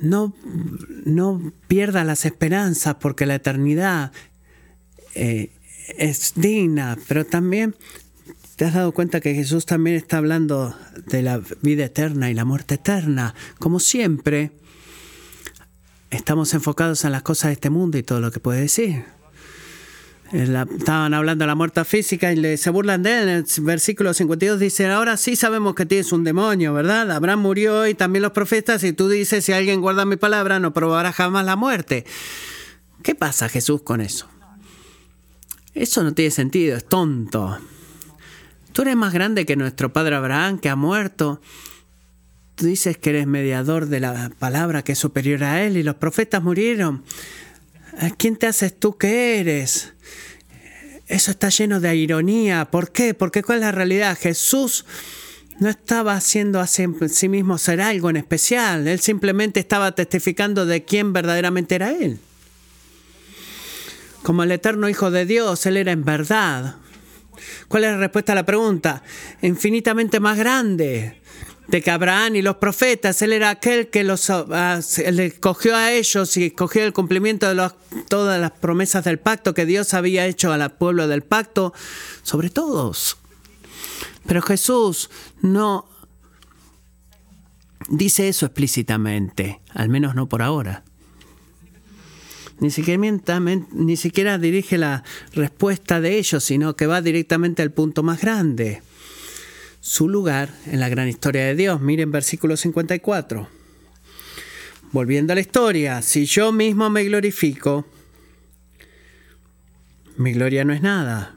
No, 0.01 0.35
no 1.05 1.53
pierdas 1.67 2.05
las 2.05 2.25
esperanzas 2.25 2.95
porque 2.95 3.25
la 3.25 3.35
eternidad 3.35 4.11
eh, 5.15 5.51
es 5.97 6.33
digna, 6.35 6.97
pero 7.07 7.25
también 7.25 7.75
¿Te 8.57 8.65
has 8.65 8.73
dado 8.73 8.91
cuenta 8.91 9.21
que 9.21 9.35
Jesús 9.35 9.67
también 9.67 9.97
está 9.97 10.17
hablando 10.17 10.75
de 11.05 11.21
la 11.21 11.39
vida 11.61 11.85
eterna 11.85 12.31
y 12.31 12.33
la 12.33 12.43
muerte 12.43 12.73
eterna? 12.73 13.35
Como 13.59 13.79
siempre, 13.79 14.49
estamos 16.09 16.55
enfocados 16.55 17.05
en 17.05 17.11
las 17.11 17.21
cosas 17.21 17.49
de 17.49 17.53
este 17.53 17.69
mundo 17.69 17.99
y 17.99 18.03
todo 18.03 18.19
lo 18.19 18.31
que 18.31 18.39
puede 18.39 18.61
decir. 18.61 19.03
estaban 20.33 21.13
hablando 21.13 21.43
de 21.43 21.47
la 21.47 21.53
muerte 21.53 21.85
física 21.85 22.33
y 22.33 22.57
se 22.57 22.71
burlan 22.71 23.03
de 23.03 23.21
él. 23.21 23.29
En 23.29 23.35
el 23.35 23.45
versículo 23.59 24.15
52 24.15 24.59
dice, 24.59 24.87
ahora 24.87 25.17
sí 25.17 25.35
sabemos 25.35 25.75
que 25.75 25.85
tienes 25.85 26.11
un 26.11 26.23
demonio, 26.23 26.73
¿verdad? 26.73 27.11
Abraham 27.11 27.41
murió 27.41 27.85
y 27.85 27.93
también 27.93 28.23
los 28.23 28.31
profetas 28.31 28.83
y 28.83 28.91
tú 28.91 29.07
dices, 29.07 29.45
si 29.45 29.51
alguien 29.51 29.81
guarda 29.81 30.03
mi 30.03 30.15
palabra, 30.15 30.59
no 30.59 30.73
probará 30.73 31.13
jamás 31.13 31.45
la 31.45 31.57
muerte. 31.57 32.05
¿Qué 33.03 33.13
pasa 33.13 33.49
Jesús 33.49 33.83
con 33.83 34.01
eso? 34.01 34.27
Eso 35.75 36.01
no 36.01 36.15
tiene 36.15 36.31
sentido, 36.31 36.75
es 36.75 36.89
tonto. 36.89 37.59
Tú 38.77 38.83
eres 38.83 38.95
más 38.95 39.11
grande 39.11 39.47
que 39.47 39.55
nuestro 39.55 39.91
padre 39.91 40.15
Abraham, 40.15 40.59
que 40.59 40.69
ha 40.69 40.75
muerto. 40.75 41.41
Tú 42.53 42.67
dices 42.67 42.95
que 42.95 43.09
eres 43.09 43.25
mediador 43.25 43.87
de 43.87 43.99
la 43.99 44.29
palabra 44.37 44.83
que 44.83 44.91
es 44.91 44.99
superior 44.99 45.43
a 45.45 45.63
él 45.63 45.77
y 45.77 45.81
los 45.81 45.95
profetas 45.95 46.43
murieron. 46.43 47.03
¿A 47.99 48.11
quién 48.11 48.35
te 48.35 48.45
haces 48.45 48.79
tú 48.79 48.95
que 48.95 49.39
eres? 49.39 49.93
Eso 51.07 51.31
está 51.31 51.49
lleno 51.49 51.79
de 51.79 51.95
ironía. 51.95 52.65
¿Por 52.65 52.91
qué? 52.91 53.15
Porque 53.15 53.41
¿cuál 53.41 53.57
es 53.57 53.61
la 53.63 53.71
realidad? 53.71 54.15
Jesús 54.15 54.85
no 55.57 55.69
estaba 55.69 56.13
haciendo 56.13 56.59
a 56.59 56.67
sí 56.67 57.29
mismo 57.29 57.57
ser 57.57 57.81
algo 57.81 58.11
en 58.11 58.17
especial. 58.17 58.87
Él 58.87 58.99
simplemente 58.99 59.59
estaba 59.59 59.93
testificando 59.93 60.67
de 60.67 60.85
quién 60.85 61.13
verdaderamente 61.13 61.73
era 61.73 61.93
Él. 61.93 62.19
Como 64.21 64.43
el 64.43 64.51
eterno 64.51 64.87
Hijo 64.87 65.09
de 65.09 65.25
Dios, 65.25 65.65
Él 65.65 65.77
era 65.77 65.91
en 65.93 66.05
verdad 66.05 66.75
¿Cuál 67.67 67.84
es 67.86 67.91
la 67.91 67.97
respuesta 67.97 68.32
a 68.32 68.36
la 68.36 68.45
pregunta? 68.45 69.04
Infinitamente 69.41 70.19
más 70.19 70.38
grande. 70.38 71.21
de 71.67 71.82
que 71.82 71.91
Abraham 71.91 72.38
y 72.38 72.41
los 72.41 72.56
profetas, 72.58 73.21
Él 73.21 73.34
era 73.34 73.50
aquel 73.50 73.89
que 73.89 74.06
los 74.06 74.30
uh, 74.30 74.45
escogió 74.95 75.76
a 75.76 75.91
ellos 75.91 76.38
y 76.38 76.45
escogió 76.45 76.84
el 76.86 76.93
cumplimiento 76.93 77.54
de 77.54 77.69
todas 78.08 78.39
las 78.39 78.52
promesas 78.52 79.04
del 79.04 79.19
pacto 79.19 79.54
que 79.54 79.65
Dios 79.65 79.93
había 79.93 80.26
hecho 80.26 80.54
al 80.54 80.71
pueblo 80.78 81.10
del 81.10 81.23
pacto 81.23 81.73
sobre 82.23 82.50
todos. 82.50 83.17
Pero 84.26 84.41
Jesús 84.41 85.10
no 85.41 85.89
dice 87.89 88.28
eso 88.28 88.45
explícitamente, 88.45 89.62
al 89.73 89.89
menos 89.89 90.15
no 90.15 90.30
por 90.30 90.41
ahora. 90.41 90.84
Ni 92.59 92.71
siquiera, 92.71 93.39
ni 93.71 93.97
siquiera 93.97 94.37
dirige 94.37 94.77
la 94.77 95.03
respuesta 95.33 96.01
de 96.01 96.17
ellos, 96.17 96.43
sino 96.43 96.75
que 96.75 96.87
va 96.87 97.01
directamente 97.01 97.61
al 97.61 97.71
punto 97.71 98.03
más 98.03 98.21
grande 98.21 98.81
su 99.79 100.09
lugar 100.09 100.49
en 100.65 100.79
la 100.79 100.89
gran 100.89 101.07
historia 101.07 101.45
de 101.45 101.55
Dios. 101.55 101.79
Miren 101.79 102.11
versículo 102.11 102.57
54. 102.57 103.47
Volviendo 104.91 105.33
a 105.33 105.35
la 105.35 105.41
historia, 105.41 106.01
si 106.01 106.25
yo 106.25 106.51
mismo 106.51 106.89
me 106.89 107.03
glorifico, 107.03 107.85
mi 110.17 110.33
gloria 110.33 110.65
no 110.65 110.73
es 110.73 110.81
nada. 110.81 111.35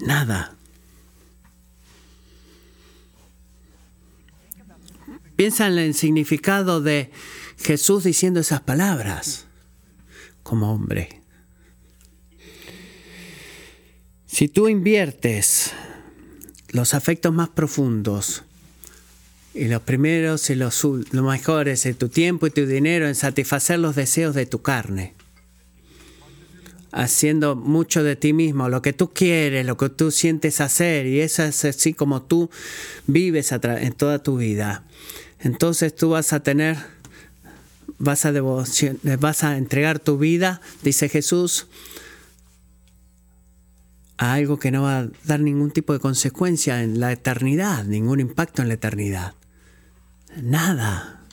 Nada. 0.00 0.57
Piensa 5.38 5.68
en 5.68 5.78
el 5.78 5.94
significado 5.94 6.80
de 6.80 7.12
Jesús 7.60 8.02
diciendo 8.02 8.40
esas 8.40 8.60
palabras 8.60 9.46
como 10.42 10.74
hombre. 10.74 11.22
Si 14.26 14.48
tú 14.48 14.66
inviertes 14.66 15.74
los 16.70 16.92
afectos 16.92 17.32
más 17.32 17.50
profundos 17.50 18.42
y 19.54 19.66
los 19.66 19.80
primeros 19.82 20.50
y 20.50 20.56
los, 20.56 20.84
mejores 21.12 21.84
de 21.84 21.94
tu 21.94 22.08
tiempo 22.08 22.48
y 22.48 22.50
tu 22.50 22.66
dinero 22.66 23.06
en 23.06 23.14
satisfacer 23.14 23.78
los 23.78 23.94
deseos 23.94 24.34
de 24.34 24.46
tu 24.46 24.60
carne, 24.60 25.14
haciendo 26.90 27.54
mucho 27.54 28.02
de 28.02 28.16
ti 28.16 28.32
mismo, 28.32 28.68
lo 28.68 28.82
que 28.82 28.92
tú 28.92 29.12
quieres, 29.12 29.64
lo 29.64 29.76
que 29.76 29.88
tú 29.88 30.10
sientes 30.10 30.60
hacer, 30.60 31.06
y 31.06 31.20
eso 31.20 31.44
es 31.44 31.64
así 31.64 31.94
como 31.94 32.22
tú 32.22 32.50
vives 33.06 33.52
en 33.52 33.92
toda 33.92 34.20
tu 34.20 34.36
vida 34.36 34.84
entonces 35.40 35.94
tú 35.94 36.10
vas 36.10 36.32
a 36.32 36.40
tener, 36.40 36.76
vas 37.98 38.24
a, 38.24 38.32
devoción, 38.32 38.98
vas 39.20 39.44
a 39.44 39.56
entregar 39.56 39.98
tu 39.98 40.18
vida, 40.18 40.60
dice 40.82 41.08
Jesús, 41.08 41.68
a 44.16 44.34
algo 44.34 44.58
que 44.58 44.70
no 44.70 44.82
va 44.82 44.98
a 44.98 45.08
dar 45.24 45.40
ningún 45.40 45.70
tipo 45.70 45.92
de 45.92 46.00
consecuencia 46.00 46.82
en 46.82 46.98
la 46.98 47.12
eternidad, 47.12 47.84
ningún 47.84 48.20
impacto 48.20 48.62
en 48.62 48.68
la 48.68 48.74
eternidad. 48.74 49.34
Nada. 50.42 51.24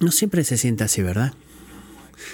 No 0.00 0.10
siempre 0.10 0.44
se 0.44 0.56
siente 0.56 0.82
así, 0.82 1.02
¿verdad? 1.02 1.34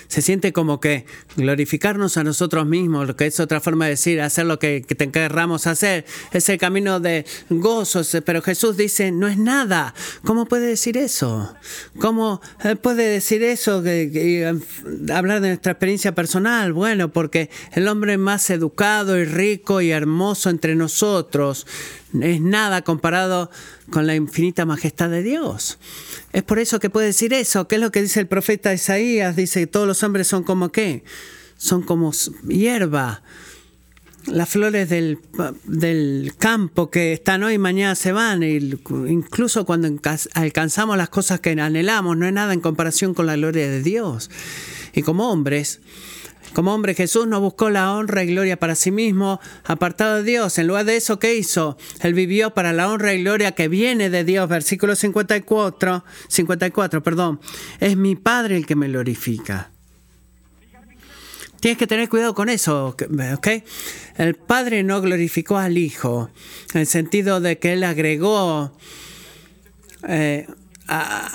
Se 0.09 0.23
siente 0.23 0.53
como 0.53 0.81
que 0.81 1.07
glorificarnos 1.37 2.17
a 2.17 2.25
nosotros 2.25 2.67
mismos, 2.67 3.07
lo 3.07 3.17
que 3.17 3.27
es 3.27 3.41
otra 3.41 3.61
forma 3.61 3.87
de 3.87 3.93
decir, 3.93 4.21
hacer 4.21 4.47
lo 4.47 4.59
que, 4.59 4.81
te 4.81 5.11
querramos 5.11 5.67
hacer, 5.67 6.05
es 6.33 6.49
el 6.49 6.59
camino 6.59 7.01
de 7.01 7.25
gozo, 7.51 8.03
pero 8.25 8.43
Jesús 8.43 8.77
dice, 8.77 9.13
no 9.13 9.29
es 9.29 9.39
nada. 9.39 9.95
¿Cómo 10.25 10.47
puede 10.47 10.67
decir 10.67 10.97
eso? 10.97 11.55
¿Cómo 11.99 12.41
eh, 12.65 12.77
puede 12.77 13.09
decir 13.09 13.43
eso? 13.43 13.83
hablar 15.13 15.41
de 15.41 15.49
nuestra 15.49 15.73
experiencia 15.73 16.15
personal. 16.15 16.73
Bueno, 16.73 17.13
porque 17.13 17.51
el 17.73 17.89
hombre 17.89 18.19
más 18.19 18.51
educado 18.51 19.19
y 19.19 19.25
rico 19.25 19.81
y 19.81 19.91
hermoso 19.91 20.51
entre 20.51 20.75
nosotros 20.75 21.67
es 22.21 22.41
nada 22.41 22.83
comparado 22.83 23.51
con 23.91 24.07
la 24.07 24.15
infinita 24.15 24.65
majestad 24.65 25.11
de 25.11 25.23
Dios. 25.23 25.79
Es 26.33 26.43
por 26.43 26.59
eso 26.59 26.81
que 26.81 26.91
puede 26.91 27.09
decir 27.09 27.33
eso. 27.33 27.69
¿Qué 27.69 27.77
es 27.77 27.81
lo 27.81 27.91
que 27.91 28.03
dice 28.03 28.21
el 28.21 28.27
profeta 28.27 28.73
Isaías? 28.73 29.37
Dice 29.37 29.61
que 29.61 29.67
todos 29.67 29.87
los 29.87 30.03
hombres 30.03 30.27
son 30.27 30.45
como 30.45 30.71
qué? 30.71 31.05
Son 31.57 31.83
como 31.83 32.13
hierba. 32.49 33.23
Las 34.27 34.49
flores 34.49 34.89
del, 34.89 35.19
campo 36.39 36.91
que 36.91 37.13
están 37.13 37.45
hoy 37.45 37.55
y 37.55 37.59
mañana 37.59 37.95
se 37.95 38.11
van. 38.11 38.43
incluso 38.43 39.65
cuando 39.65 39.89
alcanzamos 40.35 40.97
las 40.97 41.09
cosas 41.09 41.41
que 41.41 41.51
anhelamos, 41.51 42.17
no 42.17 42.27
es 42.27 42.33
nada 42.33 42.53
en 42.53 42.61
comparación 42.61 43.15
con 43.15 43.27
la 43.27 43.37
gloria 43.37 43.71
de 43.71 43.83
Dios. 43.83 44.31
Y 44.95 45.03
como 45.03 45.31
hombres, 45.31 45.81
como 46.53 46.75
hombre 46.75 46.95
Jesús 46.95 47.27
no 47.27 47.41
buscó 47.41 47.71
la 47.71 47.93
honra 47.93 48.25
y 48.25 48.29
gloria 48.29 48.59
para 48.59 48.75
sí 48.75 48.91
mismo, 48.91 49.41
apartado 49.65 50.17
de 50.17 50.23
Dios. 50.23 50.59
En 50.59 50.67
lugar 50.67 50.85
de 50.85 50.97
eso, 50.97 51.19
¿qué 51.19 51.35
hizo? 51.35 51.77
Él 52.01 52.15
vivió 52.15 52.55
para 52.55 52.73
la 52.73 52.91
honra 52.91 53.15
y 53.15 53.23
gloria 53.23 53.53
que 53.53 53.69
viene 53.69 54.11
de 54.11 54.25
Dios. 54.25 54.49
Versículo 54.49 54.97
54, 54.97 56.05
54, 56.29 57.03
perdón. 57.03 57.41
Es 57.81 57.97
mi 57.97 58.17
Padre 58.17 58.57
el 58.57 58.67
que 58.67 58.77
me 58.77 58.89
glorifica. 58.89 59.71
Tienes 61.61 61.79
que 61.79 61.87
tener 61.87 62.09
cuidado 62.09 62.35
con 62.35 62.49
eso, 62.49 62.95
¿ok? 63.35 63.49
El 64.19 64.35
Padre 64.35 64.83
no 64.83 65.01
glorificó 65.01 65.57
al 65.57 65.79
Hijo, 65.79 66.31
en 66.75 66.83
el 66.83 66.87
sentido 66.87 67.41
de 67.41 67.59
que 67.59 67.73
Él 67.73 67.83
agregó 67.83 68.77
eh, 70.07 70.47
a, 70.87 71.35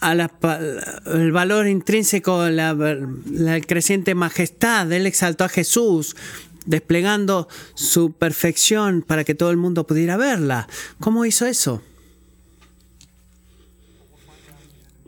el 0.00 1.32
valor 1.32 1.66
intrínseco, 1.66 2.48
la, 2.48 2.74
la 2.74 3.60
creciente 3.60 4.14
majestad. 4.14 4.90
Él 4.92 5.06
exaltó 5.06 5.44
a 5.44 5.48
Jesús, 5.48 6.16
desplegando 6.66 7.48
su 7.74 8.12
perfección 8.12 9.02
para 9.02 9.24
que 9.24 9.34
todo 9.34 9.50
el 9.50 9.56
mundo 9.56 9.86
pudiera 9.86 10.16
verla. 10.16 10.68
¿Cómo 11.00 11.24
hizo 11.24 11.46
eso? 11.46 11.82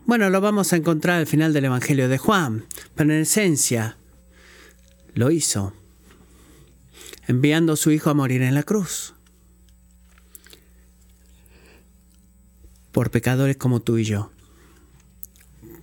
Bueno, 0.06 0.28
lo 0.28 0.40
vamos 0.40 0.72
a 0.72 0.76
encontrar 0.76 1.20
al 1.20 1.26
final 1.26 1.52
del 1.52 1.66
Evangelio 1.66 2.08
de 2.08 2.18
Juan, 2.18 2.64
pero 2.96 3.12
en 3.12 3.20
esencia 3.20 3.96
lo 5.14 5.30
hizo, 5.30 5.72
enviando 7.28 7.74
a 7.74 7.76
su 7.76 7.92
Hijo 7.92 8.10
a 8.10 8.14
morir 8.14 8.42
en 8.42 8.54
la 8.54 8.64
cruz. 8.64 9.14
Por 12.90 13.12
pecadores 13.12 13.56
como 13.56 13.80
tú 13.80 13.98
y 13.98 14.04
yo 14.04 14.32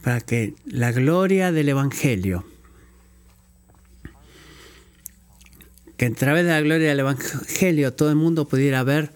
para 0.07 0.21
que 0.21 0.53
la 0.65 0.93
gloria 0.93 1.51
del 1.51 1.67
Evangelio, 1.67 2.45
que 5.97 6.05
a 6.05 6.13
través 6.13 6.45
de 6.45 6.51
la 6.51 6.61
gloria 6.61 6.87
del 6.87 7.01
Evangelio 7.01 7.91
todo 7.91 8.09
el 8.09 8.15
mundo 8.15 8.47
pudiera 8.47 8.83
ver 8.83 9.11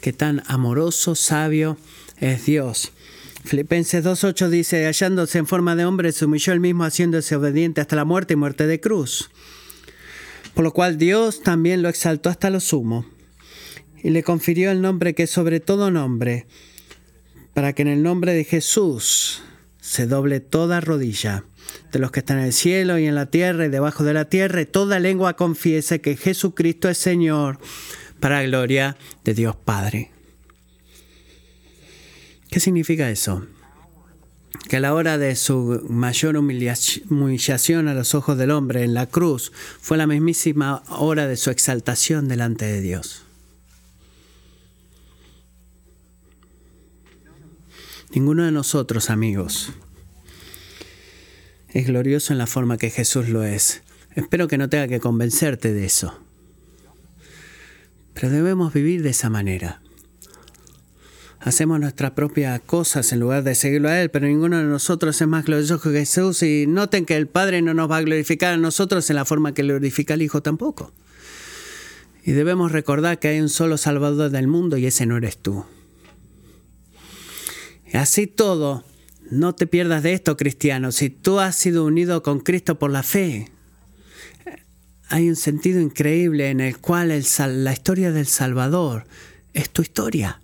qué 0.00 0.14
tan 0.14 0.42
amoroso, 0.46 1.14
sabio 1.14 1.76
es 2.20 2.46
Dios. 2.46 2.90
Filipenses 3.44 4.02
2.8 4.02 4.48
dice, 4.48 4.86
hallándose 4.86 5.36
en 5.36 5.46
forma 5.46 5.76
de 5.76 5.84
hombre, 5.84 6.10
se 6.10 6.24
humilló 6.24 6.54
él 6.54 6.60
mismo 6.60 6.84
haciéndose 6.84 7.36
obediente 7.36 7.82
hasta 7.82 7.96
la 7.96 8.06
muerte 8.06 8.32
y 8.32 8.36
muerte 8.36 8.66
de 8.66 8.80
cruz. 8.80 9.30
Por 10.54 10.64
lo 10.64 10.72
cual 10.72 10.96
Dios 10.96 11.42
también 11.42 11.82
lo 11.82 11.90
exaltó 11.90 12.30
hasta 12.30 12.48
lo 12.48 12.60
sumo 12.60 13.04
y 14.02 14.08
le 14.08 14.22
confirió 14.22 14.70
el 14.70 14.80
nombre 14.80 15.14
que 15.14 15.24
es 15.24 15.30
sobre 15.30 15.60
todo 15.60 15.90
nombre, 15.90 16.46
para 17.52 17.74
que 17.74 17.82
en 17.82 17.88
el 17.88 18.02
nombre 18.02 18.32
de 18.32 18.44
Jesús 18.44 19.42
se 19.80 20.06
doble 20.06 20.40
toda 20.40 20.80
rodilla 20.80 21.44
de 21.92 21.98
los 21.98 22.10
que 22.10 22.20
están 22.20 22.38
en 22.38 22.46
el 22.46 22.52
cielo 22.52 22.98
y 22.98 23.06
en 23.06 23.14
la 23.14 23.26
tierra 23.26 23.66
y 23.66 23.68
debajo 23.68 24.04
de 24.04 24.14
la 24.14 24.26
tierra, 24.26 24.60
y 24.60 24.66
toda 24.66 24.98
lengua 24.98 25.34
confiese 25.34 26.00
que 26.00 26.16
Jesucristo 26.16 26.88
es 26.88 26.98
Señor, 26.98 27.58
para 28.18 28.42
gloria 28.42 28.96
de 29.24 29.34
Dios 29.34 29.56
Padre. 29.56 30.10
¿Qué 32.50 32.60
significa 32.60 33.10
eso? 33.10 33.46
Que 34.68 34.76
a 34.76 34.80
la 34.80 34.94
hora 34.94 35.18
de 35.18 35.36
su 35.36 35.84
mayor 35.88 36.36
humillación 36.36 37.88
a 37.88 37.94
los 37.94 38.14
ojos 38.14 38.36
del 38.36 38.50
hombre 38.50 38.82
en 38.82 38.94
la 38.94 39.06
cruz 39.06 39.52
fue 39.80 39.96
la 39.96 40.06
mismísima 40.06 40.82
hora 40.88 41.26
de 41.26 41.36
su 41.36 41.50
exaltación 41.50 42.28
delante 42.28 42.66
de 42.66 42.80
Dios. 42.80 43.24
Ninguno 48.12 48.44
de 48.44 48.50
nosotros, 48.50 49.08
amigos, 49.08 49.72
es 51.68 51.86
glorioso 51.86 52.32
en 52.32 52.38
la 52.38 52.48
forma 52.48 52.76
que 52.76 52.90
Jesús 52.90 53.28
lo 53.28 53.44
es. 53.44 53.82
Espero 54.16 54.48
que 54.48 54.58
no 54.58 54.68
tenga 54.68 54.88
que 54.88 54.98
convencerte 54.98 55.72
de 55.72 55.86
eso. 55.86 56.18
Pero 58.14 58.30
debemos 58.30 58.72
vivir 58.72 59.04
de 59.04 59.10
esa 59.10 59.30
manera. 59.30 59.80
Hacemos 61.38 61.78
nuestras 61.78 62.10
propias 62.10 62.60
cosas 62.60 63.12
en 63.12 63.20
lugar 63.20 63.44
de 63.44 63.54
seguirlo 63.54 63.88
a 63.88 64.02
Él, 64.02 64.10
pero 64.10 64.26
ninguno 64.26 64.58
de 64.58 64.64
nosotros 64.64 65.20
es 65.20 65.28
más 65.28 65.44
glorioso 65.44 65.80
que 65.80 65.90
Jesús 65.90 66.42
y 66.42 66.66
noten 66.66 67.06
que 67.06 67.16
el 67.16 67.28
Padre 67.28 67.62
no 67.62 67.74
nos 67.74 67.88
va 67.88 67.98
a 67.98 68.02
glorificar 68.02 68.54
a 68.54 68.56
nosotros 68.56 69.08
en 69.08 69.16
la 69.16 69.24
forma 69.24 69.54
que 69.54 69.62
glorifica 69.62 70.14
al 70.14 70.22
Hijo 70.22 70.42
tampoco. 70.42 70.92
Y 72.24 72.32
debemos 72.32 72.72
recordar 72.72 73.20
que 73.20 73.28
hay 73.28 73.40
un 73.40 73.48
solo 73.48 73.78
Salvador 73.78 74.30
del 74.30 74.48
mundo 74.48 74.76
y 74.76 74.86
ese 74.86 75.06
no 75.06 75.16
eres 75.16 75.38
tú. 75.38 75.64
Así 77.92 78.26
todo, 78.26 78.84
no 79.30 79.54
te 79.54 79.66
pierdas 79.66 80.02
de 80.02 80.12
esto, 80.12 80.36
cristiano. 80.36 80.92
Si 80.92 81.10
tú 81.10 81.40
has 81.40 81.56
sido 81.56 81.84
unido 81.84 82.22
con 82.22 82.40
Cristo 82.40 82.78
por 82.78 82.90
la 82.90 83.02
fe, 83.02 83.50
hay 85.08 85.28
un 85.28 85.36
sentido 85.36 85.80
increíble 85.80 86.50
en 86.50 86.60
el 86.60 86.78
cual 86.78 87.08
la 87.08 87.72
historia 87.72 88.12
del 88.12 88.26
Salvador 88.26 89.06
es 89.54 89.70
tu 89.70 89.82
historia. 89.82 90.40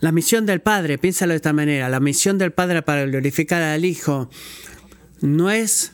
La 0.00 0.12
misión 0.12 0.46
del 0.46 0.62
Padre, 0.62 0.96
piénsalo 0.96 1.32
de 1.32 1.36
esta 1.36 1.52
manera, 1.52 1.90
la 1.90 2.00
misión 2.00 2.38
del 2.38 2.52
Padre 2.52 2.80
para 2.80 3.04
glorificar 3.04 3.60
al 3.60 3.84
Hijo 3.84 4.30
no 5.20 5.50
es 5.50 5.92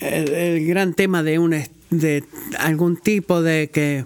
el, 0.00 0.66
gran 0.66 0.94
tema 0.94 1.22
de 1.22 2.24
algún 2.58 2.96
tipo 2.96 3.40
de 3.40 3.70
que 3.70 4.04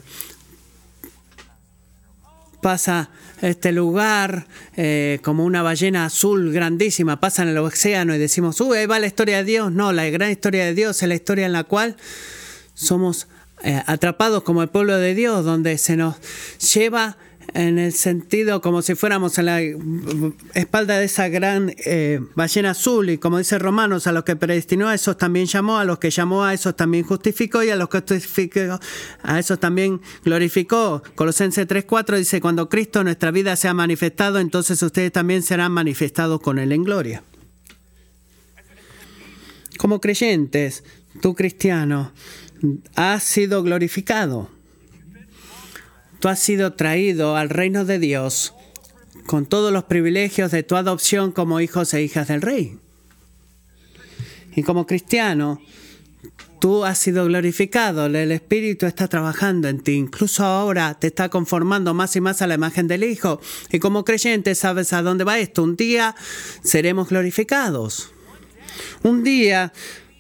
pasa 2.67 3.11
este 3.43 3.71
lugar 3.71 4.49
eh, 4.77 5.21
como 5.23 5.45
una 5.45 5.63
ballena 5.63 6.07
azul 6.07 6.53
grandísima, 6.53 7.21
pasa 7.21 7.45
en 7.45 7.51
el 7.51 7.59
océano 7.59 8.13
y 8.13 8.19
decimos, 8.19 8.61
uy, 8.61 8.79
ahí 8.79 8.87
va 8.87 8.99
la 8.99 9.07
historia 9.07 9.37
de 9.37 9.45
Dios. 9.45 9.71
No, 9.71 9.93
la 9.93 10.05
gran 10.07 10.33
historia 10.33 10.65
de 10.65 10.75
Dios 10.75 11.01
es 11.01 11.09
la 11.09 11.15
historia 11.15 11.47
en 11.47 11.53
la 11.53 11.63
cual 11.63 11.95
somos 12.75 13.29
eh, 13.63 13.81
atrapados 13.87 14.43
como 14.43 14.63
el 14.65 14.69
pueblo 14.69 14.97
de 14.97 15.15
Dios, 15.15 15.45
donde 15.45 15.79
se 15.79 15.95
nos 15.95 16.17
lleva 16.75 17.19
en 17.55 17.79
el 17.79 17.93
sentido 17.93 18.61
como 18.61 18.83
si 18.83 18.95
fuéramos 18.95 19.39
en 19.39 19.47
la 19.47 19.61
espalda 20.55 20.99
de 20.99 21.05
esa 21.05 21.29
gran 21.29 21.75
eh, 21.85 22.21
ballena 22.35 22.71
azul 22.71 23.11
y 23.11 23.19
como 23.19 23.39
dice 23.39 23.59
Romanos, 23.59 24.07
a 24.07 24.13
los 24.13 24.25
que 24.25 24.37
predestinó 24.37 24.89
a 24.89 24.95
esos 24.95 25.17
también 25.17 25.47
llamó, 25.47 25.79
a 25.79 25.85
los 25.85 25.99
que 25.99 26.11
llamó 26.11 26.45
a 26.45 26.55
esos 26.55 26.77
también 26.77 27.05
justificó 27.05 27.63
y 27.63 27.71
a 27.71 27.77
los 27.77 27.89
que 27.89 27.99
justificó 27.99 28.79
a 29.23 29.39
esos 29.39 29.59
también 29.61 30.01
glorificó. 30.25 31.03
Colosenses 31.15 31.67
3.4 31.67 32.19
dice, 32.19 32.41
cuando 32.41 32.69
Cristo 32.69 33.05
nuestra 33.05 33.31
vida 33.31 33.57
se 33.57 33.69
ha 33.69 33.75
manifestado, 33.75 34.39
entonces 34.39 34.83
ustedes 34.83 35.13
también 35.13 35.43
serán 35.43 35.73
manifestados 35.73 36.41
con 36.41 36.59
Él 36.59 36.73
en 36.73 36.85
gloria. 36.85 37.23
Como 39.79 40.01
creyentes, 40.01 40.85
tú 41.21 41.35
cristiano, 41.35 42.13
has 42.95 43.23
sido 43.23 43.63
glorificado 43.63 44.56
tú 46.21 46.29
has 46.29 46.39
sido 46.39 46.75
traído 46.75 47.37
al 47.37 47.49
reino 47.49 47.85
de 47.85 47.99
Dios 47.99 48.55
con 49.27 49.47
todos 49.47 49.73
los 49.73 49.85
privilegios 49.85 50.51
de 50.51 50.63
tu 50.63 50.77
adopción 50.77 51.33
como 51.33 51.61
hijos 51.61 51.93
e 51.95 52.03
hijas 52.03 52.29
del 52.29 52.43
rey. 52.43 52.79
Y 54.55 54.63
como 54.63 54.87
cristiano, 54.87 55.61
tú 56.61 56.85
has 56.85 56.99
sido 56.99 57.27
glorificado, 57.27 58.07
el 58.07 58.33
Espíritu 58.33 58.87
está 58.87 59.09
trabajando 59.09 59.69
en 59.69 59.81
ti, 59.81 59.93
incluso 59.93 60.45
ahora 60.45 60.95
te 60.99 61.09
está 61.09 61.29
conformando 61.29 61.93
más 61.93 62.17
y 62.17 62.21
más 62.21 62.41
a 62.41 62.47
la 62.47 62.55
imagen 62.55 62.89
del 62.89 63.05
Hijo. 63.05 63.41
Y 63.71 63.79
como 63.79 64.05
creyente 64.05 64.55
sabes 64.55 64.93
a 64.93 65.03
dónde 65.03 65.25
va 65.25 65.39
esto. 65.39 65.63
Un 65.63 65.77
día 65.77 66.15
seremos 66.63 67.09
glorificados. 67.09 68.11
Un 69.03 69.23
día 69.23 69.73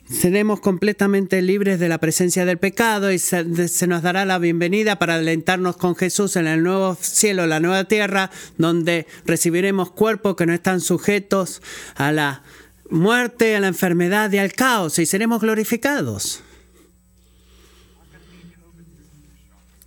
seremos 0.08 0.60
completamente 0.60 1.42
libres 1.42 1.80
de 1.80 1.88
la 1.88 1.98
presencia 1.98 2.44
del 2.44 2.58
pecado 2.58 3.10
y 3.12 3.18
se, 3.18 3.44
nos 3.44 4.02
dará 4.02 4.24
la 4.24 4.38
bienvenida 4.38 4.98
para 4.98 5.16
alentarnos 5.16 5.76
con 5.76 5.96
Jesús 5.96 6.36
en 6.36 6.46
el 6.46 6.62
nuevo 6.62 6.96
cielo, 7.00 7.46
la 7.46 7.60
nueva 7.60 7.84
tierra, 7.84 8.30
donde 8.56 9.06
recibiremos 9.24 9.90
cuerpos 9.90 10.36
que 10.36 10.46
no 10.46 10.52
están 10.52 10.80
sujetos 10.80 11.62
a 11.96 12.12
la 12.12 12.42
muerte, 12.88 13.56
a 13.56 13.60
la 13.60 13.68
enfermedad 13.68 14.30
y 14.32 14.38
al 14.38 14.52
caos 14.52 14.98
y 14.98 15.06
seremos 15.06 15.40
glorificados. 15.40 16.42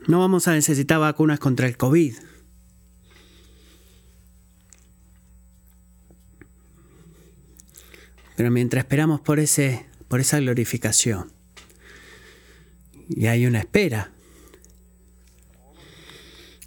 No 0.07 0.20
vamos 0.20 0.47
a 0.47 0.53
necesitar 0.53 0.99
vacunas 0.99 1.39
contra 1.39 1.67
el 1.67 1.78
COVID. 1.78 2.15
Pero 8.36 8.51
mientras 8.51 8.86
esperamos 8.86 9.20
por 9.20 9.38
ese 9.38 9.88
por 10.10 10.20
esa 10.20 10.39
glorificación. 10.39 11.32
Y 13.07 13.28
hay 13.28 13.45
una 13.45 13.60
espera. 13.60 14.12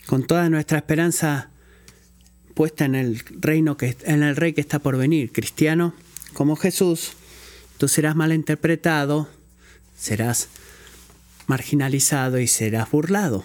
Con 0.07 0.27
toda 0.27 0.49
nuestra 0.49 0.79
esperanza 0.79 1.51
puesta 2.55 2.85
en 2.85 2.95
el 2.95 3.19
reino 3.19 3.77
que 3.77 3.97
en 4.05 4.23
el 4.23 4.37
rey 4.37 4.55
que 4.55 4.61
está 4.61 4.79
por 4.79 4.97
venir, 4.97 5.33
cristiano, 5.33 5.95
como 6.33 6.57
Jesús, 6.57 7.13
tú 7.79 7.89
serás 7.89 8.17
malinterpretado, 8.17 9.29
serás 9.97 10.49
marginalizado 11.47 12.39
y 12.39 12.47
serás 12.47 12.91
burlado. 12.91 13.45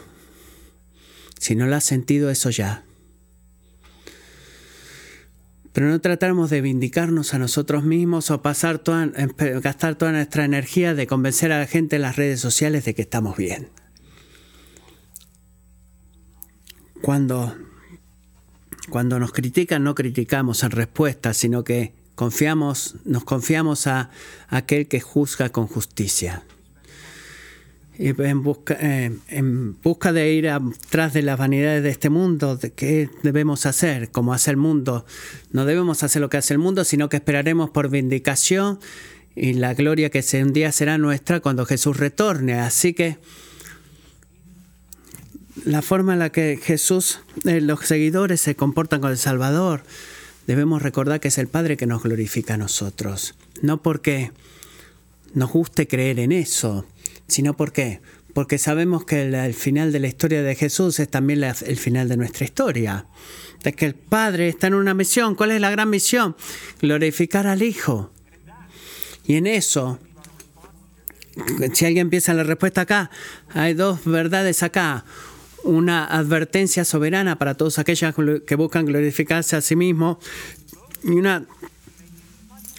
Si 1.39 1.55
no 1.55 1.67
lo 1.67 1.75
has 1.75 1.83
sentido 1.83 2.29
eso 2.29 2.49
ya, 2.49 2.83
pero 5.77 5.89
no 5.89 6.01
tratamos 6.01 6.49
de 6.49 6.59
vindicarnos 6.59 7.35
a 7.35 7.37
nosotros 7.37 7.83
mismos 7.83 8.31
o 8.31 8.41
toda, 8.41 9.11
gastar 9.61 9.93
toda 9.93 10.11
nuestra 10.11 10.43
energía 10.43 10.95
de 10.95 11.05
convencer 11.05 11.51
a 11.51 11.59
la 11.59 11.67
gente 11.67 11.97
en 11.97 12.01
las 12.01 12.15
redes 12.15 12.39
sociales 12.39 12.83
de 12.83 12.95
que 12.95 13.03
estamos 13.03 13.37
bien. 13.37 13.69
Cuando, 17.03 17.55
cuando 18.89 19.19
nos 19.19 19.31
critican, 19.31 19.83
no 19.83 19.93
criticamos 19.93 20.63
en 20.63 20.71
respuesta, 20.71 21.35
sino 21.35 21.63
que 21.63 21.93
confiamos, 22.15 22.95
nos 23.05 23.23
confiamos 23.23 23.85
a 23.85 24.09
aquel 24.47 24.87
que 24.87 24.99
juzga 24.99 25.49
con 25.49 25.67
justicia 25.67 26.43
en 27.99 28.43
busca, 28.43 28.77
eh, 28.79 29.11
en 29.29 29.79
busca 29.81 30.13
de 30.13 30.31
ir 30.31 30.49
atrás 30.49 31.13
de 31.13 31.23
las 31.23 31.37
vanidades 31.37 31.83
de 31.83 31.89
este 31.89 32.09
mundo, 32.09 32.55
de 32.55 32.71
qué 32.71 33.09
debemos 33.23 33.65
hacer, 33.65 34.11
como 34.11 34.33
hace 34.33 34.51
el 34.51 34.57
mundo. 34.57 35.05
No 35.51 35.65
debemos 35.65 36.03
hacer 36.03 36.21
lo 36.21 36.29
que 36.29 36.37
hace 36.37 36.53
el 36.53 36.59
mundo, 36.59 36.83
sino 36.83 37.09
que 37.09 37.17
esperaremos 37.17 37.71
por 37.71 37.89
vindicación 37.89 38.79
y 39.35 39.53
la 39.53 39.73
gloria 39.73 40.09
que 40.09 40.23
un 40.41 40.53
día 40.53 40.71
será 40.71 40.97
nuestra 40.97 41.39
cuando 41.39 41.65
Jesús 41.65 41.97
retorne. 41.97 42.53
Así 42.53 42.93
que 42.93 43.17
la 45.65 45.81
forma 45.81 46.13
en 46.13 46.19
la 46.19 46.31
que 46.31 46.59
Jesús, 46.61 47.19
eh, 47.45 47.61
los 47.61 47.79
seguidores 47.81 48.41
se 48.41 48.55
comportan 48.55 49.01
con 49.01 49.11
el 49.11 49.17
Salvador, 49.17 49.83
debemos 50.45 50.81
recordar 50.81 51.19
que 51.19 51.27
es 51.29 51.37
el 51.37 51.47
Padre 51.47 51.77
que 51.77 51.87
nos 51.87 52.03
glorifica 52.03 52.55
a 52.55 52.57
nosotros. 52.57 53.35
No 53.61 53.81
porque 53.81 54.31
nos 55.33 55.51
guste 55.51 55.87
creer 55.87 56.19
en 56.19 56.31
eso, 56.31 56.85
sino 57.27 57.55
por 57.55 57.71
qué? 57.71 58.01
Porque 58.33 58.57
sabemos 58.57 59.03
que 59.03 59.23
el, 59.23 59.53
final 59.53 59.91
de 59.91 59.99
la 59.99 60.07
historia 60.07 60.43
de 60.43 60.55
Jesús 60.55 60.99
es 60.99 61.09
también 61.09 61.43
el 61.43 61.77
final 61.77 62.07
de 62.07 62.17
nuestra 62.17 62.45
historia. 62.45 63.07
De 63.63 63.73
que 63.73 63.85
el 63.85 63.95
Padre 63.95 64.49
está 64.49 64.67
en 64.67 64.75
una 64.75 64.93
misión. 64.93 65.33
¿Cuál 65.33 65.51
es 65.51 65.61
la 65.61 65.71
gran 65.71 65.89
misión? 65.89 66.35
Glorificar 66.79 67.47
al 67.47 67.63
Hijo. 67.63 68.11
Y 69.25 69.35
en 69.35 69.47
eso, 69.47 69.99
si 71.73 71.85
alguien 71.85 72.09
piensa 72.09 72.33
la 72.33 72.43
respuesta 72.43 72.81
acá, 72.81 73.09
hay 73.49 73.73
dos 73.73 74.05
verdades 74.05 74.61
acá. 74.61 75.03
Una 75.63 76.05
advertencia 76.05 76.85
soberana 76.85 77.37
para 77.37 77.55
todos 77.55 77.79
aquellos 77.79 78.13
que 78.45 78.55
buscan 78.55 78.85
glorificarse 78.85 79.55
a 79.55 79.61
sí 79.61 79.75
mismos 79.75 80.17
y 81.03 81.11
una 81.11 81.45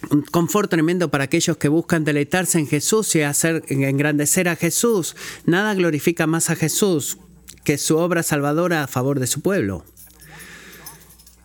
un 0.09 0.21
confort 0.21 0.69
tremendo 0.69 1.11
para 1.11 1.25
aquellos 1.25 1.57
que 1.57 1.67
buscan 1.67 2.03
deleitarse 2.03 2.57
en 2.57 2.67
Jesús 2.67 3.15
y 3.15 3.21
hacer 3.21 3.63
engrandecer 3.67 4.47
a 4.47 4.55
Jesús. 4.55 5.15
Nada 5.45 5.73
glorifica 5.73 6.27
más 6.27 6.49
a 6.49 6.55
Jesús 6.55 7.17
que 7.63 7.77
su 7.77 7.97
obra 7.97 8.23
salvadora 8.23 8.83
a 8.83 8.87
favor 8.87 9.19
de 9.19 9.27
su 9.27 9.41
pueblo. 9.41 9.83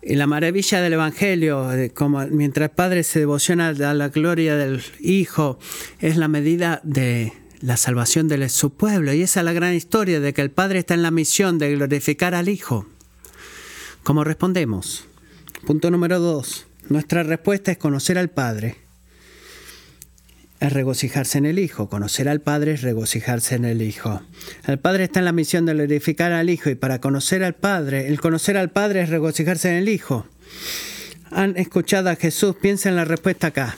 Y 0.01 0.15
la 0.15 0.27
maravilla 0.27 0.81
del 0.81 0.93
Evangelio, 0.93 1.67
como 1.95 2.25
mientras 2.27 2.69
el 2.69 2.75
Padre 2.75 3.03
se 3.03 3.19
devociona 3.19 3.69
a 3.69 3.93
la 3.93 4.09
gloria 4.09 4.55
del 4.55 4.83
Hijo, 4.99 5.57
es 5.99 6.15
la 6.15 6.27
medida 6.27 6.79
de 6.83 7.33
la 7.59 7.75
salvación 7.75 8.27
de 8.27 8.47
su 8.49 8.69
pueblo. 8.71 9.13
Y 9.13 9.23
esa 9.23 9.39
es 9.39 9.45
la 9.45 9.53
gran 9.53 9.73
historia 9.73 10.19
de 10.19 10.33
que 10.33 10.41
el 10.41 10.51
Padre 10.51 10.79
está 10.79 10.93
en 10.93 11.01
la 11.01 11.09
misión 11.09 11.57
de 11.57 11.75
glorificar 11.75 12.35
al 12.35 12.49
Hijo. 12.49 12.85
¿Cómo 14.03 14.23
respondemos? 14.23 15.07
Punto 15.65 15.89
número 15.89 16.19
dos. 16.19 16.64
Nuestra 16.89 17.23
respuesta 17.23 17.71
es 17.71 17.77
conocer 17.77 18.17
al 18.17 18.29
Padre, 18.29 18.77
es 20.59 20.71
regocijarse 20.71 21.39
en 21.39 21.45
el 21.45 21.59
Hijo. 21.59 21.89
Conocer 21.89 22.29
al 22.29 22.41
Padre 22.41 22.73
es 22.73 22.81
regocijarse 22.81 23.55
en 23.55 23.65
el 23.65 23.81
Hijo. 23.81 24.21
El 24.67 24.77
Padre 24.77 25.05
está 25.05 25.19
en 25.19 25.25
la 25.25 25.31
misión 25.31 25.65
de 25.65 25.73
glorificar 25.73 26.31
al 26.31 26.49
Hijo 26.49 26.69
y 26.69 26.75
para 26.75 27.01
conocer 27.01 27.43
al 27.43 27.55
Padre, 27.55 28.07
el 28.07 28.21
conocer 28.21 28.55
al 28.57 28.69
Padre 28.69 29.01
es 29.01 29.09
regocijarse 29.09 29.69
en 29.69 29.75
el 29.75 29.89
Hijo. 29.89 30.27
Han 31.31 31.57
escuchado 31.57 32.09
a 32.09 32.15
Jesús, 32.15 32.55
piensen 32.55 32.91
en 32.91 32.97
la 32.97 33.05
respuesta 33.05 33.47
acá. 33.47 33.77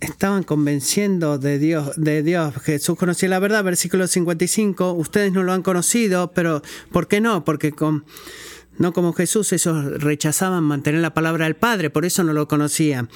Estaban 0.00 0.42
convenciendo 0.42 1.38
de 1.38 1.58
Dios, 1.58 1.92
de 1.96 2.22
Dios. 2.22 2.54
Jesús 2.62 2.98
conocía 2.98 3.28
la 3.28 3.38
verdad, 3.38 3.62
versículo 3.62 4.06
55. 4.06 4.92
Ustedes 4.94 5.32
no 5.32 5.42
lo 5.42 5.52
han 5.52 5.62
conocido, 5.62 6.32
pero 6.32 6.62
¿por 6.90 7.06
qué 7.06 7.20
no? 7.20 7.44
Porque 7.44 7.72
con 7.72 8.04
no 8.80 8.94
como 8.94 9.12
Jesús, 9.12 9.52
ellos 9.52 10.00
rechazaban 10.00 10.64
mantener 10.64 11.02
la 11.02 11.12
palabra 11.12 11.44
del 11.44 11.54
Padre, 11.54 11.90
por 11.90 12.06
eso 12.06 12.24
no 12.24 12.32
lo 12.32 12.48
conocían. 12.48 13.10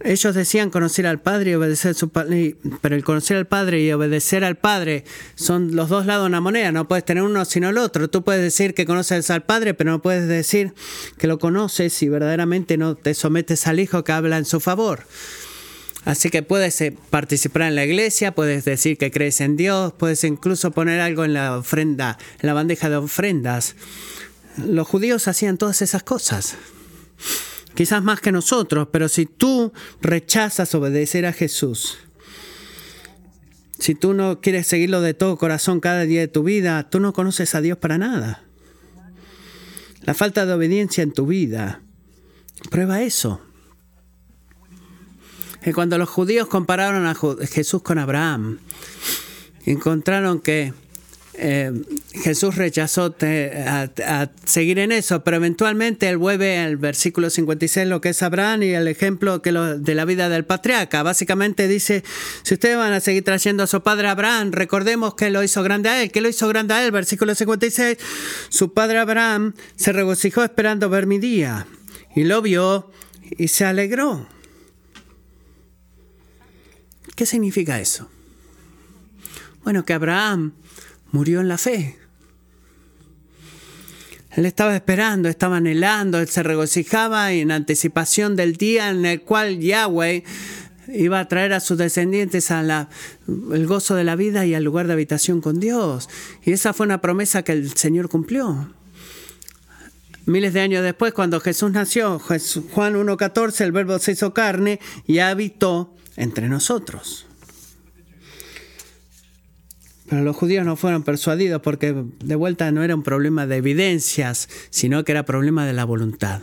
Ellos 0.00 0.34
decían 0.34 0.70
conocer 0.70 1.06
al 1.06 1.20
Padre 1.20 1.50
y 1.50 1.54
obedecer 1.54 1.90
a 1.90 1.94
su 1.94 2.08
Padre, 2.08 2.56
pero 2.80 2.96
el 2.96 3.04
conocer 3.04 3.36
al 3.36 3.46
Padre 3.46 3.82
y 3.82 3.92
obedecer 3.92 4.42
al 4.42 4.56
Padre 4.56 5.04
son 5.34 5.76
los 5.76 5.90
dos 5.90 6.06
lados 6.06 6.24
de 6.24 6.28
una 6.28 6.40
moneda, 6.40 6.72
no 6.72 6.88
puedes 6.88 7.04
tener 7.04 7.22
uno 7.22 7.44
sino 7.44 7.68
el 7.68 7.76
otro. 7.76 8.08
Tú 8.08 8.24
puedes 8.24 8.40
decir 8.40 8.72
que 8.72 8.86
conoces 8.86 9.28
al 9.30 9.42
Padre, 9.42 9.74
pero 9.74 9.90
no 9.90 10.00
puedes 10.00 10.28
decir 10.28 10.72
que 11.18 11.26
lo 11.26 11.38
conoces 11.38 11.92
si 11.92 12.08
verdaderamente 12.08 12.78
no 12.78 12.94
te 12.94 13.12
sometes 13.12 13.66
al 13.66 13.80
Hijo 13.80 14.02
que 14.02 14.12
habla 14.12 14.38
en 14.38 14.46
su 14.46 14.60
favor. 14.60 15.04
Así 16.06 16.30
que 16.30 16.42
puedes 16.42 16.80
eh, 16.80 16.96
participar 17.10 17.62
en 17.62 17.74
la 17.74 17.84
iglesia, 17.84 18.34
puedes 18.34 18.64
decir 18.64 18.96
que 18.96 19.10
crees 19.10 19.42
en 19.42 19.58
Dios, 19.58 19.92
puedes 19.92 20.24
incluso 20.24 20.70
poner 20.70 21.00
algo 21.00 21.24
en 21.26 21.34
la 21.34 21.58
ofrenda, 21.58 22.16
en 22.40 22.46
la 22.46 22.54
bandeja 22.54 22.88
de 22.88 22.96
ofrendas. 22.96 23.74
Los 24.64 24.88
judíos 24.88 25.28
hacían 25.28 25.58
todas 25.58 25.82
esas 25.82 26.02
cosas. 26.02 26.56
Quizás 27.74 28.02
más 28.02 28.20
que 28.20 28.32
nosotros, 28.32 28.88
pero 28.90 29.08
si 29.08 29.26
tú 29.26 29.72
rechazas 30.00 30.74
obedecer 30.74 31.26
a 31.26 31.32
Jesús, 31.32 31.98
si 33.78 33.94
tú 33.94 34.14
no 34.14 34.40
quieres 34.40 34.66
seguirlo 34.66 35.02
de 35.02 35.12
todo 35.12 35.36
corazón 35.36 35.80
cada 35.80 36.02
día 36.02 36.20
de 36.20 36.28
tu 36.28 36.42
vida, 36.42 36.88
tú 36.88 37.00
no 37.00 37.12
conoces 37.12 37.54
a 37.54 37.60
Dios 37.60 37.76
para 37.76 37.98
nada. 37.98 38.44
La 40.02 40.14
falta 40.14 40.46
de 40.46 40.54
obediencia 40.54 41.02
en 41.02 41.12
tu 41.12 41.26
vida 41.26 41.82
prueba 42.70 43.02
eso. 43.02 43.42
Y 45.64 45.72
cuando 45.72 45.98
los 45.98 46.08
judíos 46.08 46.46
compararon 46.46 47.06
a 47.06 47.14
Jesús 47.46 47.82
con 47.82 47.98
Abraham, 47.98 48.60
encontraron 49.64 50.40
que 50.40 50.72
eh, 51.38 51.72
Jesús 52.12 52.56
rechazó 52.56 53.14
a, 53.20 54.30
seguir 54.44 54.78
en 54.78 54.90
eso, 54.92 55.22
pero 55.22 55.36
eventualmente 55.36 56.08
él 56.08 56.16
vuelve 56.16 56.58
al 56.58 56.76
versículo 56.76 57.28
56 57.28 57.86
lo 57.86 58.00
que 58.00 58.10
es 58.10 58.22
Abraham 58.22 58.62
y 58.62 58.70
el 58.70 58.88
ejemplo 58.88 59.42
que 59.42 59.52
de 59.52 59.94
la 59.94 60.04
vida 60.04 60.28
del 60.28 60.44
patriarca. 60.44 61.02
Básicamente 61.02 61.68
dice, 61.68 62.04
si 62.42 62.54
ustedes 62.54 62.76
van 62.76 62.92
a 62.92 63.00
seguir 63.00 63.24
trayendo 63.24 63.62
a 63.62 63.66
su 63.66 63.82
padre 63.82 64.08
Abraham, 64.08 64.52
recordemos 64.52 65.14
que 65.14 65.30
lo 65.30 65.42
hizo 65.42 65.62
grande 65.62 65.88
a 65.88 66.02
él. 66.02 66.10
¿Qué 66.10 66.20
lo 66.20 66.28
hizo 66.28 66.48
grande 66.48 66.74
a 66.74 66.84
él? 66.84 66.90
Versículo 66.90 67.34
56, 67.34 67.98
su 68.48 68.72
padre 68.72 68.98
Abraham 68.98 69.54
se 69.76 69.92
regocijó 69.92 70.42
esperando 70.42 70.88
ver 70.88 71.06
mi 71.06 71.18
día 71.18 71.66
y 72.14 72.24
lo 72.24 72.40
vio 72.40 72.90
y 73.36 73.48
se 73.48 73.64
alegró. 73.64 74.26
¿Qué 77.14 77.26
significa 77.26 77.80
eso? 77.80 78.08
Bueno, 79.64 79.84
que 79.84 79.94
Abraham 79.94 80.52
murió 81.12 81.40
en 81.40 81.48
la 81.48 81.58
fe. 81.58 81.98
Él 84.36 84.44
estaba 84.44 84.76
esperando, 84.76 85.28
estaba 85.28 85.56
anhelando, 85.56 86.18
él 86.18 86.28
se 86.28 86.42
regocijaba 86.42 87.32
en 87.32 87.50
anticipación 87.50 88.36
del 88.36 88.56
día 88.56 88.90
en 88.90 89.06
el 89.06 89.22
cual 89.22 89.60
Yahweh 89.60 90.24
iba 90.88 91.20
a 91.20 91.28
traer 91.28 91.52
a 91.52 91.60
sus 91.60 91.78
descendientes 91.78 92.50
al 92.50 92.88
gozo 93.66 93.94
de 93.94 94.04
la 94.04 94.14
vida 94.14 94.44
y 94.44 94.54
al 94.54 94.62
lugar 94.62 94.86
de 94.86 94.92
habitación 94.92 95.40
con 95.40 95.58
Dios. 95.58 96.08
Y 96.44 96.52
esa 96.52 96.72
fue 96.72 96.86
una 96.86 97.00
promesa 97.00 97.42
que 97.42 97.52
el 97.52 97.74
Señor 97.76 98.08
cumplió. 98.08 98.72
Miles 100.26 100.52
de 100.52 100.60
años 100.60 100.82
después, 100.82 101.12
cuando 101.12 101.40
Jesús 101.40 101.70
nació, 101.70 102.18
Juan 102.18 102.94
1.14, 102.94 103.60
el 103.60 103.72
verbo 103.72 103.98
se 103.98 104.12
hizo 104.12 104.34
carne 104.34 104.80
y 105.06 105.20
habitó 105.20 105.94
entre 106.16 106.48
nosotros. 106.48 107.25
Pero 110.08 110.22
los 110.22 110.36
judíos 110.36 110.64
no 110.64 110.76
fueron 110.76 111.02
persuadidos 111.02 111.60
porque 111.62 111.94
de 112.24 112.34
vuelta 112.36 112.70
no 112.70 112.82
era 112.84 112.94
un 112.94 113.02
problema 113.02 113.46
de 113.46 113.56
evidencias, 113.56 114.48
sino 114.70 115.04
que 115.04 115.12
era 115.12 115.24
problema 115.24 115.66
de 115.66 115.72
la 115.72 115.84
voluntad. 115.84 116.40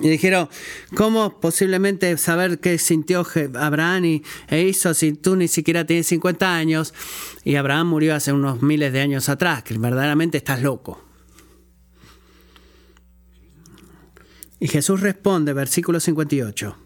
Y 0.00 0.08
dijeron, 0.08 0.48
¿cómo 0.94 1.40
posiblemente 1.40 2.16
saber 2.18 2.58
qué 2.58 2.78
sintió 2.78 3.26
Abraham 3.54 4.04
y, 4.04 4.22
e 4.48 4.62
hizo 4.62 4.92
si 4.94 5.12
tú 5.12 5.36
ni 5.36 5.48
siquiera 5.48 5.86
tienes 5.86 6.06
50 6.08 6.54
años 6.54 6.92
y 7.44 7.54
Abraham 7.54 7.88
murió 7.88 8.14
hace 8.14 8.32
unos 8.32 8.62
miles 8.62 8.92
de 8.92 9.00
años 9.00 9.28
atrás? 9.28 9.62
Que 9.62 9.78
verdaderamente 9.78 10.38
estás 10.38 10.62
loco. 10.62 11.02
Y 14.58 14.68
Jesús 14.68 15.00
responde, 15.00 15.52
versículo 15.52 16.00
58. 16.00 16.85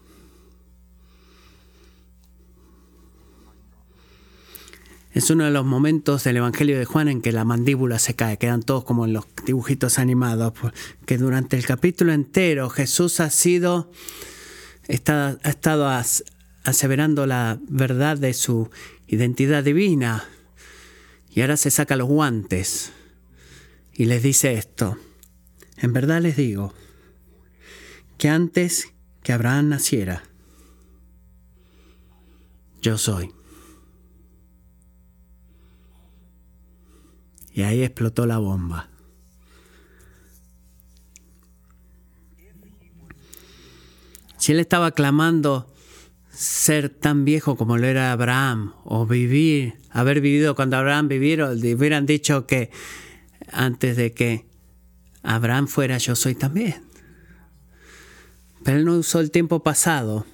Es 5.13 5.29
uno 5.29 5.43
de 5.43 5.51
los 5.51 5.65
momentos 5.65 6.23
del 6.23 6.37
Evangelio 6.37 6.79
de 6.79 6.85
Juan 6.85 7.09
en 7.09 7.21
que 7.21 7.33
la 7.33 7.43
mandíbula 7.43 7.99
se 7.99 8.15
cae, 8.15 8.37
quedan 8.37 8.63
todos 8.63 8.85
como 8.85 9.05
en 9.05 9.11
los 9.11 9.25
dibujitos 9.45 9.99
animados, 9.99 10.53
que 11.05 11.17
durante 11.17 11.57
el 11.57 11.65
capítulo 11.65 12.13
entero 12.13 12.69
Jesús 12.69 13.19
ha 13.19 13.29
sido, 13.29 13.91
ha 14.87 15.49
estado 15.49 15.89
aseverando 16.63 17.27
la 17.27 17.59
verdad 17.67 18.17
de 18.17 18.33
su 18.33 18.69
identidad 19.07 19.65
divina 19.65 20.23
y 21.29 21.41
ahora 21.41 21.57
se 21.57 21.71
saca 21.71 21.97
los 21.97 22.07
guantes 22.07 22.93
y 23.93 24.05
les 24.05 24.23
dice 24.23 24.53
esto. 24.53 24.97
En 25.75 25.91
verdad 25.91 26.21
les 26.21 26.37
digo 26.37 26.73
que 28.17 28.29
antes 28.29 28.93
que 29.23 29.33
Abraham 29.33 29.69
naciera, 29.69 30.23
yo 32.81 32.97
soy. 32.97 33.33
Y 37.53 37.63
ahí 37.63 37.83
explotó 37.83 38.25
la 38.25 38.37
bomba. 38.37 38.89
Si 44.37 44.53
él 44.53 44.59
estaba 44.59 44.91
clamando 44.91 45.71
ser 46.31 46.89
tan 46.89 47.25
viejo 47.25 47.55
como 47.55 47.77
lo 47.77 47.85
era 47.85 48.11
Abraham, 48.11 48.73
o 48.83 49.05
vivir, 49.05 49.75
haber 49.91 50.21
vivido 50.21 50.55
cuando 50.55 50.77
Abraham 50.77 51.07
viviera, 51.09 51.51
hubieran 51.51 52.05
dicho 52.05 52.47
que 52.47 52.71
antes 53.51 53.97
de 53.97 54.13
que 54.13 54.45
Abraham 55.21 55.67
fuera 55.67 55.97
yo 55.97 56.15
soy 56.15 56.35
también. 56.35 56.83
Pero 58.63 58.77
él 58.77 58.85
no 58.85 58.95
usó 58.95 59.19
el 59.19 59.31
tiempo 59.31 59.61
pasado, 59.61 60.25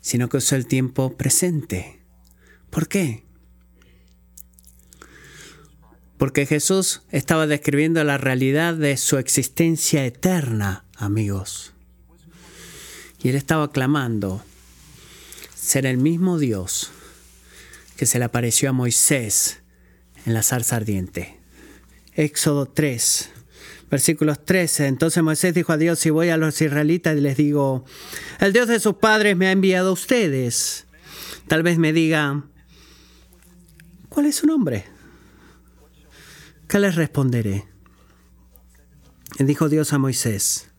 sino 0.00 0.28
que 0.28 0.38
usó 0.38 0.56
el 0.56 0.66
tiempo 0.66 1.16
presente. 1.16 2.00
¿Por 2.70 2.88
qué? 2.88 3.23
Porque 6.18 6.46
Jesús 6.46 7.02
estaba 7.10 7.46
describiendo 7.46 8.02
la 8.04 8.18
realidad 8.18 8.74
de 8.74 8.96
su 8.96 9.18
existencia 9.18 10.04
eterna, 10.04 10.84
amigos. 10.96 11.72
Y 13.22 13.30
él 13.30 13.36
estaba 13.36 13.72
clamando 13.72 14.44
ser 15.54 15.86
el 15.86 15.96
mismo 15.96 16.38
Dios 16.38 16.90
que 17.96 18.06
se 18.06 18.18
le 18.18 18.26
apareció 18.26 18.70
a 18.70 18.72
Moisés 18.72 19.62
en 20.26 20.34
la 20.34 20.42
zarza 20.42 20.76
ardiente. 20.76 21.38
Éxodo 22.14 22.66
3, 22.66 23.30
versículos 23.90 24.44
13. 24.44 24.86
Entonces 24.86 25.22
Moisés 25.22 25.54
dijo 25.54 25.72
a 25.72 25.78
Dios, 25.78 25.98
si 25.98 26.10
voy 26.10 26.28
a 26.28 26.36
los 26.36 26.60
israelitas 26.60 27.16
y 27.16 27.20
les 27.20 27.36
digo, 27.36 27.84
el 28.40 28.52
Dios 28.52 28.68
de 28.68 28.78
sus 28.78 28.94
padres 28.96 29.36
me 29.36 29.48
ha 29.48 29.52
enviado 29.52 29.90
a 29.90 29.92
ustedes, 29.92 30.86
tal 31.48 31.62
vez 31.62 31.78
me 31.78 31.92
diga, 31.92 32.44
¿cuál 34.08 34.26
es 34.26 34.36
su 34.36 34.46
nombre? 34.46 34.93
¿Qué 36.68 36.78
les 36.78 36.94
responderé? 36.94 37.66
Y 39.38 39.44
dijo 39.44 39.68
Dios 39.68 39.92
a 39.92 39.98
Moisés, 39.98 40.70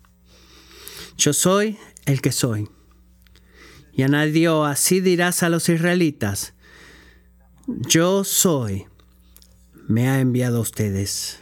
yo 1.17 1.33
soy 1.33 1.77
el 2.05 2.21
que 2.21 2.31
soy. 2.31 2.69
Y 3.93 4.03
añadió, 4.03 4.65
así 4.65 4.99
dirás 4.99 5.43
a 5.43 5.49
los 5.49 5.69
israelitas, 5.69 6.53
yo 7.67 8.23
soy, 8.23 8.87
me 9.87 10.09
ha 10.09 10.19
enviado 10.19 10.57
a 10.57 10.61
ustedes. 10.61 11.39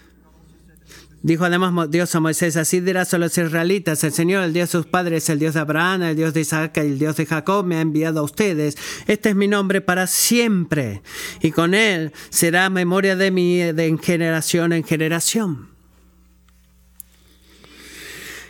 Dijo 1.24 1.46
además 1.46 1.90
Dios 1.90 2.14
a 2.16 2.20
Moisés, 2.20 2.58
así 2.58 2.82
dirás 2.82 3.14
a 3.14 3.18
los 3.18 3.38
israelitas, 3.38 4.04
el 4.04 4.12
Señor, 4.12 4.44
el 4.44 4.52
Dios 4.52 4.70
de 4.70 4.80
sus 4.80 4.86
padres, 4.86 5.30
el 5.30 5.40
Dios 5.40 5.54
de 5.54 5.62
Abraham, 5.62 6.04
el 6.04 6.18
Dios 6.18 6.34
de 6.34 6.42
Isaac 6.42 6.74
y 6.76 6.82
el 6.82 7.00
Dios 7.00 7.16
de 7.16 7.26
Jacob, 7.26 7.66
me 7.66 7.78
ha 7.78 7.82
enviado 7.82 8.20
a 8.20 8.24
ustedes. 8.24 8.76
Este 9.08 9.30
es 9.30 9.36
mi 9.36 9.48
nombre 9.48 9.80
para 9.80 10.06
siempre, 10.08 11.02
y 11.42 11.52
con 11.52 11.76
él 11.76 12.12
será 12.30 12.70
memoria 12.70 13.16
de 13.16 13.32
mí 13.32 13.58
de 13.58 13.98
generación 14.04 14.74
en 14.74 14.84
generación. 14.84 15.70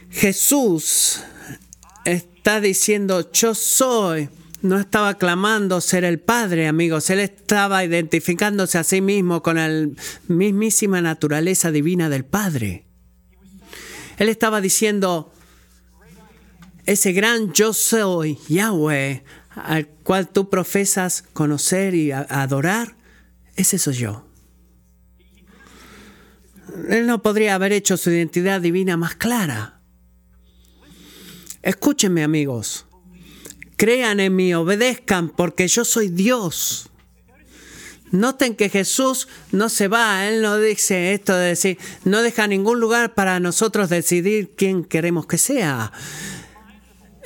Jesús 0.09 1.21
está 2.05 2.59
diciendo, 2.59 3.31
yo 3.31 3.53
soy 3.53 4.29
no 4.63 4.79
estaba 4.79 5.17
clamando 5.17 5.81
ser 5.81 6.05
el 6.05 6.21
Padre, 6.21 6.67
amigos, 6.67 7.09
él 7.09 7.19
estaba 7.19 7.83
identificándose 7.83 8.77
a 8.77 8.85
sí 8.85 9.01
mismo 9.01 9.43
con 9.43 9.57
la 9.57 9.89
mismísima 10.29 11.01
naturaleza 11.01 11.69
divina 11.69 12.07
del 12.07 12.23
Padre. 12.23 12.87
Él 14.17 14.29
estaba 14.29 14.61
diciendo, 14.61 15.33
ese 16.85 17.11
gran 17.11 17.51
yo 17.51 17.73
soy, 17.73 18.39
Yahweh, 18.47 19.25
al 19.49 19.87
cual 19.87 20.29
tú 20.29 20.49
profesas 20.49 21.25
conocer 21.33 21.93
y 21.93 22.13
adorar, 22.13 22.95
ese 23.57 23.77
soy 23.77 23.95
yo. 23.95 24.25
Él 26.87 27.05
no 27.05 27.21
podría 27.21 27.55
haber 27.55 27.73
hecho 27.73 27.97
su 27.97 28.11
identidad 28.11 28.61
divina 28.61 28.95
más 28.95 29.15
clara. 29.15 29.81
Escúchenme 31.61 32.23
amigos, 32.23 32.85
crean 33.83 34.21
en 34.21 34.33
mí, 34.33 34.53
obedezcan, 34.53 35.27
porque 35.27 35.67
yo 35.67 35.83
soy 35.83 36.07
Dios. 36.07 36.89
Noten 38.11 38.55
que 38.55 38.69
Jesús 38.69 39.27
no 39.51 39.67
se 39.67 39.89
va, 39.89 40.25
Él 40.25 40.41
no 40.41 40.57
dice 40.57 41.13
esto 41.13 41.35
de 41.35 41.47
decir, 41.47 41.77
no 42.05 42.21
deja 42.21 42.47
ningún 42.47 42.79
lugar 42.79 43.13
para 43.13 43.41
nosotros 43.41 43.89
decidir 43.89 44.53
quién 44.55 44.85
queremos 44.85 45.27
que 45.27 45.37
sea. 45.37 45.91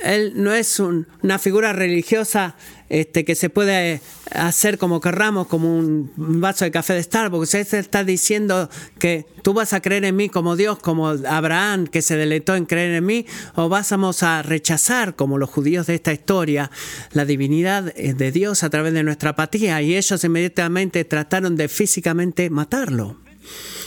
Él 0.00 0.32
no 0.36 0.52
es 0.52 0.78
una 0.80 1.38
figura 1.38 1.72
religiosa 1.72 2.56
este, 2.88 3.24
que 3.24 3.34
se 3.34 3.50
puede 3.50 4.00
hacer 4.30 4.78
como 4.78 5.00
querramos, 5.00 5.46
como 5.46 5.76
un 5.76 6.10
vaso 6.16 6.64
de 6.64 6.70
café 6.70 6.94
de 6.94 7.02
Starbucks. 7.02 7.54
Él 7.54 7.66
está 7.70 8.04
diciendo 8.04 8.70
que 8.98 9.26
tú 9.42 9.52
vas 9.52 9.72
a 9.72 9.80
creer 9.80 10.04
en 10.04 10.16
mí 10.16 10.28
como 10.28 10.56
Dios, 10.56 10.78
como 10.78 11.08
Abraham, 11.08 11.86
que 11.86 12.02
se 12.02 12.16
deleitó 12.16 12.54
en 12.54 12.66
creer 12.66 12.94
en 12.94 13.06
mí, 13.06 13.26
o 13.54 13.68
vamos 13.68 14.22
a 14.22 14.42
rechazar, 14.42 15.16
como 15.16 15.38
los 15.38 15.50
judíos 15.50 15.86
de 15.86 15.96
esta 15.96 16.12
historia, 16.12 16.70
la 17.12 17.24
divinidad 17.24 17.92
de 17.94 18.32
Dios 18.32 18.62
a 18.62 18.70
través 18.70 18.92
de 18.92 19.02
nuestra 19.02 19.30
apatía. 19.30 19.82
Y 19.82 19.96
ellos 19.96 20.24
inmediatamente 20.24 21.04
trataron 21.04 21.56
de 21.56 21.68
físicamente 21.68 22.50
matarlo 22.50 23.27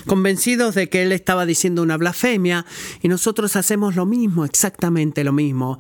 convencidos 0.06 0.76
de 0.76 0.90
que 0.90 1.04
él 1.04 1.12
estaba 1.12 1.46
diciendo 1.46 1.82
una 1.82 1.98
blasfemia 1.98 2.66
y 3.02 3.08
nosotros 3.08 3.56
hacemos 3.56 3.96
lo 3.96 4.06
mismo, 4.06 4.46
exactamente 4.46 5.24
lo 5.24 5.34
mismo, 5.34 5.78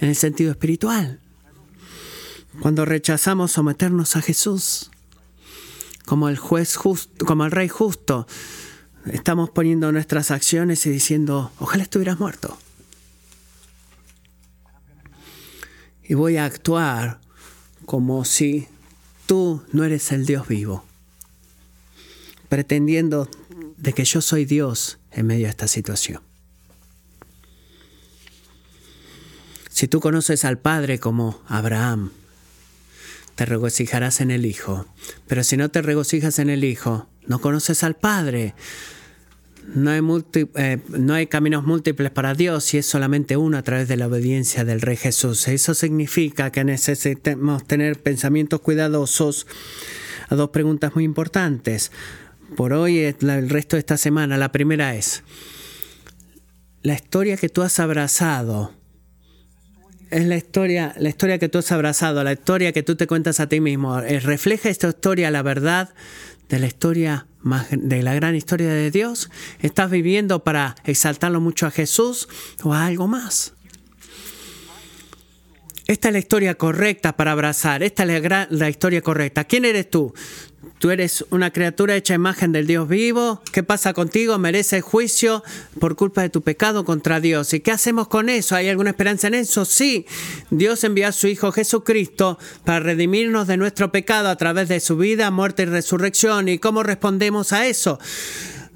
en 0.00 0.08
el 0.08 0.16
sentido 0.16 0.50
espiritual. 0.50 1.20
Cuando 2.60 2.84
rechazamos 2.84 3.52
someternos 3.52 4.16
a 4.16 4.22
Jesús 4.22 4.90
como 6.06 6.28
el 6.28 6.38
juez 6.38 6.76
justo, 6.76 7.26
como 7.26 7.44
el 7.44 7.50
rey 7.50 7.68
justo, 7.68 8.26
estamos 9.06 9.50
poniendo 9.50 9.92
nuestras 9.92 10.30
acciones 10.30 10.86
y 10.86 10.90
diciendo, 10.90 11.52
ojalá 11.58 11.82
estuvieras 11.82 12.18
muerto. 12.18 12.56
Y 16.08 16.14
voy 16.14 16.36
a 16.36 16.44
actuar 16.44 17.20
como 17.84 18.24
si 18.24 18.68
tú 19.26 19.62
no 19.72 19.84
eres 19.84 20.12
el 20.12 20.24
Dios 20.24 20.46
vivo, 20.46 20.84
pretendiendo 22.48 23.28
de 23.76 23.92
que 23.92 24.04
yo 24.04 24.20
soy 24.20 24.44
Dios 24.44 24.98
en 25.12 25.26
medio 25.26 25.44
de 25.44 25.50
esta 25.50 25.68
situación. 25.68 26.20
Si 29.70 29.88
tú 29.88 30.00
conoces 30.00 30.44
al 30.46 30.58
Padre 30.58 30.98
como 30.98 31.42
Abraham, 31.48 32.10
te 33.34 33.44
regocijarás 33.44 34.22
en 34.22 34.30
el 34.30 34.46
Hijo. 34.46 34.86
Pero 35.26 35.44
si 35.44 35.58
no 35.58 35.68
te 35.68 35.82
regocijas 35.82 36.38
en 36.38 36.48
el 36.48 36.64
Hijo, 36.64 37.06
no 37.26 37.40
conoces 37.40 37.84
al 37.84 37.94
Padre. 37.94 38.54
No 39.74 39.90
hay, 39.90 40.00
eh, 40.54 40.78
no 40.88 41.12
hay, 41.12 41.26
caminos 41.26 41.64
múltiples 41.64 42.10
para 42.10 42.34
Dios 42.34 42.72
y 42.72 42.78
es 42.78 42.86
solamente 42.86 43.36
uno 43.36 43.58
a 43.58 43.62
través 43.62 43.88
de 43.88 43.96
la 43.96 44.06
obediencia 44.06 44.64
del 44.64 44.80
Rey 44.80 44.96
Jesús. 44.96 45.48
Eso 45.48 45.74
significa 45.74 46.50
que 46.50 46.64
necesitamos 46.64 47.66
tener 47.66 48.00
pensamientos 48.00 48.60
cuidadosos 48.60 49.46
a 50.28 50.36
dos 50.36 50.50
preguntas 50.50 50.94
muy 50.94 51.04
importantes 51.04 51.90
por 52.54 52.72
hoy, 52.72 52.98
el 52.98 53.48
resto 53.48 53.76
de 53.76 53.80
esta 53.80 53.96
semana. 53.96 54.36
La 54.36 54.52
primera 54.52 54.94
es, 54.94 55.22
la 56.82 56.94
historia 56.94 57.36
que 57.36 57.48
tú 57.48 57.62
has 57.62 57.80
abrazado 57.80 58.72
es 60.10 60.24
la 60.24 60.36
historia, 60.36 60.94
la 60.98 61.08
historia 61.08 61.38
que 61.38 61.48
tú 61.48 61.58
has 61.58 61.72
abrazado, 61.72 62.22
la 62.22 62.32
historia 62.32 62.72
que 62.72 62.82
tú 62.82 62.96
te 62.96 63.06
cuentas 63.06 63.40
a 63.40 63.48
ti 63.48 63.60
mismo. 63.60 63.98
Eh, 64.00 64.20
¿Refleja 64.20 64.68
esta 64.68 64.88
historia 64.88 65.30
la 65.30 65.42
verdad 65.42 65.90
de 66.48 66.60
la 66.60 66.66
historia 66.66 67.26
más, 67.40 67.66
de 67.70 68.02
la 68.02 68.14
gran 68.14 68.36
historia 68.36 68.68
de 68.68 68.90
Dios? 68.90 69.30
¿Estás 69.60 69.90
viviendo 69.90 70.44
para 70.44 70.76
exaltarlo 70.84 71.40
mucho 71.40 71.66
a 71.66 71.70
Jesús 71.70 72.28
o 72.62 72.72
a 72.72 72.86
algo 72.86 73.08
más? 73.08 73.55
Esta 75.86 76.08
es 76.08 76.12
la 76.12 76.18
historia 76.18 76.56
correcta 76.56 77.16
para 77.16 77.32
abrazar. 77.32 77.82
Esta 77.82 78.02
es 78.02 78.22
la, 78.22 78.48
la 78.50 78.68
historia 78.68 79.02
correcta. 79.02 79.44
¿Quién 79.44 79.64
eres 79.64 79.88
tú? 79.88 80.12
Tú 80.78 80.90
eres 80.90 81.24
una 81.30 81.52
criatura 81.52 81.96
hecha 81.96 82.14
imagen 82.14 82.52
del 82.52 82.66
Dios 82.66 82.88
vivo. 82.88 83.40
¿Qué 83.52 83.62
pasa 83.62 83.94
contigo? 83.94 84.36
Mereces 84.36 84.82
juicio 84.82 85.42
por 85.80 85.96
culpa 85.96 86.22
de 86.22 86.28
tu 86.28 86.42
pecado 86.42 86.84
contra 86.84 87.18
Dios. 87.20 87.54
¿Y 87.54 87.60
qué 87.60 87.70
hacemos 87.70 88.08
con 88.08 88.28
eso? 88.28 88.56
¿Hay 88.56 88.68
alguna 88.68 88.90
esperanza 88.90 89.28
en 89.28 89.34
eso? 89.34 89.64
Sí. 89.64 90.06
Dios 90.50 90.84
envió 90.84 91.08
a 91.08 91.12
su 91.12 91.28
Hijo 91.28 91.50
Jesucristo 91.50 92.38
para 92.64 92.80
redimirnos 92.80 93.46
de 93.46 93.56
nuestro 93.56 93.90
pecado 93.90 94.28
a 94.28 94.36
través 94.36 94.68
de 94.68 94.80
su 94.80 94.96
vida, 94.96 95.30
muerte 95.30 95.62
y 95.62 95.66
resurrección. 95.66 96.48
¿Y 96.48 96.58
cómo 96.58 96.82
respondemos 96.82 97.52
a 97.52 97.66
eso? 97.66 97.98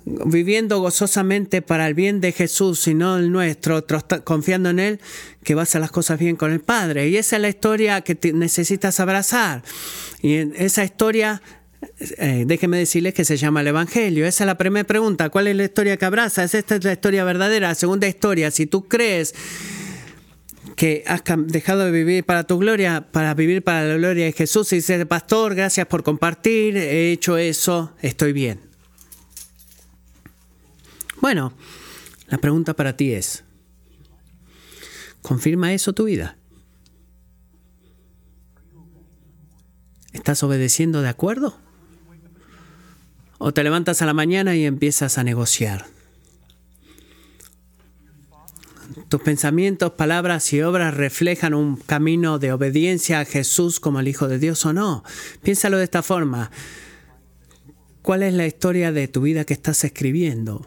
Viviendo 0.04 0.80
gozosamente 0.80 1.62
para 1.62 1.86
el 1.86 1.94
bien 1.94 2.20
de 2.20 2.32
Jesús 2.32 2.86
y 2.86 2.94
no 2.94 3.16
el 3.16 3.30
nuestro, 3.30 3.84
confiando 4.24 4.70
en 4.70 4.78
Él, 4.78 5.00
que 5.44 5.54
va 5.54 5.64
a 5.72 5.78
las 5.78 5.90
cosas 5.90 6.18
bien 6.18 6.36
con 6.36 6.52
el 6.52 6.60
Padre. 6.60 7.08
Y 7.08 7.16
esa 7.16 7.36
es 7.36 7.42
la 7.42 7.48
historia 7.48 8.00
que 8.00 8.32
necesitas 8.32 9.00
abrazar. 9.00 9.62
Y 10.22 10.34
en 10.36 10.54
esa 10.56 10.84
historia 10.84 11.42
eh, 12.18 12.44
déjeme 12.46 12.76
decirles 12.78 13.14
que 13.14 13.24
se 13.24 13.36
llama 13.36 13.60
el 13.60 13.68
Evangelio. 13.68 14.26
Esa 14.26 14.44
es 14.44 14.46
la 14.46 14.58
primera 14.58 14.86
pregunta. 14.86 15.30
¿Cuál 15.30 15.48
es 15.48 15.56
la 15.56 15.64
historia 15.64 15.96
que 15.96 16.04
abraza? 16.04 16.44
Esta 16.44 16.76
es 16.76 16.84
la 16.84 16.92
historia 16.92 17.24
verdadera. 17.24 17.74
Segunda 17.74 18.06
historia, 18.06 18.50
si 18.50 18.66
tú 18.66 18.86
crees 18.86 19.34
que 20.76 21.04
has 21.06 21.22
dejado 21.46 21.84
de 21.84 21.90
vivir 21.90 22.24
para 22.24 22.44
tu 22.44 22.58
gloria, 22.58 23.06
para 23.12 23.34
vivir 23.34 23.62
para 23.62 23.84
la 23.84 23.96
gloria 23.96 24.26
de 24.26 24.32
Jesús 24.32 24.72
y 24.72 24.76
dices, 24.76 25.04
pastor, 25.06 25.54
gracias 25.54 25.86
por 25.86 26.02
compartir, 26.02 26.76
he 26.76 27.12
hecho 27.12 27.36
eso, 27.36 27.94
estoy 28.00 28.32
bien. 28.32 28.69
Bueno, 31.20 31.52
la 32.28 32.38
pregunta 32.38 32.74
para 32.74 32.96
ti 32.96 33.12
es, 33.12 33.44
¿confirma 35.20 35.74
eso 35.74 35.92
tu 35.92 36.04
vida? 36.04 36.38
¿Estás 40.12 40.42
obedeciendo 40.42 41.02
de 41.02 41.08
acuerdo? 41.08 41.58
O 43.38 43.52
te 43.52 43.62
levantas 43.62 44.02
a 44.02 44.06
la 44.06 44.14
mañana 44.14 44.56
y 44.56 44.64
empiezas 44.64 45.18
a 45.18 45.24
negociar. 45.24 45.86
Tus 49.08 49.20
pensamientos, 49.22 49.92
palabras 49.92 50.52
y 50.52 50.62
obras 50.62 50.94
reflejan 50.94 51.54
un 51.54 51.76
camino 51.76 52.38
de 52.38 52.52
obediencia 52.52 53.20
a 53.20 53.24
Jesús 53.24 53.80
como 53.80 54.00
el 54.00 54.08
Hijo 54.08 54.28
de 54.28 54.38
Dios 54.38 54.64
o 54.66 54.72
no. 54.72 55.04
Piénsalo 55.42 55.78
de 55.78 55.84
esta 55.84 56.02
forma. 56.02 56.50
¿Cuál 58.02 58.22
es 58.22 58.34
la 58.34 58.46
historia 58.46 58.92
de 58.92 59.08
tu 59.08 59.22
vida 59.22 59.44
que 59.44 59.54
estás 59.54 59.84
escribiendo? 59.84 60.66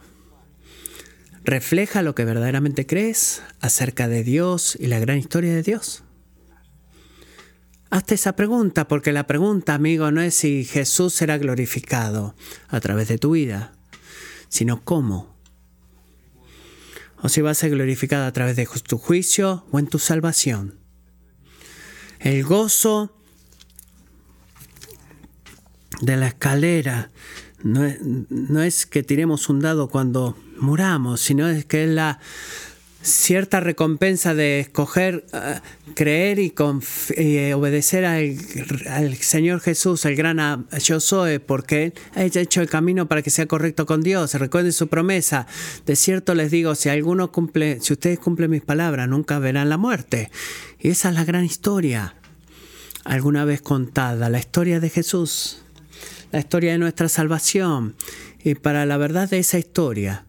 ¿Refleja 1.45 2.01
lo 2.01 2.15
que 2.15 2.23
verdaderamente 2.23 2.85
crees 2.85 3.41
acerca 3.59 4.07
de 4.07 4.23
Dios 4.23 4.77
y 4.79 4.87
la 4.87 4.99
gran 4.99 5.17
historia 5.17 5.53
de 5.53 5.61
Dios? 5.61 6.03
Hazte 7.89 8.15
esa 8.15 8.35
pregunta, 8.35 8.87
porque 8.87 9.11
la 9.11 9.27
pregunta, 9.27 9.73
amigo, 9.73 10.09
no 10.09 10.21
es 10.21 10.35
si 10.35 10.63
Jesús 10.63 11.13
será 11.13 11.37
glorificado 11.37 12.33
a 12.69 12.79
través 12.79 13.09
de 13.09 13.17
tu 13.17 13.31
vida, 13.31 13.73
sino 14.47 14.83
cómo. 14.83 15.35
O 17.21 17.29
si 17.29 17.41
va 17.41 17.51
a 17.51 17.55
ser 17.55 17.71
glorificado 17.71 18.25
a 18.25 18.31
través 18.31 18.55
de 18.55 18.67
tu 18.87 18.97
juicio 18.97 19.65
o 19.71 19.79
en 19.79 19.87
tu 19.87 19.99
salvación. 19.99 20.79
El 22.19 22.43
gozo 22.45 23.13
de 26.01 26.15
la 26.15 26.27
escalera 26.27 27.11
no 27.61 27.83
es, 27.83 27.99
no 28.01 28.63
es 28.63 28.85
que 28.85 29.03
tiremos 29.03 29.49
un 29.49 29.59
dado 29.59 29.89
cuando 29.89 30.37
muramos, 30.57 31.21
sino 31.21 31.47
es 31.47 31.65
que 31.65 31.83
es 31.83 31.89
la 31.89 32.19
cierta 33.03 33.59
recompensa 33.59 34.33
de 34.33 34.61
escoger, 34.61 35.25
eh, 35.33 35.59
creer 35.93 36.39
y, 36.39 36.53
eh, 37.17 37.53
obedecer 37.53 38.05
al, 38.05 39.15
Señor 39.17 39.59
Jesús, 39.59 40.05
el 40.05 40.15
gran 40.15 40.67
yo 40.83 40.99
soy, 40.99 41.39
porque 41.39 41.93
ha 42.15 42.23
hecho 42.23 42.61
el 42.61 42.69
camino 42.69 43.07
para 43.07 43.21
que 43.21 43.29
sea 43.29 43.45
correcto 43.45 43.85
con 43.85 44.01
Dios. 44.01 44.33
Recuerden 44.35 44.71
su 44.71 44.87
promesa. 44.87 45.45
De 45.85 45.95
cierto 45.95 46.33
les 46.33 46.49
digo, 46.49 46.75
si 46.75 46.89
alguno 46.89 47.31
cumple, 47.31 47.79
si 47.81 47.93
ustedes 47.93 48.19
cumplen 48.19 48.49
mis 48.49 48.61
palabras, 48.61 49.07
nunca 49.07 49.37
verán 49.39 49.69
la 49.69 49.77
muerte. 49.77 50.31
Y 50.79 50.89
esa 50.89 51.09
es 51.09 51.15
la 51.15 51.25
gran 51.25 51.43
historia, 51.43 52.15
alguna 53.03 53.45
vez 53.45 53.61
contada, 53.61 54.29
la 54.29 54.39
historia 54.39 54.79
de 54.79 54.89
Jesús, 54.89 55.61
la 56.31 56.39
historia 56.39 56.71
de 56.71 56.77
nuestra 56.77 57.09
salvación. 57.09 57.95
Y 58.43 58.55
para 58.55 58.85
la 58.85 58.97
verdad 58.97 59.29
de 59.29 59.39
esa 59.39 59.57
historia, 59.57 60.25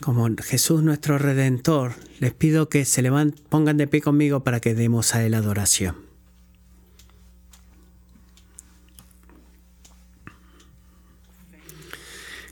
como 0.00 0.28
Jesús 0.42 0.82
nuestro 0.82 1.18
Redentor, 1.18 1.94
les 2.20 2.34
pido 2.34 2.68
que 2.68 2.84
se 2.84 3.02
levanten, 3.02 3.44
pongan 3.48 3.76
de 3.76 3.86
pie 3.86 4.00
conmigo 4.00 4.44
para 4.44 4.60
que 4.60 4.74
demos 4.74 5.14
a 5.14 5.24
Él 5.24 5.34
adoración. 5.34 5.96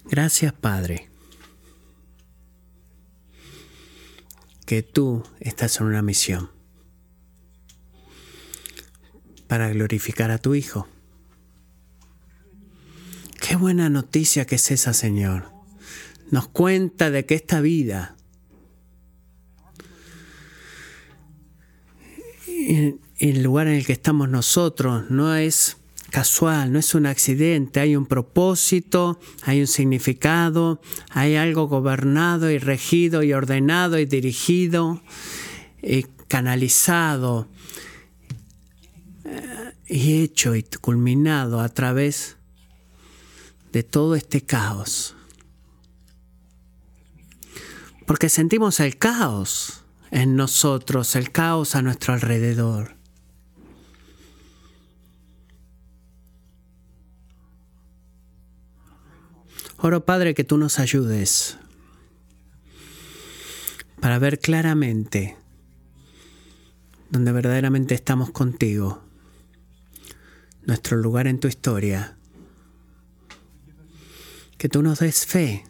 Gracias 0.06 0.52
Padre, 0.52 1.08
que 4.66 4.82
tú 4.82 5.24
estás 5.40 5.80
en 5.80 5.86
una 5.86 6.02
misión 6.02 6.50
para 9.48 9.68
glorificar 9.70 10.30
a 10.30 10.38
tu 10.38 10.54
Hijo. 10.54 10.88
Qué 13.40 13.56
buena 13.56 13.88
noticia 13.88 14.46
que 14.46 14.56
es 14.56 14.70
esa, 14.70 14.92
Señor 14.92 15.53
nos 16.34 16.48
cuenta 16.48 17.12
de 17.12 17.24
que 17.24 17.36
esta 17.36 17.60
vida 17.60 18.16
el 23.20 23.42
lugar 23.44 23.68
en 23.68 23.74
el 23.74 23.86
que 23.86 23.92
estamos 23.92 24.28
nosotros 24.28 25.08
no 25.12 25.36
es 25.36 25.76
casual, 26.10 26.72
no 26.72 26.80
es 26.80 26.92
un 26.96 27.06
accidente, 27.06 27.78
hay 27.78 27.94
un 27.94 28.06
propósito, 28.06 29.20
hay 29.42 29.60
un 29.60 29.68
significado, 29.68 30.80
hay 31.10 31.36
algo 31.36 31.68
gobernado 31.68 32.50
y 32.50 32.58
regido 32.58 33.22
y 33.22 33.32
ordenado 33.32 34.00
y 34.00 34.04
dirigido 34.04 35.00
y 35.84 36.02
canalizado 36.26 37.46
eh, 39.24 39.72
y 39.86 40.20
hecho 40.24 40.56
y 40.56 40.64
culminado 40.64 41.60
a 41.60 41.68
través 41.68 42.38
de 43.70 43.84
todo 43.84 44.16
este 44.16 44.40
caos. 44.40 45.14
Porque 48.06 48.28
sentimos 48.28 48.80
el 48.80 48.96
caos 48.98 49.82
en 50.10 50.36
nosotros, 50.36 51.16
el 51.16 51.32
caos 51.32 51.74
a 51.74 51.82
nuestro 51.82 52.14
alrededor. 52.14 52.96
Oro 59.78 60.04
Padre 60.04 60.34
que 60.34 60.44
tú 60.44 60.56
nos 60.56 60.78
ayudes 60.78 61.58
para 64.00 64.18
ver 64.18 64.38
claramente 64.38 65.36
donde 67.10 67.32
verdaderamente 67.32 67.94
estamos 67.94 68.30
contigo, 68.30 69.02
nuestro 70.66 70.96
lugar 70.96 71.26
en 71.26 71.38
tu 71.38 71.48
historia. 71.48 72.16
Que 74.58 74.68
tú 74.68 74.82
nos 74.82 74.98
des 74.98 75.24
fe, 75.26 75.64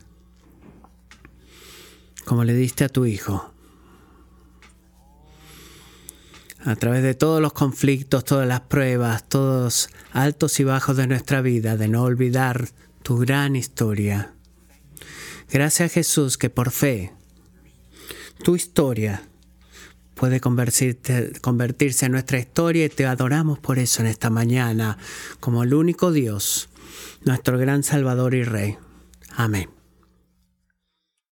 como 2.24 2.44
le 2.44 2.54
diste 2.54 2.84
a 2.84 2.88
tu 2.88 3.06
Hijo. 3.06 3.50
A 6.64 6.76
través 6.76 7.02
de 7.02 7.14
todos 7.14 7.42
los 7.42 7.52
conflictos, 7.52 8.24
todas 8.24 8.48
las 8.48 8.62
pruebas, 8.62 9.28
todos 9.28 9.90
altos 10.12 10.58
y 10.60 10.64
bajos 10.64 10.96
de 10.96 11.06
nuestra 11.06 11.42
vida, 11.42 11.76
de 11.76 11.88
no 11.88 12.02
olvidar 12.02 12.68
tu 13.02 13.18
gran 13.18 13.54
historia. 13.54 14.32
Gracias 15.50 15.92
Jesús 15.92 16.38
que 16.38 16.48
por 16.48 16.70
fe 16.70 17.12
tu 18.42 18.56
historia 18.56 19.22
puede 20.14 20.40
convertirse 20.40 22.06
en 22.06 22.12
nuestra 22.12 22.38
historia 22.38 22.86
y 22.86 22.88
te 22.88 23.04
adoramos 23.06 23.58
por 23.58 23.78
eso 23.78 24.00
en 24.00 24.08
esta 24.08 24.30
mañana 24.30 24.96
como 25.40 25.64
el 25.64 25.74
único 25.74 26.12
Dios, 26.12 26.68
nuestro 27.24 27.58
gran 27.58 27.82
Salvador 27.82 28.34
y 28.34 28.44
Rey. 28.44 28.78
Amén. 29.36 29.73